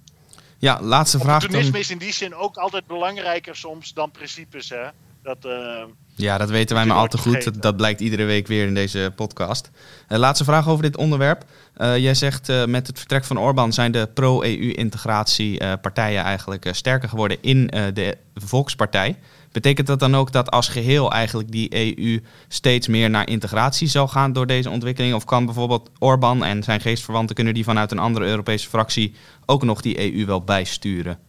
Ja, 0.57 0.81
laatste 0.81 1.19
vraag. 1.19 1.43
Opportunisme 1.43 1.79
is 1.79 1.89
in 1.89 1.97
die 1.97 2.13
zin 2.13 2.35
ook 2.35 2.57
altijd 2.57 2.87
belangrijker 2.87 3.55
soms 3.55 3.93
dan 3.93 4.11
principes. 4.11 4.69
Hè? 4.69 4.87
Dat, 5.25 5.45
uh, 5.45 5.83
ja, 6.15 6.37
dat 6.37 6.49
weten 6.49 6.75
wij 6.75 6.85
maar 6.85 6.97
al 6.97 7.07
te 7.07 7.17
goed. 7.17 7.61
Dat, 7.61 7.77
blijkt 7.77 8.01
iedere 8.01 8.23
week 8.23 8.47
weer 8.47 8.67
in 8.67 8.73
deze 8.73 9.11
podcast. 9.15 9.71
Uh, 10.09 10.17
laatste 10.17 10.43
vraag 10.43 10.69
over 10.69 10.83
dit 10.83 10.97
onderwerp. 10.97 11.43
Uh, 11.77 11.97
jij 11.97 12.13
zegt 12.13 12.67
met 12.67 12.87
het 12.87 12.97
vertrek 12.97 13.23
van 13.23 13.39
Orbán 13.39 13.73
zijn 13.73 13.91
de 13.91 14.09
pro-EU-integratiepartijen 14.13 16.23
eigenlijk 16.23 16.69
sterker 16.71 17.09
geworden 17.09 17.37
in 17.41 17.67
de 17.93 18.17
Volkspartij. 18.33 19.17
Betekent 19.51 19.87
dat 19.87 19.99
dan 19.99 20.15
ook 20.15 20.31
dat 20.31 20.51
als 20.51 20.67
geheel 20.67 21.11
eigenlijk 21.11 21.51
die 21.51 21.97
EU 21.97 22.23
steeds 22.47 22.87
meer 22.87 23.09
naar 23.09 23.29
integratie 23.29 23.87
zal 23.87 24.07
gaan 24.07 24.33
door 24.33 24.47
deze 24.47 24.69
ontwikkeling? 24.69 25.13
Of 25.13 25.25
kan 25.25 25.45
bijvoorbeeld 25.45 25.89
Orbán 25.99 26.43
en 26.43 26.63
zijn 26.63 26.81
geestverwanten, 26.81 27.35
kunnen 27.35 27.53
die 27.53 27.63
vanuit 27.63 27.91
een 27.91 27.99
andere 27.99 28.25
Europese 28.25 28.69
fractie 28.69 29.13
ook 29.45 29.63
nog 29.63 29.81
die 29.81 30.13
EU 30.13 30.25
wel 30.25 30.43
bijsturen? 30.43 31.19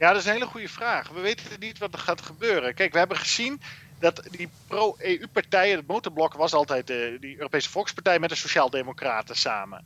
Ja, 0.00 0.08
dat 0.08 0.20
is 0.20 0.26
een 0.26 0.32
hele 0.32 0.46
goede 0.46 0.68
vraag. 0.68 1.08
We 1.08 1.20
weten 1.20 1.44
niet 1.58 1.78
wat 1.78 1.92
er 1.92 1.98
gaat 1.98 2.20
gebeuren. 2.20 2.74
Kijk, 2.74 2.92
we 2.92 2.98
hebben 2.98 3.16
gezien 3.16 3.60
dat 3.98 4.22
die 4.30 4.48
pro-EU-partijen, 4.66 5.76
het 5.76 5.86
motorblok 5.86 6.34
was 6.34 6.52
altijd 6.52 6.86
de, 6.86 7.16
die 7.20 7.36
Europese 7.36 7.70
Volkspartij 7.70 8.18
met 8.18 8.28
de 8.28 8.34
Sociaaldemocraten 8.34 9.36
samen. 9.36 9.84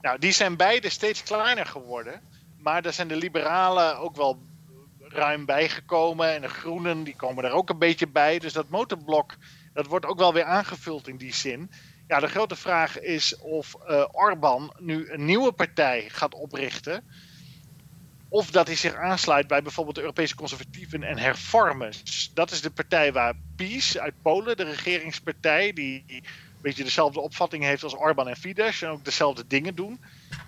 Nou, 0.00 0.18
die 0.18 0.32
zijn 0.32 0.56
beide 0.56 0.88
steeds 0.88 1.22
kleiner 1.22 1.66
geworden. 1.66 2.20
Maar 2.58 2.82
daar 2.82 2.92
zijn 2.92 3.08
de 3.08 3.16
liberalen 3.16 3.98
ook 3.98 4.16
wel 4.16 4.42
ruim 4.98 5.44
bijgekomen. 5.44 6.34
En 6.34 6.40
de 6.40 6.48
groenen 6.48 7.04
die 7.04 7.16
komen 7.16 7.44
er 7.44 7.52
ook 7.52 7.70
een 7.70 7.78
beetje 7.78 8.08
bij. 8.08 8.38
Dus 8.38 8.52
dat 8.52 8.68
motorblok 8.68 9.34
dat 9.72 9.86
wordt 9.86 10.06
ook 10.06 10.18
wel 10.18 10.32
weer 10.32 10.44
aangevuld 10.44 11.08
in 11.08 11.16
die 11.16 11.34
zin. 11.34 11.70
Ja, 12.06 12.20
de 12.20 12.28
grote 12.28 12.56
vraag 12.56 13.00
is 13.00 13.38
of 13.38 13.76
uh, 13.88 14.04
Orbán 14.12 14.74
nu 14.78 15.10
een 15.10 15.24
nieuwe 15.24 15.52
partij 15.52 16.08
gaat 16.08 16.34
oprichten. 16.34 17.04
Of 18.32 18.50
dat 18.50 18.66
hij 18.66 18.76
zich 18.76 18.94
aansluit 18.94 19.46
bij 19.46 19.62
bijvoorbeeld 19.62 19.94
de 19.94 20.00
Europese 20.00 20.34
conservatieven 20.34 21.02
en 21.02 21.18
hervormers. 21.18 22.30
Dat 22.34 22.50
is 22.50 22.60
de 22.60 22.70
partij 22.70 23.12
waar 23.12 23.34
PiS 23.56 23.98
uit 23.98 24.14
Polen, 24.22 24.56
de 24.56 24.62
regeringspartij, 24.64 25.72
die 25.72 26.04
een 26.06 26.22
beetje 26.60 26.84
dezelfde 26.84 27.20
opvatting 27.20 27.64
heeft 27.64 27.82
als 27.82 27.94
Orbán 27.94 28.28
en 28.28 28.36
Fidesz 28.36 28.82
en 28.82 28.88
ook 28.88 29.04
dezelfde 29.04 29.46
dingen 29.46 29.74
doen, 29.74 30.00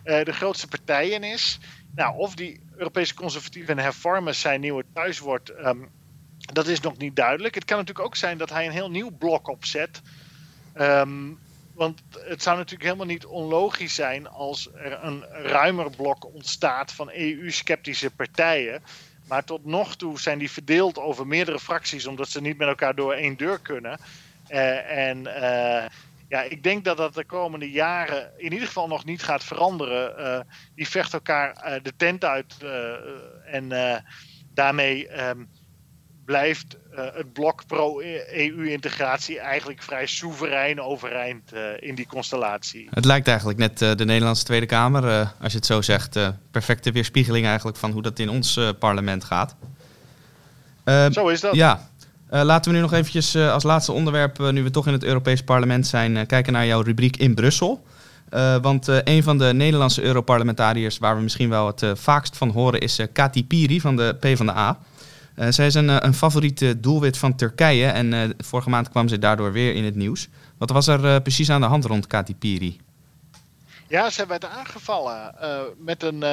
uh, 0.04 0.24
de 0.24 0.32
grootste 0.32 0.68
partijen 0.68 1.22
is. 1.24 1.58
Nou, 1.94 2.16
of 2.16 2.34
die 2.34 2.60
Europese 2.76 3.14
conservatieven 3.14 3.78
en 3.78 3.84
hervormers 3.84 4.40
zijn 4.40 4.60
nieuwe 4.60 4.84
thuis 4.92 5.18
wordt, 5.18 5.50
um, 5.50 5.88
dat 6.36 6.66
is 6.66 6.80
nog 6.80 6.96
niet 6.96 7.16
duidelijk. 7.16 7.54
Het 7.54 7.64
kan 7.64 7.78
natuurlijk 7.78 8.06
ook 8.06 8.16
zijn 8.16 8.38
dat 8.38 8.50
hij 8.50 8.66
een 8.66 8.72
heel 8.72 8.90
nieuw 8.90 9.10
blok 9.10 9.48
opzet. 9.48 10.02
Um, 10.74 11.38
want 11.74 12.02
het 12.18 12.42
zou 12.42 12.56
natuurlijk 12.56 12.84
helemaal 12.84 13.06
niet 13.06 13.26
onlogisch 13.26 13.94
zijn 13.94 14.28
als 14.28 14.68
er 14.74 15.04
een 15.04 15.24
ruimer 15.30 15.90
blok 15.90 16.34
ontstaat 16.34 16.92
van 16.92 17.10
EU-sceptische 17.12 18.10
partijen. 18.10 18.82
Maar 19.28 19.44
tot 19.44 19.64
nog 19.64 19.96
toe 19.96 20.20
zijn 20.20 20.38
die 20.38 20.50
verdeeld 20.50 20.98
over 20.98 21.26
meerdere 21.26 21.60
fracties, 21.60 22.06
omdat 22.06 22.28
ze 22.28 22.40
niet 22.40 22.58
met 22.58 22.68
elkaar 22.68 22.94
door 22.94 23.12
één 23.12 23.36
deur 23.36 23.60
kunnen. 23.60 23.98
Uh, 24.48 25.08
en 25.08 25.18
uh, 25.18 25.84
ja, 26.28 26.42
ik 26.48 26.62
denk 26.62 26.84
dat 26.84 26.96
dat 26.96 27.14
de 27.14 27.24
komende 27.24 27.70
jaren 27.70 28.30
in 28.36 28.52
ieder 28.52 28.66
geval 28.66 28.88
nog 28.88 29.04
niet 29.04 29.22
gaat 29.22 29.44
veranderen. 29.44 30.20
Uh, 30.20 30.40
die 30.74 30.88
vecht 30.88 31.12
elkaar 31.12 31.80
de 31.82 31.92
tent 31.96 32.24
uit 32.24 32.56
en 33.44 33.72
daarmee 34.54 35.22
um, 35.28 35.48
blijft 36.24 36.76
uh, 36.94 37.04
het 37.14 37.32
blok 37.32 37.66
pro-EU-integratie 37.66 39.40
eigenlijk 39.40 39.82
vrij 39.82 40.06
soeverein 40.06 40.80
overeind 40.80 41.52
uh, 41.54 41.60
in 41.78 41.94
die 41.94 42.06
constellatie. 42.06 42.88
Het 42.90 43.04
lijkt 43.04 43.28
eigenlijk 43.28 43.58
net 43.58 43.82
uh, 43.82 43.94
de 43.94 44.04
Nederlandse 44.04 44.44
Tweede 44.44 44.66
Kamer, 44.66 45.32
als 45.40 45.52
je 45.52 45.58
het 45.58 45.66
zo 45.66 45.82
zegt. 45.82 46.18
perfecte 46.50 46.92
weerspiegeling 46.92 47.46
eigenlijk 47.46 47.76
van 47.76 47.90
hoe 47.90 48.02
dat 48.02 48.18
in 48.18 48.28
ons 48.28 48.60
parlement 48.78 49.24
gaat. 49.24 49.54
zo 51.12 51.28
is 51.28 51.40
dat. 51.40 51.54
Ja. 51.54 51.88
laten 52.28 52.70
we 52.70 52.76
nu 52.76 52.82
nog 52.82 52.92
eventjes 52.92 53.36
als 53.36 53.62
laatste 53.62 53.92
onderwerp, 53.92 54.38
nu 54.38 54.62
we 54.62 54.70
toch 54.70 54.86
in 54.86 54.92
het 54.92 55.04
Europees 55.04 55.42
parlement 55.42 55.86
zijn, 55.86 56.26
kijken 56.26 56.52
naar 56.52 56.66
jouw 56.66 56.80
rubriek 56.80 57.16
in 57.16 57.34
Brussel. 57.34 57.84
want 58.62 58.86
een 58.86 59.22
van 59.22 59.38
de 59.38 59.52
Nederlandse 59.54 60.02
Europarlementariërs 60.02 60.98
waar 60.98 61.16
we 61.16 61.22
misschien 61.22 61.48
wel 61.48 61.66
het 61.66 61.82
vaakst 61.94 62.36
van 62.36 62.50
horen 62.50 62.80
is 62.80 63.00
Kati 63.12 63.46
Piri 63.46 63.80
van 63.80 63.96
de 63.96 64.16
PvdA. 64.20 64.78
Uh, 65.36 65.46
zij 65.50 65.66
is 65.66 65.74
een, 65.74 65.90
eh, 65.90 65.96
een 66.00 66.14
favoriete 66.14 66.80
doelwit 66.80 67.18
van 67.18 67.36
Turkije 67.36 67.86
en 67.86 68.12
uh, 68.12 68.22
vorige 68.38 68.70
maand 68.70 68.88
kwam 68.88 69.08
ze 69.08 69.18
daardoor 69.18 69.52
weer 69.52 69.74
in 69.74 69.84
het 69.84 69.94
nieuws. 69.94 70.28
Wat 70.58 70.70
was 70.70 70.86
er 70.86 71.22
precies 71.22 71.50
aan 71.50 71.60
de 71.60 71.66
hand 71.66 71.84
rond 71.84 72.06
Kati 72.06 72.36
Piri? 72.36 72.80
Ja, 73.88 74.10
ze 74.10 74.26
werd 74.26 74.44
aangevallen 74.44 75.34
met 75.78 76.02
een 76.02 76.24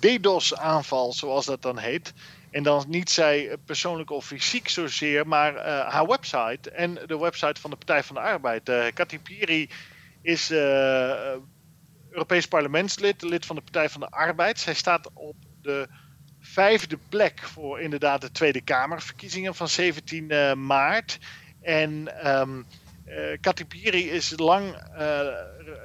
DDoS-aanval, 0.00 1.12
zoals 1.12 1.46
dat 1.46 1.62
dan 1.62 1.78
heet. 1.78 2.12
En 2.50 2.62
dan 2.62 2.84
niet 2.88 3.10
zij 3.10 3.56
persoonlijk 3.64 4.10
of 4.10 4.26
fysiek 4.26 4.68
zozeer, 4.68 5.28
maar 5.28 5.66
haar 5.66 6.06
website 6.06 6.70
en 6.70 6.98
de 7.06 7.18
website 7.18 7.60
van 7.60 7.70
de 7.70 7.76
Partij 7.76 8.02
van 8.02 8.14
de 8.14 8.20
Arbeid. 8.20 8.70
Kati 8.94 9.20
Piri 9.20 9.70
is 10.22 10.50
Europees 12.10 12.48
parlementslid, 12.48 13.22
lid 13.22 13.46
van 13.46 13.56
de 13.56 13.62
Partij 13.62 13.88
van 13.88 14.00
de 14.00 14.10
Arbeid. 14.10 14.58
Zij 14.58 14.74
staat 14.74 15.10
op 15.14 15.36
de 15.62 15.88
vijfde 16.42 16.98
plek 17.08 17.40
voor 17.40 17.80
inderdaad 17.80 18.20
de 18.20 18.30
Tweede 18.30 18.60
Kamerverkiezingen 18.60 19.54
van 19.54 19.68
17 19.68 20.66
maart. 20.66 21.18
En 21.60 22.08
um, 22.40 22.66
Piri 23.68 24.10
is 24.10 24.32
lang 24.36 24.76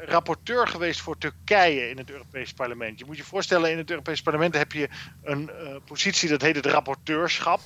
rapporteur 0.05 0.67
geweest 0.67 1.01
voor 1.01 1.17
Turkije 1.17 1.89
in 1.89 1.97
het 1.97 2.09
Europees 2.09 2.53
Parlement. 2.53 2.99
Je 2.99 3.05
moet 3.05 3.17
je 3.17 3.23
voorstellen, 3.23 3.71
in 3.71 3.77
het 3.77 3.89
Europees 3.89 4.21
Parlement 4.21 4.53
heb 4.55 4.71
je 4.71 4.89
een 5.23 5.51
positie 5.85 6.29
dat 6.29 6.41
heet 6.41 6.55
het 6.55 6.65
rapporteurschap. 6.65 7.61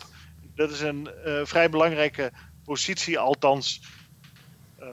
Dat 0.55 0.71
is 0.71 0.81
een 0.81 1.09
vrij 1.43 1.69
belangrijke 1.69 2.31
positie, 2.63 3.19
althans 3.19 3.81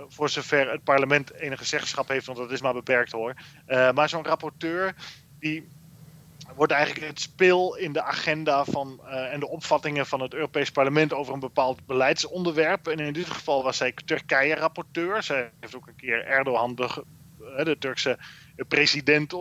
voor 0.08 0.28
zover 0.28 0.70
het 0.70 0.84
parlement 0.84 1.34
enige 1.34 1.64
zeggenschap 1.64 2.08
heeft, 2.08 2.26
want 2.26 2.38
dat 2.38 2.50
is 2.50 2.60
maar 2.60 2.72
beperkt 2.72 3.12
hoor. 3.12 3.34
Maar 3.66 4.08
zo'n 4.08 4.24
rapporteur 4.24 4.94
die 5.38 5.68
wordt 6.54 6.72
eigenlijk 6.72 7.06
het 7.06 7.20
speel 7.20 7.76
in 7.76 7.92
de 7.92 8.02
agenda 8.02 8.64
van, 8.64 9.00
uh, 9.04 9.32
en 9.32 9.40
de 9.40 9.48
opvattingen 9.48 10.06
van 10.06 10.20
het 10.20 10.34
Europees 10.34 10.70
Parlement 10.70 11.12
over 11.12 11.34
een 11.34 11.40
bepaald 11.40 11.86
beleidsonderwerp. 11.86 12.88
En 12.88 12.98
in 12.98 13.12
dit 13.12 13.30
geval 13.30 13.62
was 13.62 13.76
zij 13.76 13.92
Turkije-rapporteur. 14.04 15.22
Zij 15.22 15.50
heeft 15.60 15.76
ook 15.76 15.86
een 15.86 15.96
keer 15.96 16.24
Erdogan, 16.24 16.74
de, 16.74 17.04
de 17.64 17.76
Turkse 17.78 18.18
president, 18.68 19.34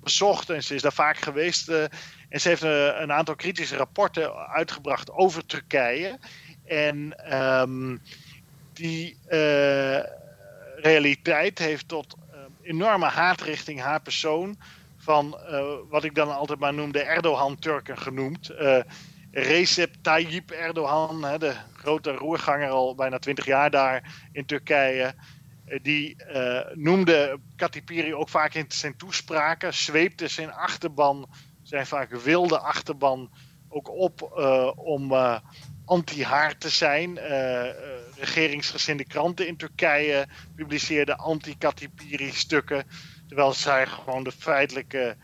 bezocht 0.00 0.50
en 0.50 0.62
ze 0.62 0.74
is 0.74 0.82
daar 0.82 0.92
vaak 0.92 1.16
geweest. 1.16 1.68
en 1.68 2.40
ze 2.40 2.48
heeft 2.48 2.62
een, 2.62 3.12
aantal 3.12 3.34
kritische 3.34 3.76
rapporten 3.76 4.48
uitgebracht 4.48 5.10
over 5.10 5.46
Turkije. 5.46 6.18
En 6.64 7.14
um, 7.60 8.00
die 8.72 9.16
realiteit 10.76 11.58
heeft 11.58 11.88
tot 11.88 12.16
enorme 12.62 13.06
haat 13.06 13.40
richting 13.40 13.80
haar 13.80 14.00
persoon. 14.00 14.56
Van 15.04 15.38
uh, 15.50 15.64
wat 15.88 16.04
ik 16.04 16.14
dan 16.14 16.36
altijd 16.36 16.58
maar 16.58 16.74
noem 16.74 16.92
de 16.92 17.02
Erdogan-Turken 17.02 17.98
genoemd. 17.98 18.50
Recep 19.30 19.94
Tayyip 20.02 20.50
Erdogan, 20.50 21.24
hè, 21.24 21.38
de 21.38 21.54
grote 21.72 22.12
roerganger 22.12 22.68
al 22.68 22.94
bijna 22.94 23.18
twintig 23.18 23.44
jaar 23.44 23.70
daar 23.70 24.28
in 24.32 24.46
Turkije. 24.46 25.14
Die 25.82 26.16
noemde 26.74 27.38
Katipiri 27.56 28.14
ook 28.14 28.28
vaak 28.28 28.54
in 28.54 28.64
zijn 28.68 28.96
toespraken, 28.96 29.74
zweepte 29.74 30.28
zijn 30.28 30.52
achterban, 30.52 31.28
zijn 31.62 31.86
vaak 31.86 32.10
wilde 32.10 32.58
achterban, 32.58 33.30
ook 33.68 33.90
op 33.90 34.22
om 34.76 35.12
anti-haar 35.84 36.58
te 36.58 36.68
zijn. 36.68 37.16
Uh, 37.16 37.68
regeringsgezinde 38.16 39.04
kranten 39.04 39.46
in 39.46 39.56
Turkije 39.56 40.26
publiceerden 40.56 41.16
anti-Katipiri 41.16 42.30
stukken. 42.32 42.86
Terwijl 43.34 43.54
zij 43.54 43.86
gewoon 43.86 44.22
de 44.24 44.32
feitelijke 44.32 45.16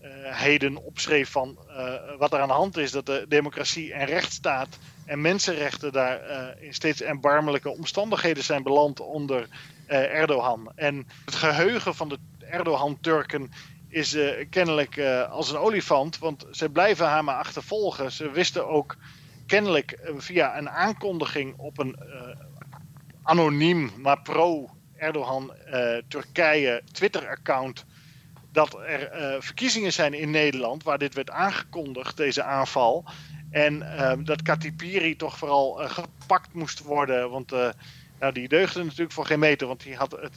uh, 0.00 0.08
heden 0.36 0.76
opschreef 0.76 1.30
van 1.30 1.58
wat 2.18 2.32
er 2.32 2.40
aan 2.40 2.48
de 2.48 2.54
hand 2.54 2.76
is. 2.76 2.90
Dat 2.90 3.06
de 3.06 3.24
democratie 3.28 3.92
en 3.92 4.06
rechtsstaat 4.06 4.78
en 5.04 5.20
mensenrechten 5.20 5.92
daar 5.92 6.20
in 6.60 6.74
steeds 6.74 7.02
erbarmelijke 7.02 7.70
omstandigheden 7.70 8.44
zijn 8.44 8.62
beland 8.62 9.00
onder 9.00 9.48
Erdogan. 9.86 10.72
En 10.74 11.06
het 11.24 11.34
geheugen 11.34 11.94
van 11.94 12.08
de 12.08 12.18
Erdogan-Turken 12.38 13.50
is 13.88 14.16
kennelijk 14.50 14.98
als 15.30 15.50
een 15.50 15.58
olifant, 15.58 16.18
want 16.18 16.46
ze 16.50 16.70
blijven 16.70 17.06
haar 17.06 17.24
maar 17.24 17.38
achtervolgen. 17.38 18.12
Ze 18.12 18.30
wisten 18.30 18.68
ook 18.68 18.96
kennelijk 19.46 19.90
eh, 19.90 20.14
via 20.16 20.58
een 20.58 20.70
aankondiging 20.70 21.54
op 21.56 21.78
een 21.78 21.96
anoniem, 23.22 23.92
maar 23.96 24.20
pro-Erdogan 24.22 24.75
uh, 24.98 25.96
Turkije 26.08 26.82
Twitter-account. 26.92 27.84
dat 28.52 28.74
er 28.86 29.42
verkiezingen 29.42 29.92
zijn 29.92 30.14
in 30.14 30.30
Nederland 30.30 30.82
waar 30.82 30.98
dit 30.98 31.14
werd 31.14 31.30
aangekondigd, 31.30 32.16
deze 32.16 32.42
aanval. 32.42 33.04
En 33.50 33.86
dat 34.24 34.42
Katipiri 34.42 35.16
toch 35.16 35.38
vooral 35.38 35.72
gepakt 35.72 36.52
moest 36.52 36.82
worden. 36.82 37.30
Want 37.30 37.50
nou, 38.20 38.32
die 38.32 38.48
deugde 38.48 38.84
natuurlijk 38.84 39.12
voor 39.12 39.26
geen 39.26 39.38
meter. 39.38 39.66
Want 39.66 39.82
die 39.82 39.96
had 39.96 40.10
het, 40.10 40.32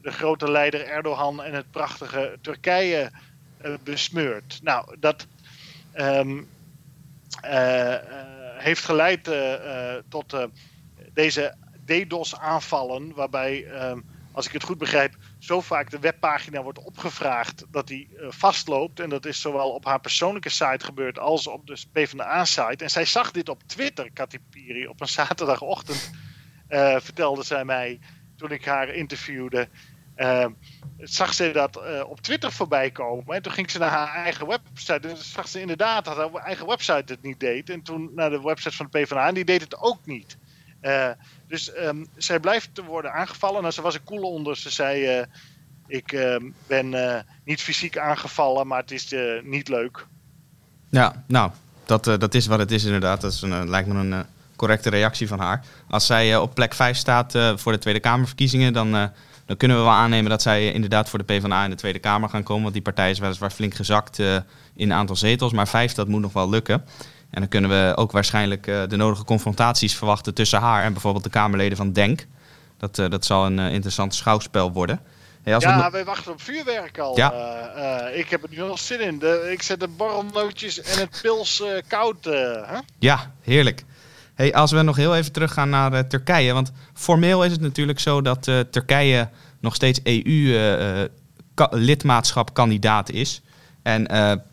de 0.00 0.10
grote 0.10 0.50
leider 0.50 0.86
Erdogan 0.86 1.42
en 1.42 1.54
het 1.54 1.70
prachtige 1.70 2.38
Turkije 2.40 3.10
besmeurd. 3.82 4.60
Nou, 4.62 4.96
dat. 4.98 5.26
Um, 5.94 6.48
heeft 8.56 8.84
geleid 8.84 9.30
tot 10.08 10.36
deze 11.12 11.54
DDoS-aanvallen, 11.92 13.14
waarbij, 13.14 13.64
ehm, 13.64 14.00
als 14.32 14.46
ik 14.46 14.52
het 14.52 14.62
goed 14.62 14.78
begrijp, 14.78 15.16
zo 15.38 15.60
vaak 15.60 15.90
de 15.90 15.98
webpagina 15.98 16.62
wordt 16.62 16.78
opgevraagd 16.78 17.64
dat 17.70 17.86
die 17.86 18.08
vastloopt. 18.28 19.00
En 19.00 19.08
dat 19.08 19.26
is 19.26 19.40
zowel 19.40 19.70
op 19.70 19.84
haar 19.84 20.00
persoonlijke 20.00 20.48
site 20.48 20.84
gebeurd 20.84 21.18
als 21.18 21.46
op 21.46 21.66
de 21.66 21.84
PvdA-site. 21.92 22.84
En 22.84 22.90
zij 22.90 23.04
zag 23.04 23.30
dit 23.30 23.48
op 23.48 23.62
Twitter, 23.66 24.10
Katipiri, 24.12 24.86
op 24.86 25.00
een 25.00 25.08
zaterdagochtend, 25.08 26.10
vertelde 26.98 27.42
zij 27.42 27.64
mij 27.64 28.00
toen 28.36 28.50
ik 28.50 28.64
haar 28.64 28.88
interviewde. 28.88 29.68
Uh, 30.16 30.46
zag 30.98 31.34
ze 31.34 31.50
dat 31.50 31.76
uh, 31.76 32.02
op 32.08 32.20
Twitter 32.20 32.52
voorbij 32.52 32.90
komen. 32.90 33.34
En 33.34 33.42
toen 33.42 33.52
ging 33.52 33.70
ze 33.70 33.78
naar 33.78 33.90
haar 33.90 34.14
eigen 34.14 34.46
website. 34.46 35.08
En 35.08 35.16
zag 35.16 35.48
ze 35.48 35.60
inderdaad 35.60 36.04
dat 36.04 36.16
haar 36.16 36.34
eigen 36.34 36.66
website 36.66 37.12
het 37.12 37.22
niet 37.22 37.40
deed. 37.40 37.70
En 37.70 37.82
toen 37.82 38.10
naar 38.14 38.30
de 38.30 38.42
website 38.42 38.76
van 38.76 38.86
de 38.90 38.98
PvdA. 38.98 39.26
En 39.26 39.34
die 39.34 39.44
deed 39.44 39.60
het 39.60 39.78
ook 39.78 40.06
niet. 40.06 40.36
Dus 41.52 41.76
um, 41.76 42.06
zij 42.16 42.40
blijft 42.40 42.74
te 42.74 42.84
worden 42.84 43.12
aangevallen. 43.12 43.60
Nou, 43.60 43.72
ze 43.72 43.82
was 43.82 43.94
een 43.94 44.04
koele 44.04 44.26
onder. 44.26 44.56
Ze 44.56 44.70
zei: 44.70 45.18
uh, 45.18 45.24
Ik 45.86 46.12
ehm, 46.12 46.50
ben 46.66 46.94
niet 47.44 47.62
fysiek 47.62 47.98
aangevallen, 47.98 48.66
maar 48.66 48.80
het 48.80 48.90
is 48.90 49.14
niet 49.42 49.68
leuk. 49.68 50.06
Ja, 50.90 51.24
nou, 51.26 51.50
dat, 51.84 52.04
dat 52.04 52.34
is 52.34 52.46
wat 52.46 52.58
het 52.58 52.70
is 52.70 52.84
inderdaad. 52.84 53.20
Dat 53.20 53.40
een, 53.42 53.68
lijkt 53.68 53.88
me 53.88 53.94
een 53.94 54.24
correcte 54.56 54.90
reactie 54.90 55.28
van 55.28 55.38
haar. 55.38 55.64
Als 55.88 56.06
zij 56.06 56.36
op 56.36 56.54
plek 56.54 56.74
5 56.74 56.96
staat 56.96 57.38
voor 57.56 57.72
de 57.72 57.78
Tweede 57.78 58.00
Kamerverkiezingen, 58.00 58.72
dan 58.72 59.10
dan 59.46 59.56
kunnen 59.56 59.76
we 59.76 59.82
wel 59.82 59.92
aannemen 59.92 60.30
dat 60.30 60.42
zij 60.42 60.72
inderdaad 60.72 61.08
voor 61.08 61.18
de 61.18 61.24
PvdA 61.24 61.64
in 61.64 61.70
de 61.70 61.76
Tweede 61.76 61.98
Kamer 61.98 62.28
gaan 62.28 62.42
komen. 62.42 62.62
Want 62.62 62.74
die 62.74 62.82
partij 62.82 63.10
is 63.10 63.18
weliswaar 63.18 63.50
flink 63.50 63.74
gezakt 63.74 64.18
in 64.74 64.92
aantal 64.92 65.16
zetels. 65.16 65.52
Maar 65.52 65.68
vijf, 65.68 65.92
dat 65.92 66.08
moet 66.08 66.20
nog 66.20 66.32
wel 66.32 66.48
lukken. 66.48 66.84
En 67.32 67.40
dan 67.40 67.48
kunnen 67.48 67.70
we 67.70 67.92
ook 67.96 68.12
waarschijnlijk 68.12 68.66
uh, 68.66 68.82
de 68.88 68.96
nodige 68.96 69.24
confrontaties 69.24 69.96
verwachten 69.96 70.34
tussen 70.34 70.60
haar 70.60 70.82
en 70.82 70.92
bijvoorbeeld 70.92 71.24
de 71.24 71.30
Kamerleden 71.30 71.76
van 71.76 71.92
Denk. 71.92 72.26
Dat, 72.76 72.98
uh, 72.98 73.08
dat 73.08 73.24
zal 73.24 73.46
een 73.46 73.58
interessant 73.58 74.14
schouwspel 74.14 74.72
worden. 74.72 75.00
Hey, 75.42 75.54
als 75.54 75.64
ja, 75.64 75.84
we... 75.84 75.90
wij 75.90 76.04
wachten 76.04 76.32
op 76.32 76.40
vuurwerk 76.40 76.98
al. 76.98 77.16
Ja. 77.16 77.32
ik 78.08 78.28
heb 78.28 78.42
er 78.42 78.48
nu 78.50 78.62
al 78.62 78.78
zin 78.78 79.00
in. 79.00 79.18
De, 79.18 79.48
ik 79.52 79.62
zet 79.62 79.80
de 79.80 79.88
borrelnootjes 79.88 80.80
en 80.80 80.98
het 80.98 81.18
pils 81.22 81.62
koud. 81.86 82.24
Huh? 82.24 82.78
Ja, 82.98 83.32
heerlijk. 83.42 83.84
Hey, 84.34 84.54
als 84.54 84.70
we 84.70 84.82
nog 84.82 84.96
heel 84.96 85.16
even 85.16 85.32
teruggaan 85.32 85.70
naar 85.70 85.92
uh, 85.92 85.98
Turkije. 85.98 86.52
Want 86.52 86.72
formeel 86.94 87.44
is 87.44 87.52
het 87.52 87.60
natuurlijk 87.60 88.00
zo 88.00 88.22
dat 88.22 88.42
Turkije 88.70 89.28
nog 89.60 89.74
steeds 89.74 90.00
EU-lidmaatschap 90.02 92.54
kandidaat 92.54 93.10
is. 93.10 93.42
En 93.82 94.06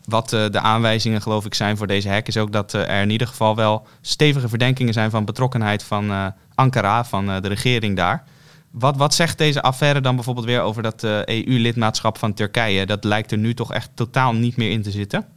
wat 0.04 0.28
de 0.28 0.60
aanwijzingen 0.60 1.22
geloof 1.22 1.44
ik 1.44 1.54
zijn 1.54 1.76
voor 1.76 1.86
deze 1.86 2.08
hack 2.08 2.26
is 2.26 2.36
ook 2.36 2.52
dat 2.52 2.72
er 2.72 2.88
in 2.88 3.10
ieder 3.10 3.26
geval 3.26 3.56
wel 3.56 3.86
stevige 4.00 4.48
verdenkingen 4.48 4.92
zijn 4.92 5.10
van 5.10 5.24
betrokkenheid 5.24 5.82
van 5.82 6.34
Ankara, 6.54 7.04
van 7.04 7.26
de 7.26 7.48
regering 7.48 7.96
daar. 7.96 8.24
Wat, 8.70 8.96
wat 8.96 9.14
zegt 9.14 9.38
deze 9.38 9.62
affaire 9.62 10.00
dan 10.00 10.14
bijvoorbeeld 10.14 10.46
weer 10.46 10.60
over 10.60 10.82
dat 10.82 11.02
EU-lidmaatschap 11.04 12.18
van 12.18 12.34
Turkije? 12.34 12.86
Dat 12.86 13.04
lijkt 13.04 13.32
er 13.32 13.38
nu 13.38 13.54
toch 13.54 13.72
echt 13.72 13.90
totaal 13.94 14.32
niet 14.32 14.56
meer 14.56 14.70
in 14.70 14.82
te 14.82 14.90
zitten. 14.90 15.28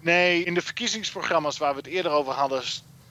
Nee, 0.00 0.44
in 0.44 0.54
de 0.54 0.62
verkiezingsprogramma's 0.62 1.58
waar 1.58 1.70
we 1.70 1.76
het 1.76 1.86
eerder 1.86 2.12
over 2.12 2.32
hadden, 2.32 2.62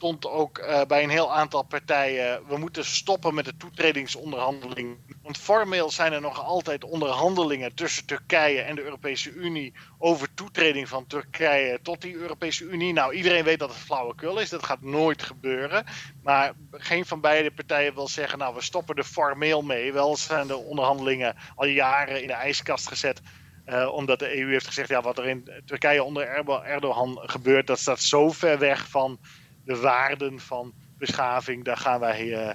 stond 0.06 0.28
ook 0.28 0.58
uh, 0.58 0.82
bij 0.88 1.04
een 1.04 1.10
heel 1.10 1.34
aantal 1.34 1.64
partijen: 1.64 2.48
we 2.48 2.58
moeten 2.58 2.86
stoppen 2.86 3.34
met 3.34 3.46
de 3.46 3.58
toetredingsonderhandelingen. 3.58 4.98
Want 5.22 5.38
formeel 5.38 5.92
zijn 5.92 6.14
er 6.14 6.22
nog 6.22 6.44
altijd 6.44 6.84
onderhandelingen 6.84 7.76
tussen 7.76 8.06
Turkije 8.06 8.62
en 8.62 8.76
de 8.76 8.84
Europese 8.84 9.32
Unie 9.34 9.74
over 9.98 10.34
toetreding 10.34 10.88
van 10.88 11.08
Turkije 11.08 11.80
tot 11.82 12.02
die 12.02 12.16
Europese 12.16 12.64
Unie. 12.64 12.94
Nou, 12.94 13.14
iedereen 13.14 13.44
weet 13.44 13.60
dat 13.60 13.70
het 13.70 13.78
flauwekul 13.78 14.40
is, 14.40 14.50
dat 14.50 14.66
gaat 14.66 14.82
nooit 14.82 15.24
gebeuren. 15.24 15.86
Maar 16.24 16.54
geen 16.72 17.06
van 17.06 17.22
beide 17.22 17.52
partijen 17.52 17.94
wil 17.94 18.08
zeggen: 18.08 18.40
nou, 18.40 18.56
we 18.56 18.62
stoppen 18.62 18.96
er 18.96 19.04
formeel 19.04 19.62
mee. 19.62 19.94
Wel 19.94 20.18
zijn 20.18 20.48
de 20.48 20.58
onderhandelingen 20.58 21.36
al 21.56 21.66
jaren 21.66 22.22
in 22.22 22.28
de 22.28 22.34
ijskast 22.34 22.88
gezet. 22.88 23.22
Uh, 23.66 23.94
omdat 23.94 24.20
de 24.20 24.40
EU 24.40 24.50
heeft 24.50 24.68
gezegd, 24.68 24.90
ja, 24.90 25.02
wat 25.02 25.18
er 25.18 25.28
in 25.28 25.50
Turkije 25.66 26.04
onder 26.04 26.28
Erdogan 26.64 27.20
gebeurt, 27.22 27.68
dat 27.68 27.80
staat 27.80 28.02
zo 28.02 28.32
ver 28.32 28.60
weg 28.60 28.90
van 28.90 29.20
de 29.66 29.78
waarden 29.78 30.40
van 30.40 30.74
beschaving, 30.98 31.64
daar 31.64 31.78
gaan 31.78 32.00
wij 32.00 32.26
uh, 32.26 32.50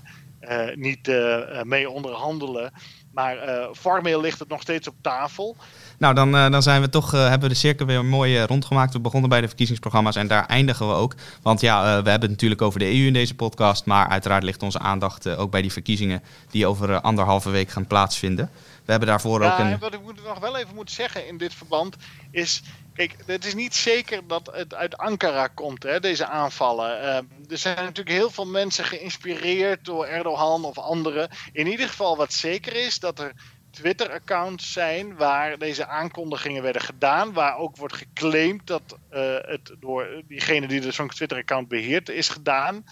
uh, 0.69 0.77
niet 0.77 1.09
uh, 1.09 1.63
mee 1.63 1.91
onderhandelen. 1.91 2.73
Maar 3.13 3.37
formeel 3.73 4.21
ligt 4.21 4.39
het 4.39 4.49
nog 4.49 4.61
steeds 4.61 4.89
op 4.89 4.95
tafel. 5.01 5.57
Nou, 5.99 6.15
dan, 6.15 6.33
dan 6.33 6.63
zijn 6.63 6.81
we 6.81 6.89
toch, 6.89 7.11
hebben 7.11 7.41
we 7.41 7.49
de 7.49 7.55
cirkel 7.55 7.87
weer 7.87 8.05
mooi 8.05 8.43
rondgemaakt. 8.43 8.93
We 8.93 9.01
begonnen 9.01 9.31
bij 9.31 9.41
de 9.41 9.47
verkiezingsprogramma's 9.47 10.17
en 10.17 10.27
daar 10.27 10.47
eindigen 10.47 10.89
we 10.89 10.95
ook. 10.95 11.15
Want 11.43 11.61
ja, 11.61 11.83
we 11.83 11.89
hebben 11.89 12.21
het 12.21 12.31
natuurlijk 12.31 12.63
over 12.63 12.79
de 12.79 12.85
EU 12.85 13.07
in 13.07 13.13
deze 13.13 13.35
podcast. 13.35 13.85
Maar 13.85 14.09
uiteraard 14.09 14.43
ligt 14.43 14.63
onze 14.63 14.79
aandacht 14.79 15.37
ook 15.37 15.51
bij 15.51 15.63
die 15.63 15.73
verkiezingen 15.73 16.23
die 16.51 16.67
over 16.67 17.01
anderhalve 17.01 17.51
week 17.51 17.71
gaan 17.71 17.87
plaatsvinden. 17.87 18.51
We 18.91 18.97
hebben 18.97 19.14
daarvoor 19.14 19.43
ja, 19.43 19.53
ook 19.53 19.59
een... 19.59 19.72
en 19.72 19.78
wat 19.78 19.95
ik 19.95 20.03
moet 20.03 20.24
nog 20.24 20.38
wel 20.38 20.57
even 20.57 20.74
moet 20.74 20.91
zeggen 20.91 21.26
in 21.26 21.38
dit 21.38 21.55
verband 21.55 21.97
is... 22.30 22.62
Kijk, 22.95 23.16
het 23.26 23.45
is 23.45 23.55
niet 23.55 23.74
zeker 23.74 24.26
dat 24.26 24.51
het 24.53 24.74
uit 24.74 24.97
Ankara 24.97 25.47
komt, 25.47 25.82
hè, 25.82 26.01
deze 26.01 26.26
aanvallen. 26.26 27.03
Uh, 27.03 27.51
er 27.51 27.59
zijn 27.59 27.76
natuurlijk 27.76 28.16
heel 28.16 28.30
veel 28.30 28.47
mensen 28.47 28.84
geïnspireerd 28.84 29.84
door 29.84 30.07
Erdogan 30.07 30.64
of 30.64 30.78
anderen. 30.78 31.28
In 31.53 31.66
ieder 31.66 31.88
geval 31.88 32.16
wat 32.16 32.32
zeker 32.32 32.76
is, 32.76 32.99
dat 32.99 33.18
er 33.18 33.32
Twitter-accounts 33.70 34.72
zijn 34.72 35.16
waar 35.16 35.59
deze 35.59 35.86
aankondigingen 35.86 36.62
werden 36.62 36.82
gedaan. 36.82 37.32
Waar 37.32 37.57
ook 37.57 37.76
wordt 37.76 37.97
geclaimd 37.97 38.66
dat 38.66 38.82
uh, 39.12 39.36
het 39.41 39.74
door 39.80 40.22
diegene 40.28 40.66
die 40.66 40.80
dus 40.80 40.95
zo'n 40.95 41.09
Twitter-account 41.09 41.68
beheert 41.68 42.09
is 42.09 42.28
gedaan. 42.28 42.84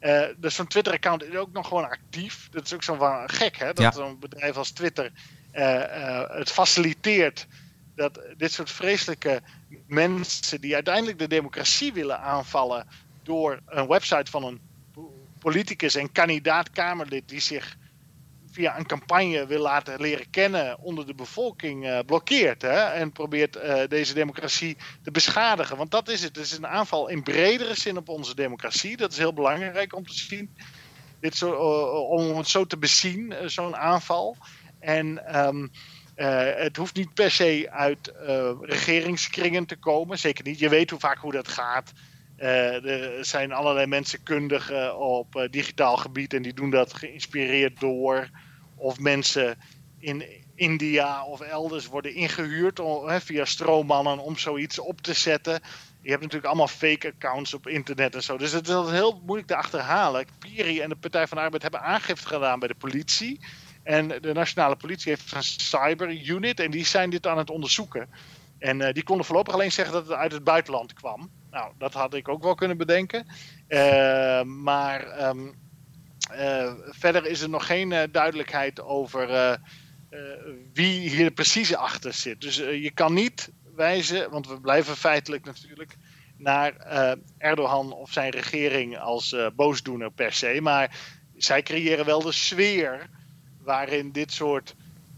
Uh, 0.00 0.22
dus 0.36 0.54
zo'n 0.54 0.66
Twitter-account 0.66 1.24
is 1.24 1.36
ook 1.36 1.52
nog 1.52 1.68
gewoon 1.68 1.90
actief. 1.90 2.48
Dat 2.50 2.64
is 2.64 2.74
ook 2.74 2.82
zo 2.82 2.94
van 2.94 3.30
gek, 3.30 3.56
hè? 3.56 3.66
Dat 3.66 3.78
ja. 3.78 3.92
zo'n 3.92 4.18
bedrijf 4.18 4.56
als 4.56 4.70
Twitter 4.70 5.12
het 6.28 6.50
faciliteert 6.50 7.46
dat 7.94 8.20
dit 8.36 8.52
soort 8.52 8.70
vreselijke 8.70 9.42
mensen 9.86 10.60
die 10.60 10.74
uiteindelijk 10.74 11.18
de 11.18 11.28
democratie 11.28 11.92
willen 11.92 12.20
aanvallen 12.20 12.86
door 13.22 13.60
een 13.66 13.86
website 13.86 14.30
van 14.30 14.44
een 14.44 14.60
politicus 15.38 15.94
en 15.94 16.12
kandidaat-Kamerlid 16.12 17.28
die 17.28 17.40
zich 17.40 17.76
via 18.50 18.78
een 18.78 18.86
campagne 18.86 19.46
wil 19.46 19.60
laten 19.60 20.00
leren 20.00 20.30
kennen 20.30 20.78
onder 20.78 21.06
de 21.06 21.14
bevolking 21.14 21.86
uh, 21.86 21.98
blokkeert. 22.06 22.62
Hè? 22.62 22.80
En 22.80 23.12
probeert 23.12 23.58
deze 23.88 24.14
democratie 24.14 24.76
te 25.02 25.10
beschadigen. 25.10 25.76
Want 25.76 25.90
dat 25.90 26.08
is 26.08 26.22
het. 26.22 26.36
Het 26.36 26.44
is 26.44 26.56
een 26.56 26.66
aanval 26.66 27.08
in 27.08 27.22
bredere 27.22 27.74
zin 27.74 27.96
op 27.96 28.08
onze 28.08 28.34
democratie. 28.34 28.96
Dat 28.96 29.12
is 29.12 29.18
heel 29.18 29.32
belangrijk 29.32 29.94
om 29.94 30.06
te 30.06 30.14
zien. 30.14 30.56
Dit 31.20 31.36
zo, 31.36 31.50
om 32.10 32.36
het 32.36 32.48
zo 32.48 32.66
te 32.66 32.78
bezien, 32.78 33.34
zo'n 33.46 33.76
aanval. 33.76 34.36
En 34.80 35.38
um, 35.46 35.70
het 36.54 36.76
hoeft 36.76 36.96
niet 36.96 37.14
per 37.14 37.30
se 37.30 37.68
uit 37.70 38.12
regeringskringen 38.60 39.66
te 39.66 39.76
komen. 39.76 40.18
Zeker 40.18 40.44
niet. 40.44 40.58
Je 40.58 40.68
weet 40.68 40.90
hoe 40.90 40.98
vaak 40.98 41.18
hoe 41.18 41.32
dat 41.32 41.48
gaat. 41.48 41.92
Uh, 42.38 42.84
er 42.84 43.24
zijn 43.24 43.52
allerlei 43.52 43.86
mensen 43.86 44.22
kundig 44.22 44.92
op 44.92 45.48
digitaal 45.50 45.96
gebied 45.96 46.34
en 46.34 46.42
die 46.42 46.54
doen 46.54 46.70
dat 46.70 46.94
geïnspireerd 46.94 47.80
door. 47.80 48.28
Of 48.76 48.98
mensen 48.98 49.58
in 49.98 50.24
India 50.54 51.24
of 51.24 51.40
elders 51.40 51.86
worden 51.86 52.14
ingehuurd 52.14 52.80
via 53.06 53.44
stroommannen 53.44 54.18
om 54.18 54.38
zoiets 54.38 54.78
op 54.78 55.00
te 55.00 55.12
zetten. 55.12 55.60
Je 56.02 56.10
hebt 56.10 56.22
natuurlijk 56.22 56.48
allemaal 56.48 56.68
fake 56.68 57.12
accounts 57.16 57.54
op 57.54 57.66
internet 57.66 58.14
en 58.14 58.22
zo. 58.22 58.38
Dus 58.38 58.52
het 58.52 58.68
is 58.68 58.74
heel 58.74 59.20
moeilijk 59.24 59.48
te 59.48 59.56
achterhalen. 59.56 60.26
Piri 60.38 60.80
en 60.80 60.88
de 60.88 60.96
Partij 60.96 61.26
van 61.26 61.36
de 61.36 61.42
Arbeid 61.42 61.62
hebben 61.62 61.82
aangifte 61.82 62.26
gedaan 62.26 62.58
bij 62.58 62.68
de 62.68 62.74
politie. 62.74 63.40
En 63.82 64.08
de 64.08 64.32
nationale 64.32 64.76
politie 64.76 65.12
heeft 65.12 65.32
een 65.32 65.42
cyber 65.42 66.26
unit 66.26 66.60
en 66.60 66.70
die 66.70 66.86
zijn 66.86 67.10
dit 67.10 67.26
aan 67.26 67.38
het 67.38 67.50
onderzoeken. 67.50 68.08
En 68.58 68.92
die 68.92 69.02
konden 69.02 69.26
voorlopig 69.26 69.54
alleen 69.54 69.72
zeggen 69.72 69.94
dat 69.94 70.06
het 70.06 70.16
uit 70.16 70.32
het 70.32 70.44
buitenland 70.44 70.92
kwam. 70.92 71.30
Nou, 71.50 71.72
dat 71.78 71.94
had 71.94 72.14
ik 72.14 72.28
ook 72.28 72.42
wel 72.42 72.54
kunnen 72.54 72.76
bedenken. 72.76 73.26
Uh, 73.68 74.42
maar 74.42 75.28
um, 75.28 75.54
uh, 76.32 76.72
verder 76.84 77.26
is 77.26 77.40
er 77.40 77.48
nog 77.48 77.66
geen 77.66 78.08
duidelijkheid 78.12 78.80
over 78.80 79.58
wie 80.72 81.08
hier 81.08 81.30
precies 81.30 81.74
achter 81.74 82.12
zit. 82.12 82.40
Dus 82.40 82.56
je 82.56 82.90
kan 82.94 83.14
niet 83.14 83.50
wijzen, 83.76 84.30
want 84.30 84.48
we 84.48 84.60
blijven 84.60 84.96
feitelijk 84.96 85.44
natuurlijk 85.44 85.96
naar 86.36 86.76
Erdogan 87.38 87.92
of 87.92 88.12
zijn 88.12 88.30
regering 88.30 88.98
als 88.98 89.36
boosdoener 89.56 90.10
per 90.12 90.32
se. 90.32 90.58
Maar 90.60 90.96
zij 91.36 91.62
creëren 91.62 92.04
wel 92.04 92.22
de 92.22 92.32
sfeer 92.32 93.08
waarin 93.70 94.12
dit 94.12 94.32
soort 94.32 94.74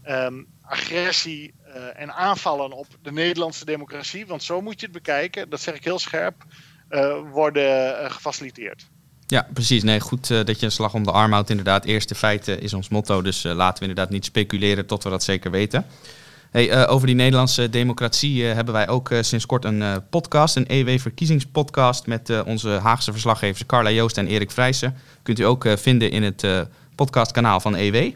um, 0.07 0.47
agressie 0.61 1.53
uh, 1.67 2.01
en 2.01 2.13
aanvallen 2.13 2.71
op 2.71 2.87
de 3.01 3.11
Nederlandse 3.11 3.65
democratie, 3.65 4.25
want 4.25 4.43
zo 4.43 4.61
moet 4.61 4.79
je 4.79 4.85
het 4.85 4.95
bekijken, 4.95 5.49
dat 5.49 5.61
zeg 5.61 5.75
ik 5.75 5.83
heel 5.83 5.99
scherp, 5.99 6.43
uh, 6.89 7.15
worden 7.31 8.01
uh, 8.01 8.11
gefaciliteerd. 8.11 8.87
Ja, 9.27 9.47
precies. 9.53 9.83
Nee, 9.83 9.99
goed 9.99 10.27
dat 10.27 10.59
je 10.59 10.65
een 10.65 10.71
slag 10.71 10.93
om 10.93 11.03
de 11.03 11.11
arm 11.11 11.31
houdt. 11.31 11.49
Inderdaad, 11.49 11.85
eerste 11.85 12.15
feiten 12.15 12.61
is 12.61 12.73
ons 12.73 12.89
motto. 12.89 13.21
Dus 13.21 13.43
laten 13.43 13.83
we 13.83 13.89
inderdaad 13.89 14.09
niet 14.09 14.25
speculeren 14.25 14.85
tot 14.85 15.03
we 15.03 15.09
dat 15.09 15.23
zeker 15.23 15.51
weten. 15.51 15.85
Hey, 16.51 16.87
over 16.87 17.07
die 17.07 17.15
Nederlandse 17.15 17.69
democratie 17.69 18.43
hebben 18.43 18.73
wij 18.73 18.87
ook 18.87 19.09
sinds 19.21 19.45
kort 19.45 19.65
een 19.65 20.07
podcast, 20.09 20.55
een 20.55 20.67
EW-verkiezingspodcast 20.67 22.07
met 22.07 22.43
onze 22.45 22.69
Haagse 22.69 23.11
verslaggevers 23.11 23.65
Carla 23.65 23.91
Joost 23.91 24.17
en 24.17 24.27
Erik 24.27 24.51
Vrijsen. 24.51 24.95
Kunt 25.23 25.39
u 25.39 25.43
ook 25.43 25.65
vinden 25.75 26.11
in 26.11 26.23
het 26.23 26.45
podcastkanaal 26.95 27.59
van 27.59 27.75
EW. 27.75 28.11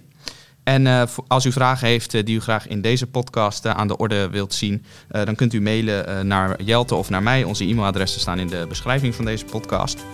En 0.67 0.85
uh, 0.85 1.03
als 1.27 1.45
u 1.45 1.51
vragen 1.51 1.87
heeft 1.87 2.13
uh, 2.13 2.23
die 2.23 2.35
u 2.35 2.41
graag 2.41 2.67
in 2.67 2.81
deze 2.81 3.07
podcast 3.07 3.65
uh, 3.65 3.71
aan 3.71 3.87
de 3.87 3.97
orde 3.97 4.29
wilt 4.29 4.53
zien, 4.53 4.83
dan 5.07 5.35
kunt 5.35 5.53
u 5.53 5.61
mailen 5.61 6.27
naar 6.27 6.63
Jelte 6.63 6.95
of 6.95 7.09
naar 7.09 7.23
mij. 7.23 7.43
Onze 7.43 7.63
e-mailadressen 7.63 8.21
staan 8.21 8.39
in 8.39 8.47
de 8.47 8.65
beschrijving 8.69 9.15
van 9.15 9.25
deze 9.25 9.45
podcast. 9.45 10.05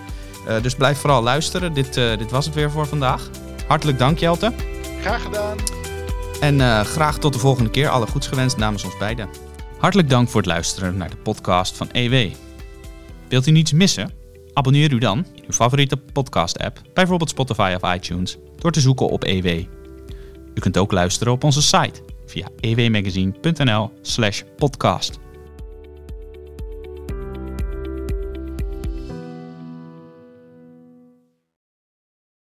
dus 0.62 0.76
blijf 0.76 0.98
vooral 0.98 1.24
luisteren. 1.24 1.74
Dit, 1.74 1.94
dit 1.94 2.32
was 2.32 2.46
het 2.46 2.56
weer 2.56 2.72
voor 2.72 2.88
vandaag. 2.88 3.30
Hartelijk 3.68 4.00
dank 4.00 4.20
Jelte. 4.20 4.54
Graag 5.02 5.22
gedaan. 5.22 5.58
En 6.40 6.86
graag 6.86 7.18
tot 7.18 7.34
de 7.34 7.40
volgende 7.40 7.70
keer. 7.70 7.90
Alle 7.90 8.08
goeds 8.08 8.28
gewenst 8.28 8.58
namens 8.58 8.84
ons 8.84 8.98
beiden. 8.98 9.30
Hartelijk 9.78 10.10
dank 10.10 10.30
voor 10.30 10.42
het 10.42 10.50
luisteren 10.50 10.98
naar 10.98 11.10
de 11.10 11.18
podcast 11.18 11.78
van 11.78 11.90
EW. 11.92 12.30
Wilt 13.28 13.48
u 13.48 13.52
niets 13.52 13.72
missen? 13.72 14.12
Abonneer 14.54 14.92
u 14.92 14.98
dan 14.98 15.18
in 15.18 15.44
uw 15.46 15.54
favoriete 15.54 15.98
podcast 15.98 16.60
app, 16.60 16.82
bijvoorbeeld 16.94 17.30
Spotify 17.30 17.76
of 17.82 17.94
iTunes, 17.94 18.38
door 18.58 18.72
te 18.72 18.82
zoeken 18.82 19.10
op 19.10 19.24
EW. 19.24 19.66
U 20.54 20.60
kunt 20.60 20.78
ook 20.78 20.92
luisteren 20.92 21.34
op 21.34 21.44
onze 21.44 21.62
site 21.62 22.02
via 22.26 22.48
ewmagazine.nl/podcast. 22.60 25.20